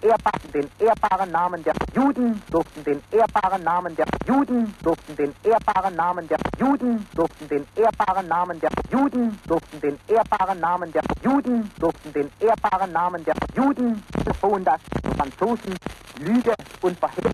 Ehrbaren, 0.04 0.52
den 0.52 0.70
ehrbaren 0.78 1.30
Namen 1.30 1.64
der 1.64 1.74
Juden 1.94 2.42
durften 2.50 2.84
den 2.84 3.02
ehrbaren 3.10 3.64
Namen 3.64 3.96
der 3.96 4.06
Juden 4.26 4.74
durften 4.82 5.16
den 5.16 5.34
ehrbaren 5.42 5.96
Namen 5.96 6.28
der 6.28 6.38
Juden 6.58 7.06
durften 7.14 7.48
den 7.48 7.66
ehrbaren 7.76 8.28
Namen 8.28 8.60
der 8.60 8.70
Juden 8.90 9.40
durften 9.46 9.80
den 9.80 9.98
ehrbaren 10.08 10.60
Namen 10.60 10.92
der 10.92 11.02
Juden 11.22 11.70
durften 11.78 12.12
den 12.12 12.30
ehrbaren 12.40 12.92
Namen 12.92 13.24
der 13.24 13.34
Juden. 13.56 14.02
Befohlen 14.24 14.64
das 14.64 14.80
Franzosen 15.16 15.74
Lüge 16.20 16.54
und 16.82 16.98
Verhehlung 16.98 17.32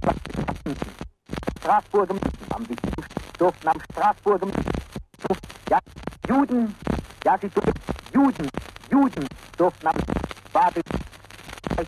Straßburger 1.61 2.15
am 2.51 2.67
durften 3.39 3.69
am 3.69 3.81
Straßburger 3.93 4.49
ja, 5.71 5.79
Juden, 6.29 6.75
ja, 7.25 7.39
sie 7.41 7.49
durften, 7.49 7.73
Juden, 8.13 8.49
Juden 8.91 9.27
durften 9.57 9.87
am 9.87 9.97
Baden 10.53 10.83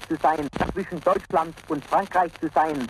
zu 0.08 0.16
sein, 0.22 0.48
zwischen 0.72 1.00
Deutschland 1.00 1.54
und 1.68 1.84
Frankreich 1.84 2.32
zu 2.40 2.48
sein, 2.54 2.88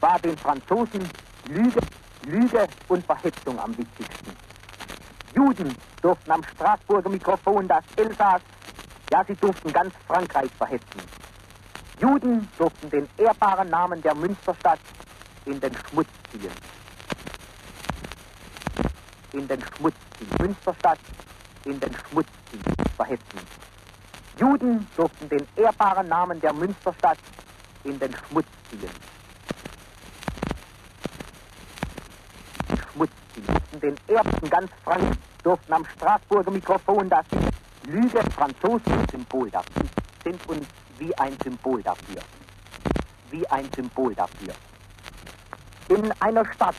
war 0.00 0.18
den 0.18 0.36
Franzosen 0.36 1.08
Lüge, 1.48 1.80
Lüge 2.26 2.66
und 2.88 3.04
Verhetzung 3.06 3.58
am 3.58 3.76
wichtigsten. 3.76 4.36
Juden 5.34 5.74
durften 6.02 6.30
am 6.30 6.42
Straßburger 6.42 7.10
Mikrofon 7.10 7.68
das 7.68 7.84
Elsass, 7.96 8.42
ja, 9.10 9.24
sie 9.24 9.36
durften 9.36 9.72
ganz 9.72 9.94
Frankreich 10.06 10.50
verhetzen. 10.58 11.02
Juden 12.00 12.48
durften 12.58 12.90
den 12.90 13.08
ehrbaren 13.16 13.70
Namen 13.70 14.02
der 14.02 14.14
Münsterstadt 14.14 14.80
in 15.44 15.60
den 15.60 15.72
Schmutz 15.74 16.08
ziehen. 16.30 16.50
In 19.32 19.48
den 19.48 19.62
Schmutz 19.62 19.94
ziehen. 20.18 20.28
Münsterstadt 20.40 20.98
in 21.64 21.80
den 21.80 21.94
Schmutz 21.94 22.28
ziehen, 22.50 22.74
verhetzen. 22.96 23.65
Juden 24.38 24.86
durften 24.96 25.28
den 25.28 25.46
ehrbaren 25.56 26.08
Namen 26.08 26.40
der 26.40 26.52
Münsterstadt 26.52 27.18
in 27.84 27.98
den 27.98 28.14
Schmutz 28.14 28.46
ziehen. 28.70 28.90
Schmutz 32.92 33.10
ziehen. 33.34 33.80
Den 33.80 33.96
ersten 34.08 34.50
ganz 34.50 34.70
Franken 34.84 35.18
durften 35.42 35.72
am 35.72 35.86
Straßburger 35.86 36.50
Mikrofon 36.50 37.08
das 37.08 37.24
Lüge 37.84 38.20
Franzosen 38.32 39.08
Symbol 39.10 39.50
dafür 39.50 39.84
sind 40.24 40.48
uns 40.48 40.66
wie 40.98 41.16
ein 41.18 41.36
Symbol 41.42 41.82
dafür. 41.82 42.20
Wie 43.30 43.46
ein 43.48 43.70
Symbol 43.74 44.14
dafür. 44.14 44.52
In 45.88 46.12
einer 46.20 46.44
Stadt, 46.52 46.76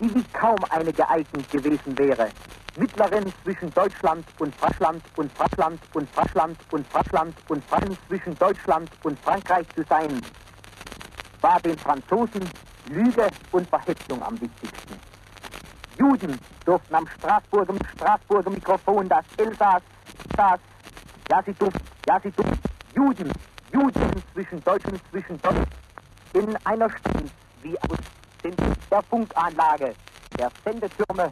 die 0.00 0.14
wie 0.14 0.24
kaum 0.32 0.58
eine 0.68 0.92
geeignet 0.92 1.50
gewesen 1.50 1.96
wäre, 1.98 2.28
mittlerin 2.76 3.32
zwischen 3.42 3.72
Deutschland 3.72 4.24
und 4.38 4.54
Frankland 4.56 5.02
und 5.16 5.32
Frankland 5.32 5.80
und 5.94 6.10
Frankland 6.10 6.58
und 6.70 6.86
Frankland 6.88 7.34
und 7.48 7.64
Frankland 7.64 7.98
zwischen 8.08 8.38
Deutschland 8.38 8.90
und 9.02 9.18
Frankreich 9.20 9.66
zu 9.74 9.84
sein, 9.88 10.20
war 11.40 11.60
den 11.60 11.78
Franzosen 11.78 12.48
Lüge 12.88 13.28
und 13.52 13.68
Verhetzung 13.68 14.22
am 14.22 14.40
wichtigsten. 14.40 15.00
Juden 15.98 16.38
durften 16.64 16.94
am 16.94 17.06
Straßburger, 17.06 17.74
Straßburger 17.94 18.50
Mikrofon 18.50 19.08
das 19.08 19.24
Elsass, 19.36 19.82
das, 20.36 20.60
ja 21.30 21.42
sie 21.44 21.54
durften, 21.54 21.80
ja 22.06 22.20
sie 22.20 22.30
durften, 22.32 22.58
Juden, 22.94 23.32
Juden 23.72 24.22
zwischen 24.32 24.62
Deutschen, 24.64 25.00
zwischen 25.10 25.40
Deutschen, 25.40 25.66
in 26.34 26.56
einer 26.64 26.90
Stadt 26.90 27.24
wie 27.62 27.76
sind 28.42 28.60
der 28.90 29.02
Funkanlage, 29.02 29.94
der 30.38 30.50
Sendetürme 30.64 31.30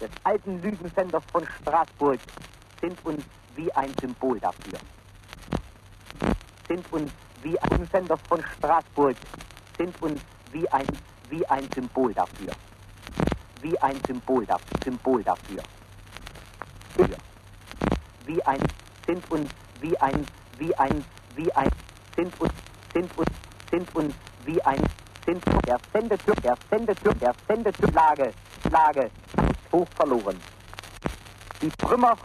des 0.00 0.10
alten 0.24 0.60
Lügensenders 0.62 1.24
von 1.32 1.46
Straßburg 1.60 2.18
sind 2.80 3.04
uns 3.04 3.24
wie 3.54 3.72
ein 3.72 3.92
Symbol 4.00 4.38
dafür. 4.40 4.78
Sind 6.68 6.92
uns 6.92 7.12
wie 7.42 7.58
ein 7.58 7.88
Sender 7.92 8.16
von 8.28 8.42
Straßburg, 8.58 9.16
sind 9.78 10.02
uns 10.02 10.20
wie 10.52 10.68
ein, 10.70 10.86
wie 11.30 11.46
ein 11.46 11.68
Symbol 11.74 12.12
dafür. 12.12 12.52
Wie 13.62 13.78
ein 13.80 13.98
Symbol, 14.06 14.44
da, 14.46 14.56
Symbol 14.84 15.22
dafür. 15.22 15.62
Wie 18.26 18.42
ein, 18.42 18.60
sind 19.06 19.30
uns 19.30 19.50
wie 19.80 19.96
ein, 19.98 20.26
wie 20.58 20.74
ein, 20.76 21.04
wie 21.36 21.52
ein, 21.52 21.70
sind 22.16 22.40
uns, 22.40 22.52
sind 22.92 23.18
uns, 23.18 23.28
sind 23.70 23.94
uns 23.94 24.14
wie 24.44 24.60
ein, 24.62 24.82
sind 25.24 25.44
der 25.66 25.78
Sendetür, 25.92 26.34
der 26.36 26.56
Sendetür, 26.70 27.14
der 27.14 27.34
Sendetür, 27.46 27.90
Lage, 27.92 28.32
Lage, 28.70 29.10
hoch 29.76 29.88
verloren. 29.94 30.40
Die 31.60 31.70
Trümmer 31.70 32.16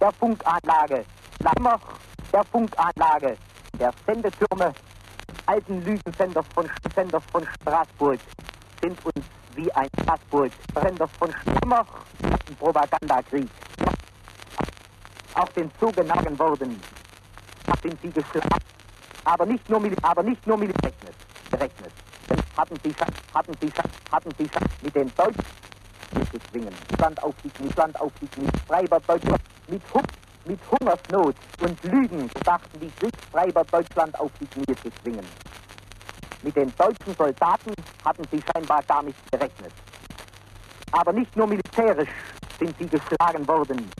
der 0.00 0.12
Funkanlage, 0.12 1.04
Trümmer 1.38 1.80
der 2.32 2.44
Funkanlage, 2.44 3.36
der 3.78 3.92
Sendetürme, 4.04 4.72
alten 5.46 5.84
Lügensenders 5.84 6.46
von, 6.54 6.68
Senders 6.94 7.22
von 7.30 7.46
Straßburg 7.60 8.18
sind 8.82 8.98
uns 9.04 9.24
wie 9.54 9.72
ein 9.72 9.88
Straßburg, 10.02 10.52
Senders 10.74 11.10
von 11.18 11.30
Trümmer, 11.30 11.86
Propagandakrieg. 12.58 13.48
Auf 15.34 15.52
den 15.52 15.70
Zug 15.78 15.94
genagen 15.94 16.38
worden, 16.38 16.80
sind 17.82 18.00
sie 18.00 18.10
geschlagen, 18.10 18.64
aber 19.24 19.46
nicht 19.46 19.68
nur, 19.68 19.82
aber 20.02 20.22
nicht 20.22 20.46
nur 20.46 20.58
gerechnet. 20.58 21.92
Hatten 22.56 22.76
sie, 22.82 22.94
hatten 23.34 23.52
sie, 23.60 23.72
hatten 24.10 24.30
sie 24.38 24.50
mit 24.82 24.94
den 24.94 25.14
Deutschen 25.14 25.44
zu 26.30 26.38
zwingen. 26.50 26.74
Land 26.98 27.22
auf 27.22 27.34
die 27.42 27.50
Knie, 27.50 27.70
Land 27.76 28.00
auf 28.00 28.12
die 28.20 28.26
Knie. 28.28 28.48
Freiber 28.66 29.00
Deutschland 29.00 29.40
mit, 29.68 29.82
Hu 29.92 30.00
mit 30.44 30.60
Hungersnot 30.70 31.34
und 31.60 31.84
Lügen 31.84 32.30
dachten 32.44 32.80
die 32.80 32.90
Kriegsfreiber 33.00 33.64
Deutschland 33.64 34.18
auf 34.20 34.30
die 34.40 34.46
Knie 34.46 34.76
zu 34.82 34.90
zwingen. 35.02 35.26
Mit 36.42 36.56
den 36.56 36.72
deutschen 36.76 37.14
Soldaten 37.16 37.72
hatten 38.04 38.22
sie 38.30 38.42
scheinbar 38.52 38.82
gar 38.84 39.02
nicht 39.02 39.18
gerechnet. 39.32 39.72
Aber 40.92 41.12
nicht 41.12 41.34
nur 41.36 41.46
militärisch 41.46 42.08
sind 42.58 42.74
sie 42.78 42.86
geschlagen 42.86 43.46
worden. 43.48 43.90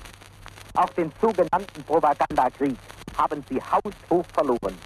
Auch 0.75 0.91
den 0.91 1.11
sogenannten 1.21 1.83
Propagandakrieg 1.85 2.77
haben 3.17 3.45
sie 3.49 3.61
haushoch 3.61 4.27
verloren. 4.33 4.79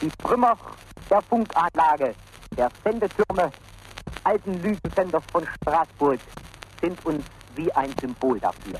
Die 0.00 0.10
Trümmer 0.22 0.56
der 1.10 1.20
Funkanlage, 1.22 2.14
der 2.56 2.68
Sendetürme, 2.84 3.50
alten 4.28 4.62
Lügensenders 4.62 5.24
von 5.32 5.46
Straßburg 5.56 6.20
sind 6.82 7.02
uns 7.06 7.24
wie 7.56 7.72
ein 7.72 7.90
Symbol 7.98 8.38
dafür. 8.38 8.78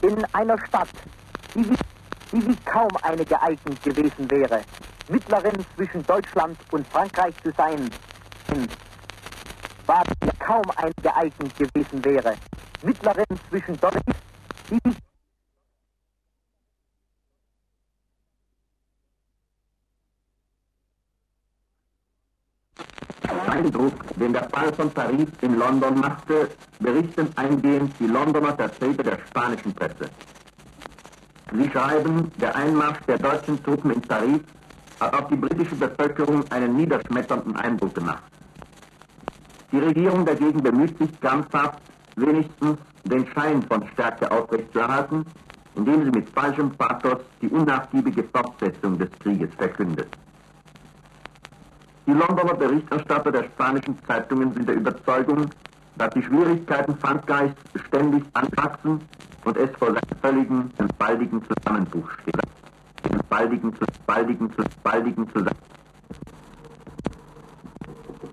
In 0.00 0.24
einer 0.32 0.56
Stadt, 0.66 0.88
die 1.54 1.68
wie, 1.68 1.76
die 2.32 2.48
wie 2.48 2.56
kaum 2.64 2.88
eine 3.02 3.26
geeignet 3.26 3.82
gewesen 3.82 4.30
wäre, 4.30 4.62
mittlerin 5.08 5.66
zwischen 5.74 6.02
Deutschland 6.06 6.56
und 6.70 6.86
Frankreich 6.88 7.34
zu 7.42 7.52
sein, 7.58 7.90
war 9.84 10.02
kaum 10.38 10.64
eine 10.76 10.94
geeignet 11.02 11.54
gewesen 11.58 12.02
wäre, 12.02 12.36
mittlerin 12.82 13.26
zwischen 13.50 13.78
Deutschland, 13.78 14.16
die 14.70 14.78
wie 14.82 15.05
Eindruck, 23.56 23.94
den 24.16 24.34
der 24.34 24.48
Fall 24.50 24.70
von 24.74 24.90
Paris 24.90 25.28
in 25.40 25.58
London 25.58 25.98
machte, 25.98 26.50
berichten 26.78 27.28
eingehend 27.36 27.90
die 27.98 28.06
Londoner 28.06 28.54
Vertreter 28.54 29.02
der 29.02 29.18
spanischen 29.26 29.72
Presse. 29.72 30.10
Sie 31.52 31.70
schreiben, 31.70 32.30
der 32.38 32.54
Einmarsch 32.54 33.00
der 33.08 33.18
deutschen 33.18 33.62
Truppen 33.62 33.92
in 33.92 34.02
Paris 34.02 34.40
hat 35.00 35.14
auf 35.14 35.28
die 35.28 35.36
britische 35.36 35.74
Bevölkerung 35.74 36.44
einen 36.50 36.76
niederschmetternden 36.76 37.56
Eindruck 37.56 37.94
gemacht. 37.94 38.24
Die 39.72 39.78
Regierung 39.78 40.26
dagegen 40.26 40.62
bemüht 40.62 40.98
sich 40.98 41.18
krampfhaft, 41.20 41.80
wenigstens 42.16 42.76
den 43.04 43.26
Schein 43.28 43.62
von 43.62 43.86
Stärke 43.92 44.30
aufrechtzuerhalten, 44.30 45.24
indem 45.76 46.04
sie 46.04 46.10
mit 46.10 46.28
falschem 46.30 46.70
Pathos 46.72 47.20
die 47.40 47.48
unnachgiebige 47.48 48.24
Fortsetzung 48.24 48.98
des 48.98 49.10
Krieges 49.20 49.50
verkündet. 49.56 50.08
Die 52.06 52.12
Londoner 52.12 52.54
Berichterstatter 52.54 53.32
der 53.32 53.44
spanischen 53.44 53.98
Zeitungen 54.06 54.54
sind 54.54 54.68
der 54.68 54.76
Überzeugung, 54.76 55.50
dass 55.96 56.10
die 56.10 56.22
Schwierigkeiten 56.22 56.96
Frankreichs 56.98 57.56
ständig 57.86 58.22
anwachsen 58.32 59.00
und 59.44 59.56
es 59.56 59.70
vor 59.76 59.88
seinem 59.88 60.20
völligen 60.22 60.70
baldigen 60.98 61.42
Zusammenbruch 61.42 62.08
steht. 62.22 62.36
Baldigen, 63.28 63.74
baldigen, 64.06 64.50
baldigen 64.84 65.28
Zusammenbruch. 65.30 65.66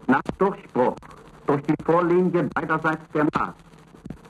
Nach 0.05 0.21
Durchbruch 0.37 0.95
durch 1.47 1.61
die 1.63 1.75
Vorlinie 1.83 2.43
beiderseits 2.53 3.01
der 3.11 3.25
Maas 3.33 3.55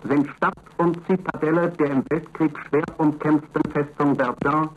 sind 0.07 0.29
Stadt 0.37 0.53
und 0.77 1.05
Zitadelle 1.05 1.69
der 1.71 1.91
im 1.91 2.03
Weltkrieg 2.09 2.57
schwer 2.69 2.85
umkämpften 2.97 3.71
Festung 3.73 4.15
Verdun 4.15 4.69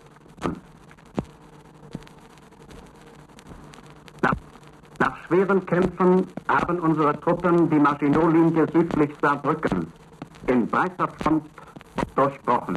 Nach 4.99 5.17
schweren 5.27 5.64
Kämpfen 5.67 6.27
haben 6.49 6.81
unsere 6.81 7.18
Truppen 7.21 7.68
die 7.68 7.79
Maginot-Linie 7.79 8.67
südlich 8.73 9.11
Saarbrücken 9.21 9.93
in 10.47 10.67
breiter 10.67 11.09
Front 11.23 11.45
durchbrochen. 12.14 12.77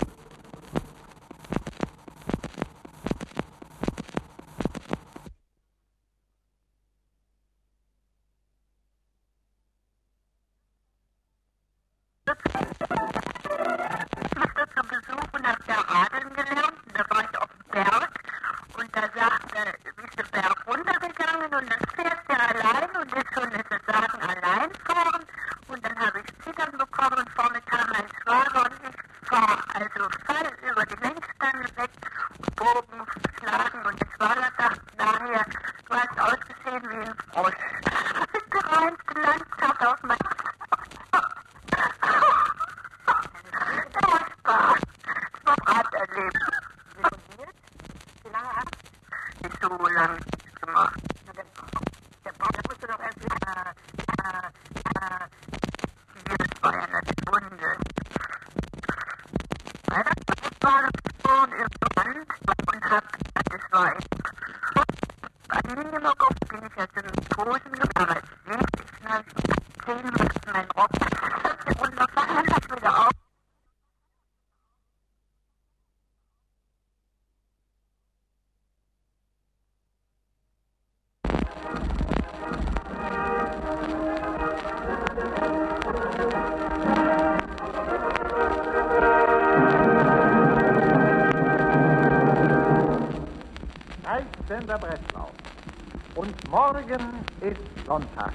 Sonntag. 97.89 98.31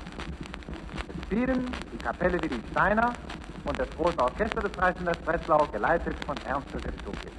Es 1.08 1.24
spielen 1.26 1.70
die 1.92 1.98
Kapelle 1.98 2.42
Willi 2.42 2.60
Steiner 2.72 3.12
und 3.64 3.78
das 3.78 3.88
große 3.96 4.18
Orchester 4.18 4.60
des 4.60 4.76
Reichssenders 4.76 5.18
Breslau, 5.18 5.64
geleitet 5.72 6.16
von 6.26 6.36
Ernst 6.44 6.66
Josef 6.74 6.92
Stucke. 7.00 7.30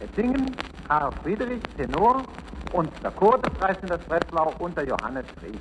Es 0.00 0.12
singen 0.16 0.50
Karl 0.88 1.12
Friedrich, 1.22 1.62
Tenor, 1.76 2.24
und 2.72 2.90
der 3.04 3.12
Chor 3.12 3.38
des 3.38 3.62
Reichssenders 3.62 4.00
Breslau 4.08 4.52
unter 4.58 4.82
Johannes 4.84 5.24
Fried. 5.38 5.60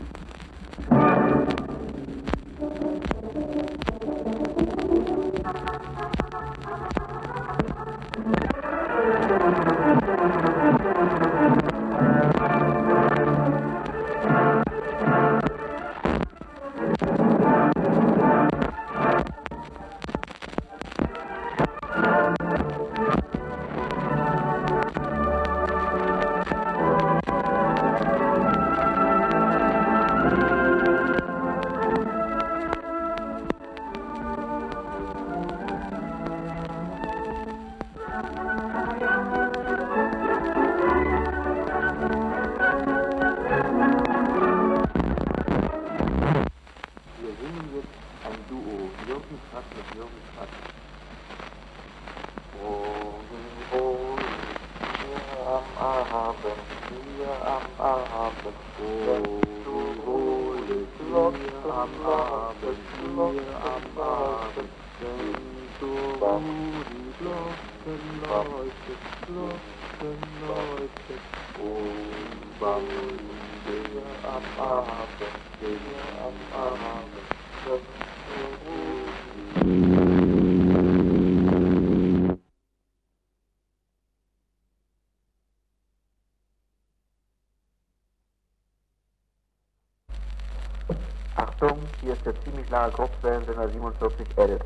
4711. 93.55 94.59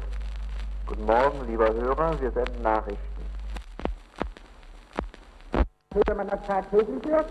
Guten 0.87 1.05
Morgen, 1.05 1.45
lieber 1.45 1.71
Hörer, 1.73 2.19
wir 2.19 2.31
senden 2.31 2.63
Nachrichten. 2.63 3.21
wenn 6.07 6.17
man 6.17 6.29
das 6.29 6.39
tagtäglich 6.47 7.03
hört? 7.05 7.27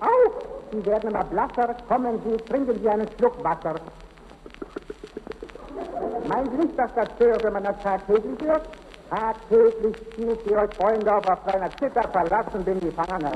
Auf! 0.00 0.32
Sie 0.72 0.84
werden 0.84 1.08
immer 1.08 1.24
blasser. 1.24 1.74
Kommen 1.88 2.20
Sie, 2.24 2.38
trinken 2.48 2.80
Sie 2.80 2.88
einen 2.88 3.08
Schluck 3.16 3.42
Wasser. 3.42 3.80
Meinen 6.28 6.50
Sie 6.50 6.56
nicht, 6.58 6.78
dass 6.78 6.94
das 6.94 7.08
wenn 7.18 7.52
man 7.52 7.64
das 7.64 7.82
tagtäglich 7.82 8.40
hört? 8.40 8.66
Tagtäglich 9.10 9.96
ziehen 10.14 10.38
Sie 10.44 10.56
euch 10.56 10.70
Freunde 10.72 11.14
auf, 11.14 11.26
auf 11.26 11.46
einer 11.46 11.70
Zither 11.78 12.08
verlassen 12.08 12.64
bin 12.64 12.80
die 12.80 12.92
Fahne. 12.92 13.32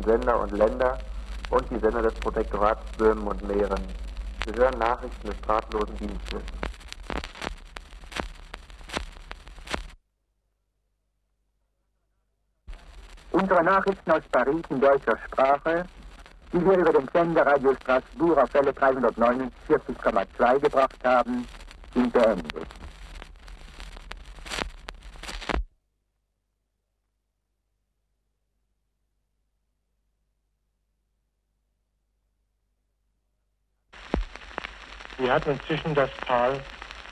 Nebensächlichen 0.00 0.04
Sender 0.04 0.40
und 0.40 0.52
Länder 0.52 0.98
und 1.50 1.70
die 1.70 1.78
Sender 1.78 2.02
des 2.02 2.14
Protektorats 2.14 2.80
Böhmen 2.96 3.26
und 3.26 3.42
Mähren. 3.46 3.80
Sie 4.46 4.54
hören 4.54 4.78
Nachrichten 4.78 5.26
des 5.28 5.40
drahtlosen 5.42 5.96
Dienstes. 5.96 6.42
Unsere 13.32 13.64
Nachrichten 13.64 14.10
aus 14.10 14.22
Paris 14.32 14.62
in 14.70 14.80
deutscher 14.80 15.16
Sprache, 15.26 15.84
die 16.52 16.64
wir 16.64 16.78
über 16.78 16.92
den 16.92 17.08
Sender 17.12 17.46
Radio 17.46 17.74
Strasbourg 17.74 18.38
auf 18.38 18.52
Welle 18.54 18.72
349,2 18.72 20.58
gebracht 20.60 20.98
haben, 21.04 21.46
sind 21.94 22.12
beendet. 22.12 22.79
Wir 35.30 35.36
hatten 35.36 35.50
inzwischen 35.50 35.94
das 35.94 36.10
Tal, 36.26 36.60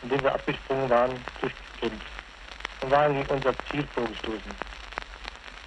in 0.03 0.09
dem 0.09 0.21
wir 0.25 0.35
abgesprungen 0.35 0.91
waren, 0.91 1.25
durchgekämpft 1.41 2.05
und 2.83 2.91
waren 2.91 3.15
gegen 3.15 3.29
unser 3.29 3.55
Ziel 3.71 3.87
vorgestoßen. 3.95 4.57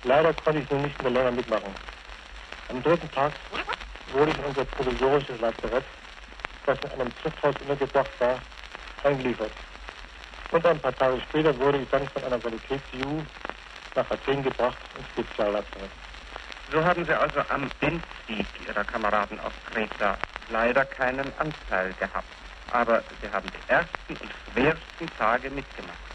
Leider 0.04 0.34
konnte 0.34 0.60
ich 0.60 0.70
nun 0.70 0.82
nicht 0.82 1.02
mehr 1.02 1.12
länger 1.12 1.32
mitmachen. 1.32 1.74
Am 2.68 2.84
dritten 2.84 3.10
Tag 3.14 3.32
wurde 4.12 4.32
ich 4.32 4.38
in 4.38 4.44
unser 4.44 4.66
provisorisches 4.66 5.40
Lazarett, 5.40 5.86
das 6.66 6.78
in 6.84 6.92
einem 7.00 7.14
Zuchthaus 7.24 7.56
untergebracht 7.62 8.20
war, 8.20 8.38
eingeliefert. 9.06 9.52
Und 10.52 10.66
ein 10.66 10.80
paar 10.80 10.98
Tage 10.98 11.22
später 11.30 11.58
wurde 11.58 11.78
ich 11.78 11.90
dann 11.90 12.06
von 12.10 12.22
einer 12.26 12.40
Sanitäts-EU 12.42 13.22
nach 13.96 14.12
Athen 14.12 14.44
gebracht 14.44 14.76
ins 14.98 15.08
Speziallazarett. 15.08 15.92
So 16.74 16.84
haben 16.84 17.06
Sie 17.06 17.14
also 17.14 17.40
am 17.48 17.72
Endsieg 17.80 18.46
Ihrer 18.68 18.84
Kameraden 18.84 19.40
auf 19.40 19.54
Kreta 19.72 20.18
leider 20.52 20.86
keinen 20.88 21.34
Anteil 21.36 21.96
gehabt. 21.96 22.36
Aber 22.70 23.06
Sie 23.22 23.30
haben 23.32 23.52
die 23.52 23.64
ersten 23.68 24.18
und 24.18 24.34
schwersten 24.46 25.12
Tage 25.14 25.52
mitgemacht. 25.52 26.12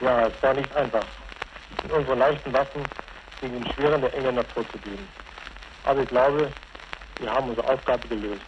Ja, 0.00 0.28
es 0.28 0.42
war 0.42 0.54
nicht 0.54 0.72
einfach, 0.72 1.14
mit 1.82 1.92
unseren 1.92 2.18
leichten 2.18 2.52
Waffen 2.52 2.90
gegen 3.40 3.54
den 3.54 3.66
schweren 3.74 4.02
der 4.02 4.14
Engländer 4.14 4.44
vorzugehen. 4.46 5.14
Aber 5.82 6.02
ich 6.02 6.10
glaube, 6.10 6.56
wir 7.18 7.32
haben 7.32 7.50
unsere 7.50 7.68
Aufgabe 7.68 8.08
gelöst. 8.08 8.46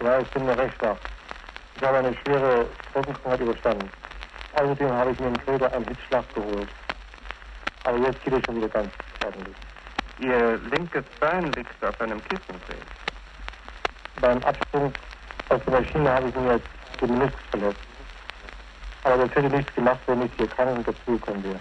Ja, 0.00 0.20
ich 0.20 0.30
bin 0.32 0.44
mir 0.46 0.56
recht 0.58 0.76
schwach. 0.78 1.00
Ich 1.74 1.82
habe 1.82 1.98
eine 1.98 2.16
schwere 2.18 2.76
Rückenkrankheit 2.94 3.40
überstanden. 3.40 3.92
Außerdem 4.52 4.92
habe 4.92 5.12
ich 5.12 5.18
mir 5.20 5.28
in 5.28 5.38
Kreta 5.40 5.68
einen 5.68 5.86
Hitzschlag 5.86 6.32
geholt. 6.34 6.70
Aber 7.82 7.98
jetzt 7.98 8.22
geht 8.22 8.34
es 8.34 8.44
schon 8.44 8.56
wieder 8.58 8.70
ganz 8.70 8.94
ordentlich. 9.20 9.58
Ihr 10.22 10.56
linkes 10.70 11.04
Bein 11.18 11.52
liegt 11.54 11.84
auf 11.84 12.00
einem 12.00 12.22
Kissen, 12.22 12.54
sehe 12.68 12.76
Beim 14.20 14.40
Absprung 14.44 14.94
aus 15.48 15.60
der 15.66 15.80
Maschine 15.80 16.12
habe 16.12 16.28
ich 16.28 16.34
mir 16.36 16.52
jetzt 16.52 17.00
den 17.00 17.18
Meniskus 17.18 17.40
verletzt. 17.50 17.80
Aber 19.02 19.26
das 19.26 19.34
hätte 19.34 19.50
nichts 19.50 19.74
gemacht, 19.74 19.98
wenn 20.06 20.22
ich 20.22 20.30
hier 20.36 20.46
krank 20.46 20.76
und 20.76 20.86
dazugekommen 20.86 21.42
wäre. 21.42 21.58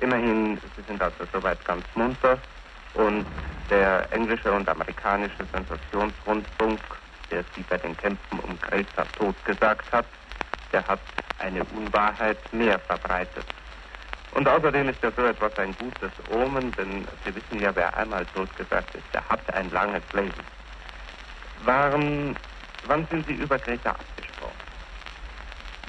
Immerhin, 0.00 0.58
Sie 0.76 0.82
sind 0.88 1.00
also 1.00 1.24
soweit 1.32 1.64
ganz 1.66 1.84
munter 1.94 2.36
und 2.94 3.24
der 3.70 4.10
englische 4.10 4.50
und 4.50 4.68
amerikanische 4.68 5.46
Sensationsrundfunk, 5.52 6.80
der 7.30 7.44
Sie 7.54 7.62
bei 7.70 7.78
den 7.78 7.96
Kämpfen 7.96 8.40
um 8.40 8.60
Grelsa 8.60 9.06
totgesagt 9.16 9.92
hat, 9.92 10.06
der 10.72 10.84
hat 10.88 11.00
eine 11.38 11.62
Unwahrheit 11.76 12.38
mehr 12.52 12.80
verbreitet. 12.80 13.44
Und 14.32 14.48
außerdem 14.48 14.88
ist 14.88 15.02
ja 15.02 15.10
so 15.16 15.22
etwas 15.22 15.56
ein 15.58 15.74
gutes 15.78 16.12
Omen, 16.30 16.74
denn 16.76 17.06
Sie 17.24 17.34
wissen 17.34 17.60
ja, 17.60 17.74
wer 17.74 17.96
einmal 17.96 18.24
totgesagt 18.26 18.94
ist, 18.94 19.04
der 19.12 19.28
hat 19.28 19.40
ein 19.54 19.70
langes 19.70 20.02
Leben. 20.12 20.32
Waren, 21.64 22.36
wann 22.86 23.06
sind 23.10 23.26
Sie 23.26 23.34
über 23.34 23.58
Greta 23.58 23.90
abgesprochen? 23.90 24.52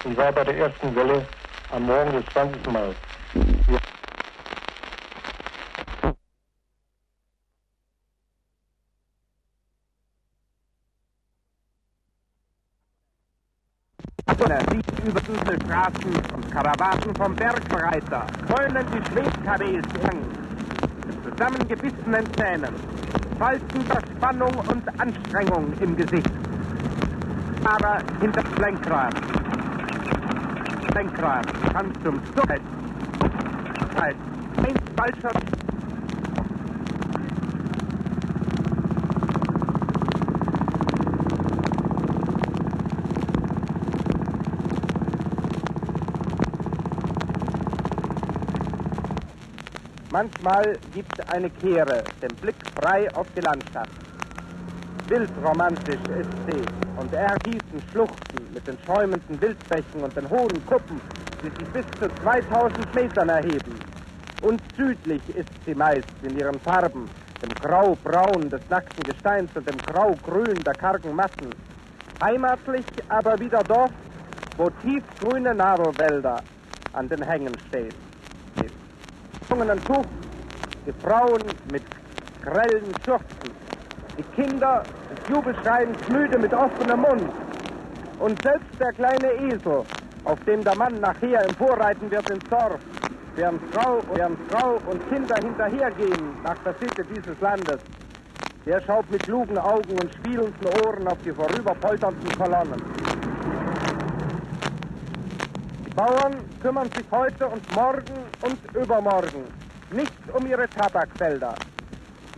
Ich 0.05 0.17
war 0.17 0.31
bei 0.31 0.43
der 0.43 0.57
ersten 0.57 0.95
Welle 0.95 1.25
am 1.71 1.83
Morgen 1.83 2.13
des 2.13 2.25
20. 2.33 2.65
Mai. 2.71 2.93
Wir 14.37 14.59
sieht 14.71 15.05
über 15.05 15.21
Straßen 15.79 16.11
und 16.35 16.51
Karawanen 16.51 17.15
vom 17.15 17.33
Bergbreiter, 17.35 18.25
heulen 18.49 18.85
die 18.93 19.11
Schwebkabels 19.11 19.85
mit 20.03 21.37
zusammengebissenen 21.37 22.33
Zähnen, 22.33 22.75
faltender 23.37 24.01
Spannung 24.13 24.53
und 24.67 24.99
Anstrengung 24.99 25.71
im 25.79 25.95
Gesicht. 25.95 26.31
Aber 27.63 27.99
hinter 28.19 28.43
das 28.43 28.57
Lenkrad. 28.59 29.13
Lenkrad 30.95 31.47
kann 31.73 31.93
zum. 32.03 32.19
Halt. 33.97 34.15
Ein 34.57 34.75
falscher 34.97 35.58
Manchmal 50.21 50.77
gibt 50.93 51.29
eine 51.29 51.49
Kehre 51.49 52.03
den 52.21 52.35
Blick 52.41 52.57
frei 52.75 53.07
auf 53.15 53.25
die 53.37 53.39
Landschaft. 53.39 53.89
Wildromantisch 55.07 56.01
ist 56.09 56.29
sie 56.45 56.61
und 56.99 57.13
ergießen 57.13 57.81
Schluchten 57.89 58.53
mit 58.53 58.67
den 58.67 58.77
schäumenden 58.85 59.41
Wildbächen 59.41 60.03
und 60.03 60.13
den 60.17 60.29
hohen 60.29 60.65
Kuppen, 60.65 60.99
die 61.41 61.47
sich 61.47 61.71
bis 61.71 61.85
zu 62.01 62.09
2000 62.21 62.95
Metern 62.95 63.29
erheben. 63.29 63.79
Und 64.41 64.61
südlich 64.75 65.21
ist 65.37 65.53
sie 65.65 65.73
meist 65.73 66.13
in 66.21 66.37
ihren 66.37 66.59
Farben, 66.59 67.09
dem 67.41 67.51
Grau-Braun 67.51 68.49
des 68.49 68.61
nackten 68.69 69.03
Gesteins 69.05 69.49
und 69.55 69.65
dem 69.69 69.77
Grau-Grün 69.77 70.61
der 70.65 70.73
kargen 70.73 71.15
Massen. 71.15 71.55
Heimatlich 72.21 72.85
aber 73.07 73.39
wieder 73.39 73.63
dort, 73.63 73.93
wo 74.57 74.69
tiefgrüne 74.81 75.55
Nadelwälder 75.55 76.43
an 76.91 77.07
den 77.07 77.21
Hängen 77.21 77.57
stehen 77.69 78.08
gezogenen 79.49 79.83
Tuch, 79.83 80.05
die 80.85 80.93
Frauen 81.03 81.43
mit 81.71 81.83
grellen 82.43 82.93
Schürzen, 83.03 83.51
die 84.17 84.41
Kinder 84.41 84.83
des 85.09 85.35
Jubelschreiens 85.35 85.97
müde 86.09 86.37
mit 86.37 86.53
offenem 86.53 87.01
Mund. 87.01 87.31
Und 88.19 88.41
selbst 88.43 88.79
der 88.79 88.91
kleine 88.93 89.33
Esel, 89.33 89.83
auf 90.25 90.39
dem 90.45 90.63
der 90.63 90.75
Mann 90.75 90.99
nachher 90.99 91.45
emporreiten 91.47 92.11
wird 92.11 92.29
ins 92.29 92.43
Dorf, 92.49 92.79
während 93.35 93.61
Frau, 93.73 93.99
während 94.13 94.37
Frau 94.51 94.77
und 94.85 95.09
Kinder 95.09 95.35
hinterhergehen 95.41 96.35
nach 96.43 96.57
der 96.59 96.73
Sitte 96.73 97.03
dieses 97.05 97.39
Landes, 97.39 97.79
der 98.65 98.81
schaut 98.81 99.09
mit 99.09 99.23
klugen 99.23 99.57
Augen 99.57 99.91
und 99.99 100.13
spielenden 100.15 100.85
Ohren 100.85 101.07
auf 101.07 101.17
die 101.25 101.31
vorüberpolternden 101.31 102.37
Kolonnen. 102.37 102.81
Die 105.87 105.93
Bauern 105.95 106.35
kümmern 106.61 106.89
sich 106.91 107.05
heute 107.11 107.47
und 107.47 107.75
morgen 107.75 108.25
und 108.41 108.75
übermorgen 108.75 109.45
nicht 109.91 110.13
um 110.33 110.45
ihre 110.45 110.67
Tabakfelder. 110.69 111.55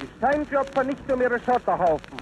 Die 0.01 0.07
Steinklopfer 0.17 0.83
nicht 0.83 1.11
um 1.11 1.21
ihre 1.21 1.39
Schotterhaufen. 1.39 2.17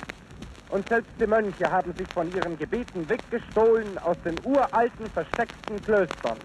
Und 0.69 0.87
selbst 0.87 1.11
die 1.19 1.27
Mönche 1.27 1.69
haben 1.69 1.93
sich 1.93 2.07
von 2.13 2.31
ihren 2.33 2.57
Gebeten 2.57 3.07
weggestohlen 3.09 3.97
aus 3.99 4.17
den 4.23 4.35
uralten, 4.43 5.07
versteckten 5.13 5.81
Klöstern. 5.83 6.37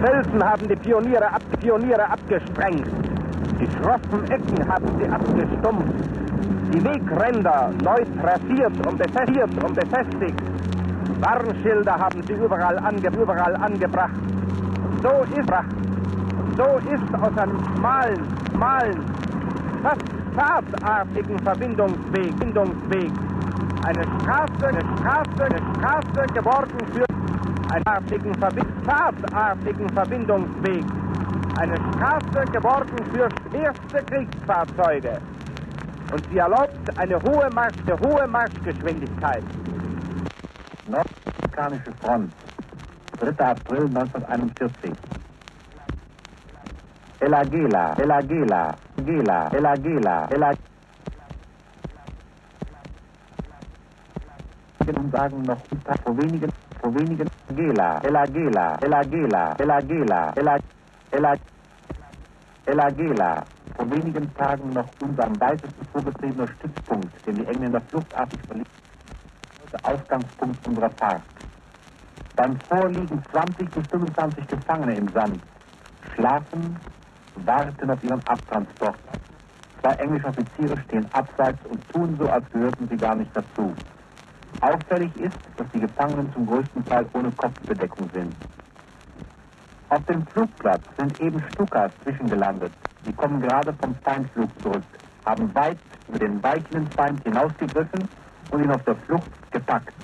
Felsen 0.00 0.44
haben 0.44 0.68
die 0.68 0.76
Pioniere, 0.76 1.32
ab, 1.32 1.42
Pioniere 1.60 2.08
abgesprengt. 2.08 2.88
Die 3.58 3.66
schroffen 3.76 4.30
Ecken 4.30 4.68
haben 4.68 4.88
sie 4.98 5.08
abgestumpft. 5.08 6.23
Die 6.74 6.84
Wegränder 6.84 7.70
neu 7.84 8.02
trassiert 8.20 8.86
und 8.86 8.98
befestigt 8.98 9.64
und 9.64 9.74
befestigt. 9.74 10.42
Warnschilder 11.20 11.94
haben 11.94 12.20
sie 12.26 12.32
überall, 12.32 12.78
ange, 12.80 13.08
überall 13.16 13.54
angebracht. 13.56 14.18
So 15.02 15.22
ist, 15.38 15.48
so 16.56 16.92
ist 16.92 17.14
aus 17.22 17.38
einem 17.38 17.58
schmalen, 17.76 18.20
schmalen, 18.52 19.04
fast 19.82 20.02
pfadartigen 20.34 21.38
Verbindungsweg, 21.38 22.34
Verbindungsweg 22.38 23.12
eine 23.84 24.02
Straße, 24.02 24.66
eine 24.66 24.80
Straße, 24.80 25.44
eine 25.44 25.58
Straße 25.76 26.26
geworden 26.32 26.78
für 26.92 27.04
einen 27.72 27.86
artigen, 27.86 28.34
pfadartigen 28.34 29.88
Verbindungsweg. 29.90 30.84
Eine 31.58 31.76
Straße 31.76 32.50
geworden 32.50 32.96
für 33.12 33.28
schwerste 33.48 34.04
Kriegsfahrzeuge. 34.06 35.20
Und 36.14 36.24
sie 36.30 36.38
erlaubt 36.38 36.96
eine 36.96 37.20
hohe, 37.22 37.50
Marsch, 37.50 37.74
eine 37.84 37.98
hohe 37.98 38.24
Marschgeschwindigkeit. 38.28 39.42
Nordafrikanische 40.86 41.92
Front, 42.00 42.32
3. 43.18 43.44
April 43.44 43.86
1941. 43.86 44.92
El 47.18 47.34
Aguila, 47.34 47.94
El 47.98 48.12
Aguila, 48.12 48.76
Aguila, 48.96 49.48
El 49.48 49.66
Aguila, 49.66 50.28
El 50.30 50.42
Aguila. 50.44 50.58
und 54.96 55.10
sagen 55.10 55.42
noch 55.42 55.58
vor 56.04 56.16
wenigen, 56.16 56.52
vor 56.80 56.94
wenigen 56.94 57.28
Gela, 57.56 57.98
El 58.04 58.14
Aguila, 58.14 58.78
El 58.80 58.94
Aguila, 58.94 59.54
El 59.56 59.70
Vor 63.76 63.90
wenigen 63.90 64.32
Tagen 64.34 64.72
noch 64.72 64.88
unser 65.00 65.24
am 65.24 65.40
weitesten 65.40 65.86
vorgetriebener 65.92 66.48
Stützpunkt, 66.58 67.26
den 67.26 67.38
die 67.38 67.46
Engländer 67.46 67.80
fluchtartig 67.90 68.40
verließen, 68.46 68.72
der 69.72 69.84
Ausgangspunkt 69.84 70.66
unserer 70.66 70.90
Fahrt. 70.90 71.22
Beim 72.36 72.56
Vorliegen 72.68 73.22
20 73.30 73.70
bis 73.72 73.84
25 73.86 74.48
Gefangene 74.48 74.96
im 74.96 75.08
Sand, 75.12 75.42
schlafen, 76.14 76.76
warten 77.36 77.90
auf 77.90 78.02
ihren 78.04 78.26
Abtransport. 78.26 78.96
Zwei 79.80 79.92
englische 79.94 80.28
Offiziere 80.28 80.78
stehen 80.88 81.06
abseits 81.12 81.58
und 81.66 81.88
tun 81.90 82.16
so, 82.18 82.28
als 82.28 82.48
gehörten 82.52 82.88
sie 82.88 82.96
gar 82.96 83.14
nicht 83.14 83.30
dazu. 83.34 83.74
Auffällig 84.60 85.14
ist, 85.16 85.36
dass 85.56 85.66
die 85.74 85.80
Gefangenen 85.80 86.32
zum 86.32 86.46
größten 86.46 86.84
Teil 86.86 87.06
ohne 87.12 87.30
Kopfbedeckung 87.32 88.08
sind. 88.12 88.34
Auf 89.88 90.04
dem 90.06 90.26
Flugplatz 90.26 90.82
sind 90.98 91.20
eben 91.20 91.42
Stukas 91.52 91.92
zwischengelandet. 92.02 92.72
Sie 93.04 93.12
kommen 93.12 93.40
gerade 93.40 93.72
vom 93.74 93.94
Feindflug 93.96 94.48
zurück, 94.62 94.82
haben 95.24 95.54
weit 95.54 95.78
über 96.08 96.18
den 96.18 96.42
weichenden 96.42 96.86
Feind 96.92 97.22
hinausgegriffen 97.22 98.08
und 98.50 98.64
ihn 98.64 98.70
auf 98.70 98.82
der 98.84 98.96
Flucht 98.96 99.30
gepackt. 99.50 99.94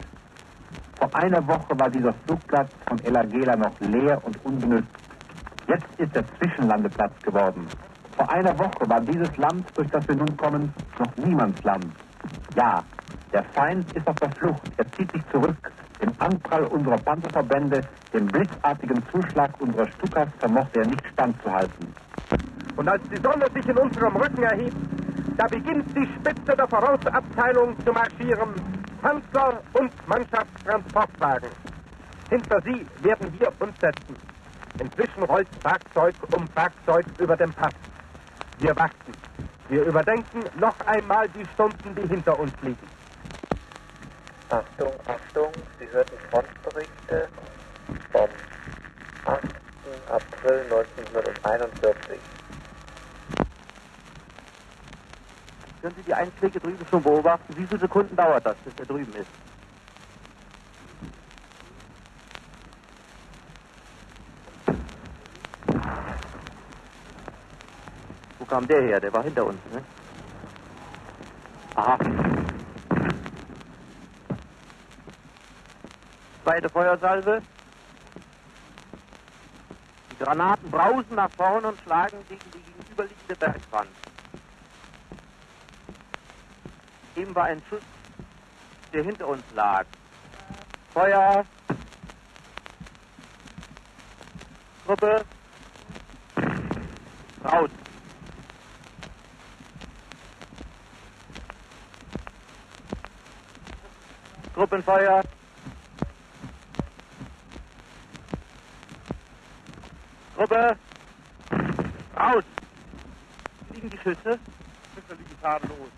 Vor 0.98 1.15
einer 1.15 1.47
Woche 1.47 1.78
war 1.78 1.89
dieser 1.89 2.12
Flugplatz 2.27 2.70
von 2.86 2.98
El 3.05 3.16
Agela 3.16 3.57
noch 3.57 3.78
leer 3.81 4.23
und 4.24 4.44
unbenutzt. 4.44 4.90
Jetzt 5.66 5.89
ist 5.98 6.15
er 6.15 6.24
Zwischenlandeplatz 6.39 7.12
geworden. 7.23 7.66
Vor 8.16 8.31
einer 8.31 8.59
Woche 8.59 8.89
war 8.89 9.01
dieses 9.01 9.35
Land, 9.39 9.65
durch 9.74 9.89
das 9.89 10.07
wir 10.09 10.16
nun 10.16 10.36
kommen, 10.36 10.74
noch 10.98 11.16
Niemandsland. 11.24 11.86
Ja, 12.55 12.85
der 13.32 13.44
Feind 13.55 13.90
ist 13.94 14.07
auf 14.07 14.16
der 14.16 14.31
Flucht. 14.32 14.70
Er 14.77 14.93
zieht 14.93 15.11
sich 15.12 15.23
zurück. 15.31 15.73
Dem 16.02 16.12
Anprall 16.18 16.64
unserer 16.64 16.97
Panzerverbände, 16.98 17.85
dem 18.12 18.27
blitzartigen 18.27 19.02
Zuschlag 19.12 19.51
unserer 19.60 19.86
Stukas 19.89 20.28
vermochte 20.39 20.81
er 20.81 20.86
nicht 20.86 21.06
standzuhalten. 21.12 21.94
Und 22.77 22.89
als 22.89 23.02
die 23.10 23.20
Sonne 23.20 23.47
sich 23.55 23.66
in 23.68 23.77
unserem 23.77 24.16
Rücken 24.16 24.43
erhebt, 24.43 24.77
da 25.36 25.47
beginnt 25.47 25.86
die 25.97 26.09
Spitze 26.16 26.56
der 26.56 26.68
Vorausabteilung 26.68 27.74
zu 27.85 27.93
marschieren 27.93 28.55
Panzer 29.02 29.60
und 29.72 29.90
Mannschaftstransportwagen. 30.09 31.51
Hinter 32.28 32.60
sie 32.62 32.86
werden 33.02 33.32
wir 33.39 33.52
uns 33.59 33.78
setzen. 33.81 34.16
Inzwischen 34.78 35.22
rollt 35.24 35.48
Fahrzeug 35.62 36.14
um 36.36 36.47
Fahrzeug 36.48 37.06
über 37.18 37.36
den 37.36 37.52
Pass. 37.52 37.74
Wir 38.59 38.77
warten. 38.77 39.12
Wir 39.68 39.85
überdenken 39.85 40.40
noch 40.59 40.74
einmal 40.86 41.28
die 41.31 41.47
Stunden, 41.55 41.94
die 41.94 42.09
hinter 42.09 42.39
uns 42.39 42.52
liegen. 42.62 42.99
Achtung, 44.51 45.01
Achtung, 45.06 45.55
Sie 45.78 45.90
hörten 45.90 46.18
Frontberichte 46.31 47.31
vom 48.12 48.31
8. 49.24 49.44
April 50.09 50.62
1941. 50.64 52.22
Können 55.81 55.97
Sie 55.97 56.05
die 56.05 56.14
Einschläge 56.14 56.60
drüben 56.60 56.86
schon 56.86 57.02
beobachten? 57.05 57.56
Wie 57.56 57.66
viele 57.68 57.81
Sekunden 57.81 58.16
dauert 58.16 58.47
das, 58.47 58.59
bis 58.64 58.77
er 58.78 58.86
drüben 58.86 59.14
ist? 59.16 59.31
Wo 68.39 68.47
kam 68.47 68.68
der 68.68 68.82
her? 68.82 69.01
Der 69.01 69.12
war 69.12 69.24
hinter 69.24 69.44
uns, 69.47 69.64
ne? 69.66 69.86
Aha. 71.74 71.98
Zweite 76.42 76.70
Feuersalve. 76.70 77.42
Die 80.10 80.16
Granaten 80.24 80.70
brausen 80.70 81.14
nach 81.14 81.30
vorne 81.32 81.68
und 81.68 81.80
schlagen 81.82 82.16
gegen 82.28 82.40
die 82.54 82.62
gegenüberliegende 82.62 83.36
Bergwand. 83.36 83.90
Eben 87.16 87.34
war 87.34 87.44
ein 87.44 87.62
Schuss, 87.68 87.82
der 88.92 89.04
hinter 89.04 89.28
uns 89.28 89.42
lag. 89.54 89.84
Feuer. 90.94 91.44
Gruppe. 94.86 95.24
Raus. 97.44 97.70
Gruppenfeuer. 104.54 105.22
Gruppe. 110.40 110.74
Raus. 112.18 112.44
Liegen 113.74 113.90
die 113.90 113.98
Schüsse? 113.98 114.38
Schüsse 114.94 115.12
liegen 115.18 115.38
tadellos. 115.42 115.90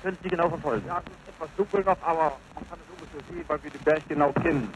Können 0.00 0.16
Sie 0.22 0.28
genau 0.28 0.48
verfolgen? 0.48 0.86
Ja, 0.86 0.98
es 0.98 1.06
ist 1.06 1.34
etwas 1.34 1.50
dunkel 1.56 1.82
noch, 1.82 2.00
aber 2.00 2.38
man 2.54 2.68
kann 2.68 2.78
es 2.78 2.94
ungefähr 2.94 3.20
sehen, 3.28 3.44
weil 3.48 3.60
wir 3.64 3.70
den 3.72 3.82
Berg 3.82 4.08
genau 4.08 4.32
kennen. 4.44 4.72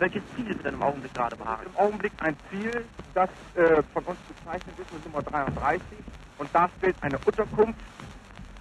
Welches 0.00 0.22
Ziel 0.34 0.50
ist 0.50 0.64
denn 0.64 0.74
im 0.74 0.82
Augenblick 0.82 1.14
gerade 1.14 1.36
behaart? 1.36 1.64
Im 1.64 1.76
Augenblick 1.76 2.12
ein 2.18 2.36
Ziel, 2.50 2.84
das 3.14 3.30
äh, 3.54 3.80
von 3.94 4.02
uns 4.02 4.18
bezeichnet 4.26 4.76
ist 4.76 4.92
mit 4.92 5.06
Nummer 5.06 5.22
33. 5.22 5.80
Und 6.38 6.52
da 6.52 6.68
steht 6.78 6.96
eine 7.02 7.18
Unterkunft, 7.18 7.78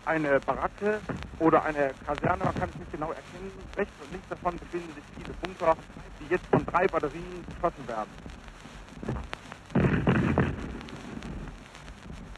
eine 0.05 0.39
Baracke 0.41 1.01
oder 1.39 1.63
eine 1.63 1.95
Kaserne, 2.05 2.43
man 2.45 2.53
kann 2.53 2.69
es 2.69 2.79
nicht 2.81 2.91
genau 2.91 3.13
erkennen. 3.13 3.51
Rechts 3.75 3.99
und 3.99 4.11
links 4.11 4.29
davon 4.29 4.59
befinden 4.59 4.93
sich 4.93 5.03
viele 5.17 5.33
Bunker, 5.41 5.75
die 6.19 6.27
jetzt 6.27 6.45
von 6.51 6.63
drei 6.67 6.87
Batterien 6.87 7.43
beschossen 7.45 7.87
werden. 7.87 8.29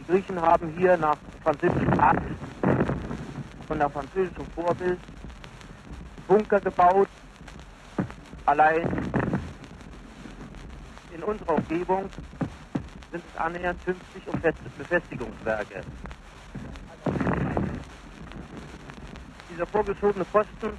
Die 0.02 0.12
Griechen 0.12 0.42
haben 0.42 0.74
hier 0.78 0.98
nach 0.98 1.18
französischem 1.44 2.00
Art 2.00 2.24
und 3.70 3.78
nach 3.78 3.92
französischem 3.92 4.48
Vorbild 4.56 5.00
Bunker 6.28 6.60
gebaut. 6.60 7.08
Allein 8.48 8.90
in 11.14 11.22
unserer 11.22 11.54
Umgebung 11.54 12.10
sind 13.12 13.24
es 13.32 13.40
annähernd 13.40 13.80
50 13.84 14.24
Befestigungswerke. 14.76 15.84
Dieser 19.52 19.68
vorgeschobene 19.68 20.26
Posten 20.26 20.72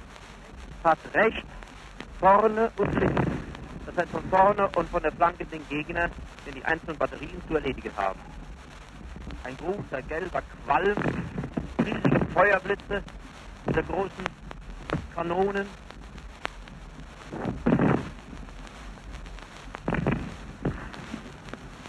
hat 0.83 0.99
rechts, 1.13 1.47
vorne 2.19 2.69
und 2.75 2.93
links. 2.95 3.23
Das 3.85 3.95
heißt 3.95 4.11
von 4.11 4.23
vorne 4.29 4.67
und 4.75 4.89
von 4.89 5.01
der 5.01 5.13
Flanke 5.13 5.45
den 5.45 5.65
Gegner, 5.69 6.09
den 6.45 6.55
die 6.55 6.65
einzelnen 6.65 6.97
Batterien 6.97 7.41
zu 7.47 7.55
erledigen 7.55 7.91
haben. 7.95 8.19
Ein 9.43 9.57
großer 9.57 10.01
gelber 10.03 10.41
Qualm, 10.65 10.95
riesige 11.85 12.25
Feuerblitze 12.33 13.03
dieser 13.67 13.83
großen 13.83 14.25
Kanonen. 15.13 15.67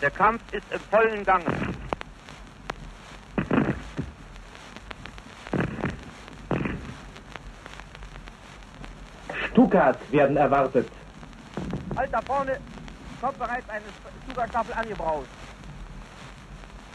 Der 0.00 0.10
Kampf 0.10 0.42
ist 0.52 0.64
im 0.70 0.80
vollen 0.80 1.24
Gange. 1.24 1.44
Stukas 9.50 9.96
werden 10.10 10.36
erwartet. 10.36 10.88
Halt 11.96 12.12
da 12.12 12.20
vorne 12.22 12.58
kommt 13.20 13.38
bereits 13.38 13.68
eine 13.70 13.84
Zugangsstaffel 14.28 14.74
angebraut. 14.74 15.26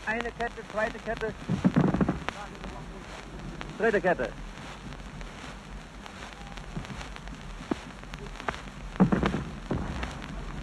Eine 0.10 0.32
Kette, 0.32 0.64
zweite 0.74 0.98
Kette, 1.06 1.34
dritte 3.78 4.02
Kette. 4.02 4.30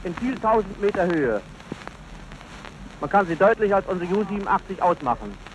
In 0.02 0.16
viel 0.16 0.35
tausend 0.40 0.81
Meter 0.81 1.06
Höhe. 1.06 1.40
Man 3.01 3.09
kann 3.09 3.24
sie 3.28 3.36
deutlich 3.36 3.73
als 3.73 3.86
unsere 3.86 4.12
U-87 4.16 4.81
ausmachen. 4.81 5.45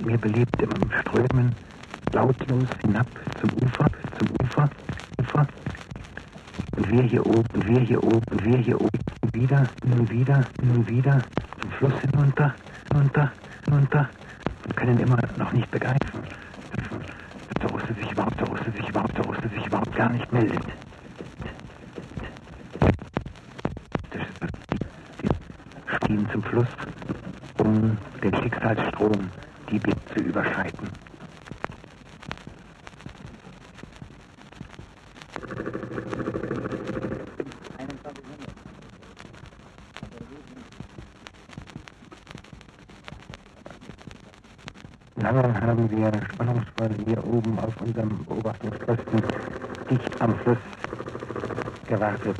Immer 0.00 0.06
mehr 0.06 0.18
im 0.24 0.92
Strömen, 1.00 1.54
lautlos 2.12 2.68
hinab 2.84 3.06
zum 3.40 3.50
Ufer, 3.62 3.86
zum 4.18 4.28
Ufer, 4.42 4.68
Ufer. 5.20 5.46
Und 6.76 6.90
wir 6.90 7.02
hier 7.02 7.26
oben, 7.26 7.66
wir 7.66 7.80
hier 7.80 8.02
oben, 8.02 8.44
wir 8.44 8.58
hier 8.58 8.80
oben, 8.80 8.90
wieder, 9.32 9.68
nun 9.82 10.08
wieder, 10.08 11.18
zum 11.60 11.70
Fluss 11.72 11.92
hinunter, 12.00 12.54
hinunter, 12.90 13.32
hinunter, 13.64 14.08
und 14.64 14.76
können 14.76 14.98
immer 14.98 15.18
noch 15.36 15.52
nicht 15.52 15.70
begreifen, 15.70 16.22
dass 16.70 17.60
der 17.60 17.70
Russe 17.70 17.94
sich 18.00 18.10
überhaupt, 18.12 18.40
der 18.40 18.46
Russe 18.48 18.70
sich 18.76 18.88
überhaupt, 18.88 19.16
der 19.18 19.24
Russe 19.24 19.48
sich 19.54 19.66
überhaupt 19.66 19.94
gar 19.96 20.10
nicht 20.10 20.32
meldet. 20.32 20.64
Stiegen 25.96 26.28
zum 26.30 26.42
Fluss, 26.42 26.68
um 27.58 27.96
den 28.22 28.34
Schicksalsstrom, 28.42 29.30
die 29.70 29.78
Bild 29.78 29.96
zu 30.14 30.22
überschreiten. 30.22 30.88
Lange 45.16 45.60
haben 45.60 45.90
wir 45.90 46.10
spannungsvoll 46.34 46.90
hier 47.06 47.24
oben 47.24 47.58
auf 47.58 47.80
unserem 47.80 48.24
Beobachtungsposten 48.24 49.22
dicht 49.88 50.20
am 50.20 50.34
Fluss 50.40 50.58
gewartet. 51.86 52.36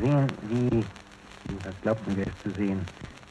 Sehen, 0.00 0.26
wie, 0.48 0.84
was 1.62 1.74
glaubten 1.82 2.16
wir 2.16 2.26
es 2.26 2.42
zu 2.42 2.50
sehen, 2.58 2.80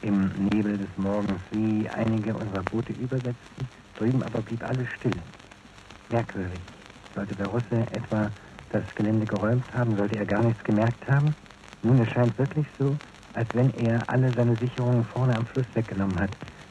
im 0.02 0.30
Nebel 0.50 0.78
des 0.78 0.88
Morgens, 0.96 1.40
wie 1.50 1.88
einige 1.88 2.32
unserer 2.34 2.62
Boote 2.62 2.92
übersetzten. 2.92 3.68
Drüben 3.98 4.22
aber 4.22 4.40
blieb 4.40 4.62
alles 4.62 4.88
still. 4.98 5.12
Merkwürdig. 6.10 6.60
Sollte 7.14 7.34
der 7.34 7.46
Russe 7.48 7.86
etwa 7.92 8.30
das 8.72 8.82
Gelände 8.94 9.26
geräumt 9.26 9.64
haben, 9.74 9.96
sollte 9.96 10.16
er 10.16 10.26
gar 10.26 10.42
nichts 10.42 10.62
gemerkt 10.64 11.10
haben? 11.10 11.34
Nun, 11.82 12.00
es 12.00 12.10
scheint 12.12 12.36
wirklich 12.38 12.66
so, 12.78 12.96
als 13.34 13.48
wenn 13.54 13.70
er 13.74 14.00
alle 14.08 14.32
seine 14.32 14.56
Sicherungen 14.56 15.04
vorne 15.04 15.36
weggenommen 16.00 16.18
hat. 16.18 16.30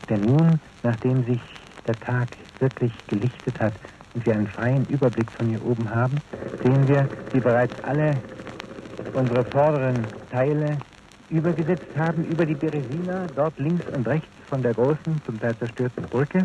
Denn 0.10 0.26
nun, 0.26 0.60
nachdem 0.84 1.24
sich 1.26 1.42
der 1.86 2.00
Tag 2.00 2.28
wirklich 2.60 2.92
gelichtet 3.08 3.60
hat 3.60 3.74
und 4.14 4.26
wir 4.26 4.34
einen 4.34 4.48
freien 4.48 4.86
Überblick 4.88 5.30
von 5.32 5.48
hier 5.48 5.64
oben 5.66 5.90
haben, 5.90 6.18
sehen 6.64 6.88
wir, 6.88 7.08
wie 7.32 7.40
bereits 7.40 7.74
alle 7.84 8.18
unsere 9.14 9.44
vorderen 9.46 10.06
Teile 10.32 10.78
übergesetzt 11.30 11.96
haben 11.96 12.26
über 12.26 12.46
die 12.46 12.56
Beresina, 12.56 13.28
dort 13.36 13.58
links 13.60 13.86
und 13.94 14.08
rechts 14.08 14.28
von 14.50 14.64
der 14.64 14.74
großen, 14.74 15.22
zum 15.26 15.40
Teil 15.40 15.56
zerstörten 15.58 16.06
Brücke, 16.06 16.44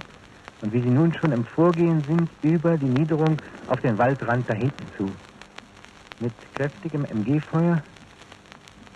und 0.60 0.72
wie 0.72 0.80
sie 0.80 0.88
nun 0.88 1.12
schon 1.14 1.32
im 1.32 1.44
Vorgehen 1.44 2.02
sind 2.06 2.28
über 2.42 2.76
die 2.76 2.86
Niederung 2.86 3.38
auf 3.68 3.80
den 3.80 3.98
Waldrand 3.98 4.48
da 4.48 4.54
hinten 4.54 4.86
zu. 4.96 5.10
Mit 6.20 6.32
kräftigem 6.54 7.04
MG-Feuer 7.04 7.82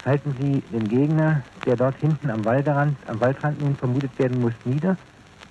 halten 0.04 0.34
sie 0.40 0.60
den 0.72 0.88
Gegner, 0.88 1.42
der 1.66 1.76
dort 1.76 1.96
hinten 1.96 2.30
am 2.30 2.44
Waldrand, 2.44 2.96
am 3.06 3.20
Waldrand 3.20 3.60
nun 3.60 3.76
vermutet 3.76 4.18
werden 4.18 4.40
muss, 4.40 4.54
nieder 4.64 4.96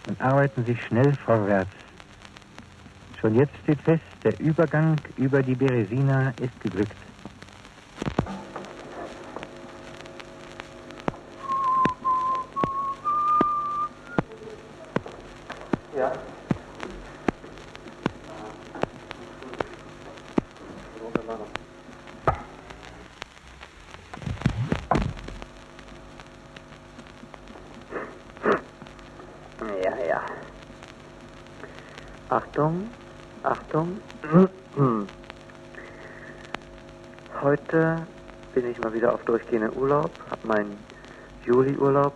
und 0.07 0.19
arbeiten 0.21 0.65
sich 0.65 0.81
schnell 0.85 1.15
vorwärts. 1.25 1.69
Schon 3.19 3.35
jetzt 3.35 3.55
steht 3.63 3.81
fest, 3.81 4.03
der 4.23 4.39
Übergang 4.39 4.95
über 5.17 5.41
die 5.41 5.55
Beresina 5.55 6.33
ist 6.41 6.59
geglückt. 6.61 6.95
Ja. 15.97 16.11
Ja, 29.83 30.05
ja. 30.07 30.21
Achtung, 32.29 32.89
Achtung. 33.41 33.97
Heute 37.41 38.05
bin 38.53 38.69
ich 38.69 38.79
mal 38.79 38.93
wieder 38.93 39.13
auf 39.13 39.23
durchgehenden 39.23 39.75
Urlaub, 39.75 40.11
habe 40.29 40.47
meinen 40.47 40.77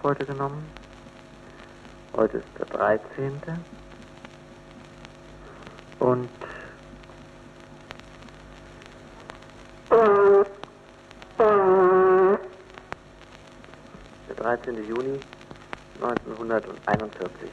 Heute 0.03 0.25
genommen. 0.25 0.65
Heute 2.15 2.37
ist 2.37 2.47
der 2.57 2.65
13. 2.65 3.41
Und 5.99 6.29
der 14.27 14.35
13. 14.35 14.87
Juni 14.87 15.19
1941. 16.01 17.51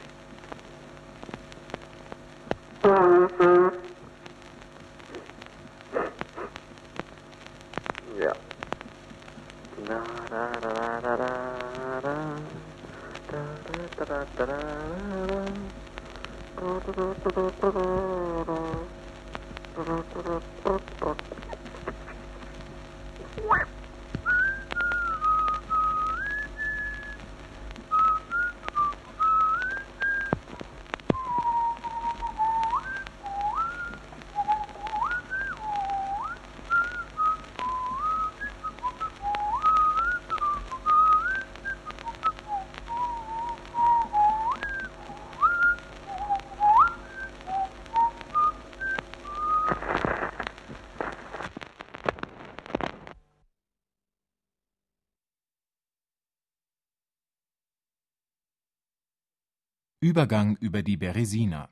Übergang 60.01 60.55
über 60.61 60.81
die 60.81 60.95
Beresina. 60.95 61.67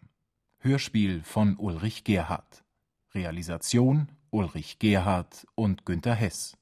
Hörspiel 0.60 1.24
von 1.24 1.56
Ulrich 1.56 2.04
Gerhardt. 2.04 2.66
Realisation 3.14 4.10
Ulrich 4.32 4.80
Gerhardt 4.80 5.48
und 5.56 5.86
Günter 5.86 6.14
Hess. 6.14 6.58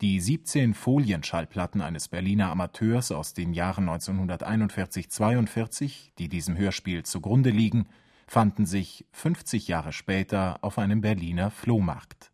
Die 0.00 0.18
17 0.18 0.74
Folienschallplatten 0.74 1.80
eines 1.80 2.08
Berliner 2.08 2.50
Amateurs 2.50 3.12
aus 3.12 3.32
den 3.32 3.52
Jahren 3.52 3.88
1941-42, 3.88 6.10
die 6.18 6.28
diesem 6.28 6.56
Hörspiel 6.56 7.04
zugrunde 7.04 7.50
liegen, 7.50 7.86
fanden 8.26 8.66
sich 8.66 9.06
50 9.12 9.68
Jahre 9.68 9.92
später 9.92 10.58
auf 10.62 10.78
einem 10.78 11.00
Berliner 11.00 11.52
Flohmarkt. 11.52 12.32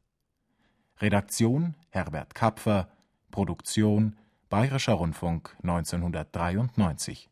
Redaktion 1.01 1.75
Herbert 1.91 2.35
Kapfer, 2.35 2.89
Produktion 3.31 4.17
Bayerischer 4.49 4.95
Rundfunk 4.95 5.55
1993 5.63 7.29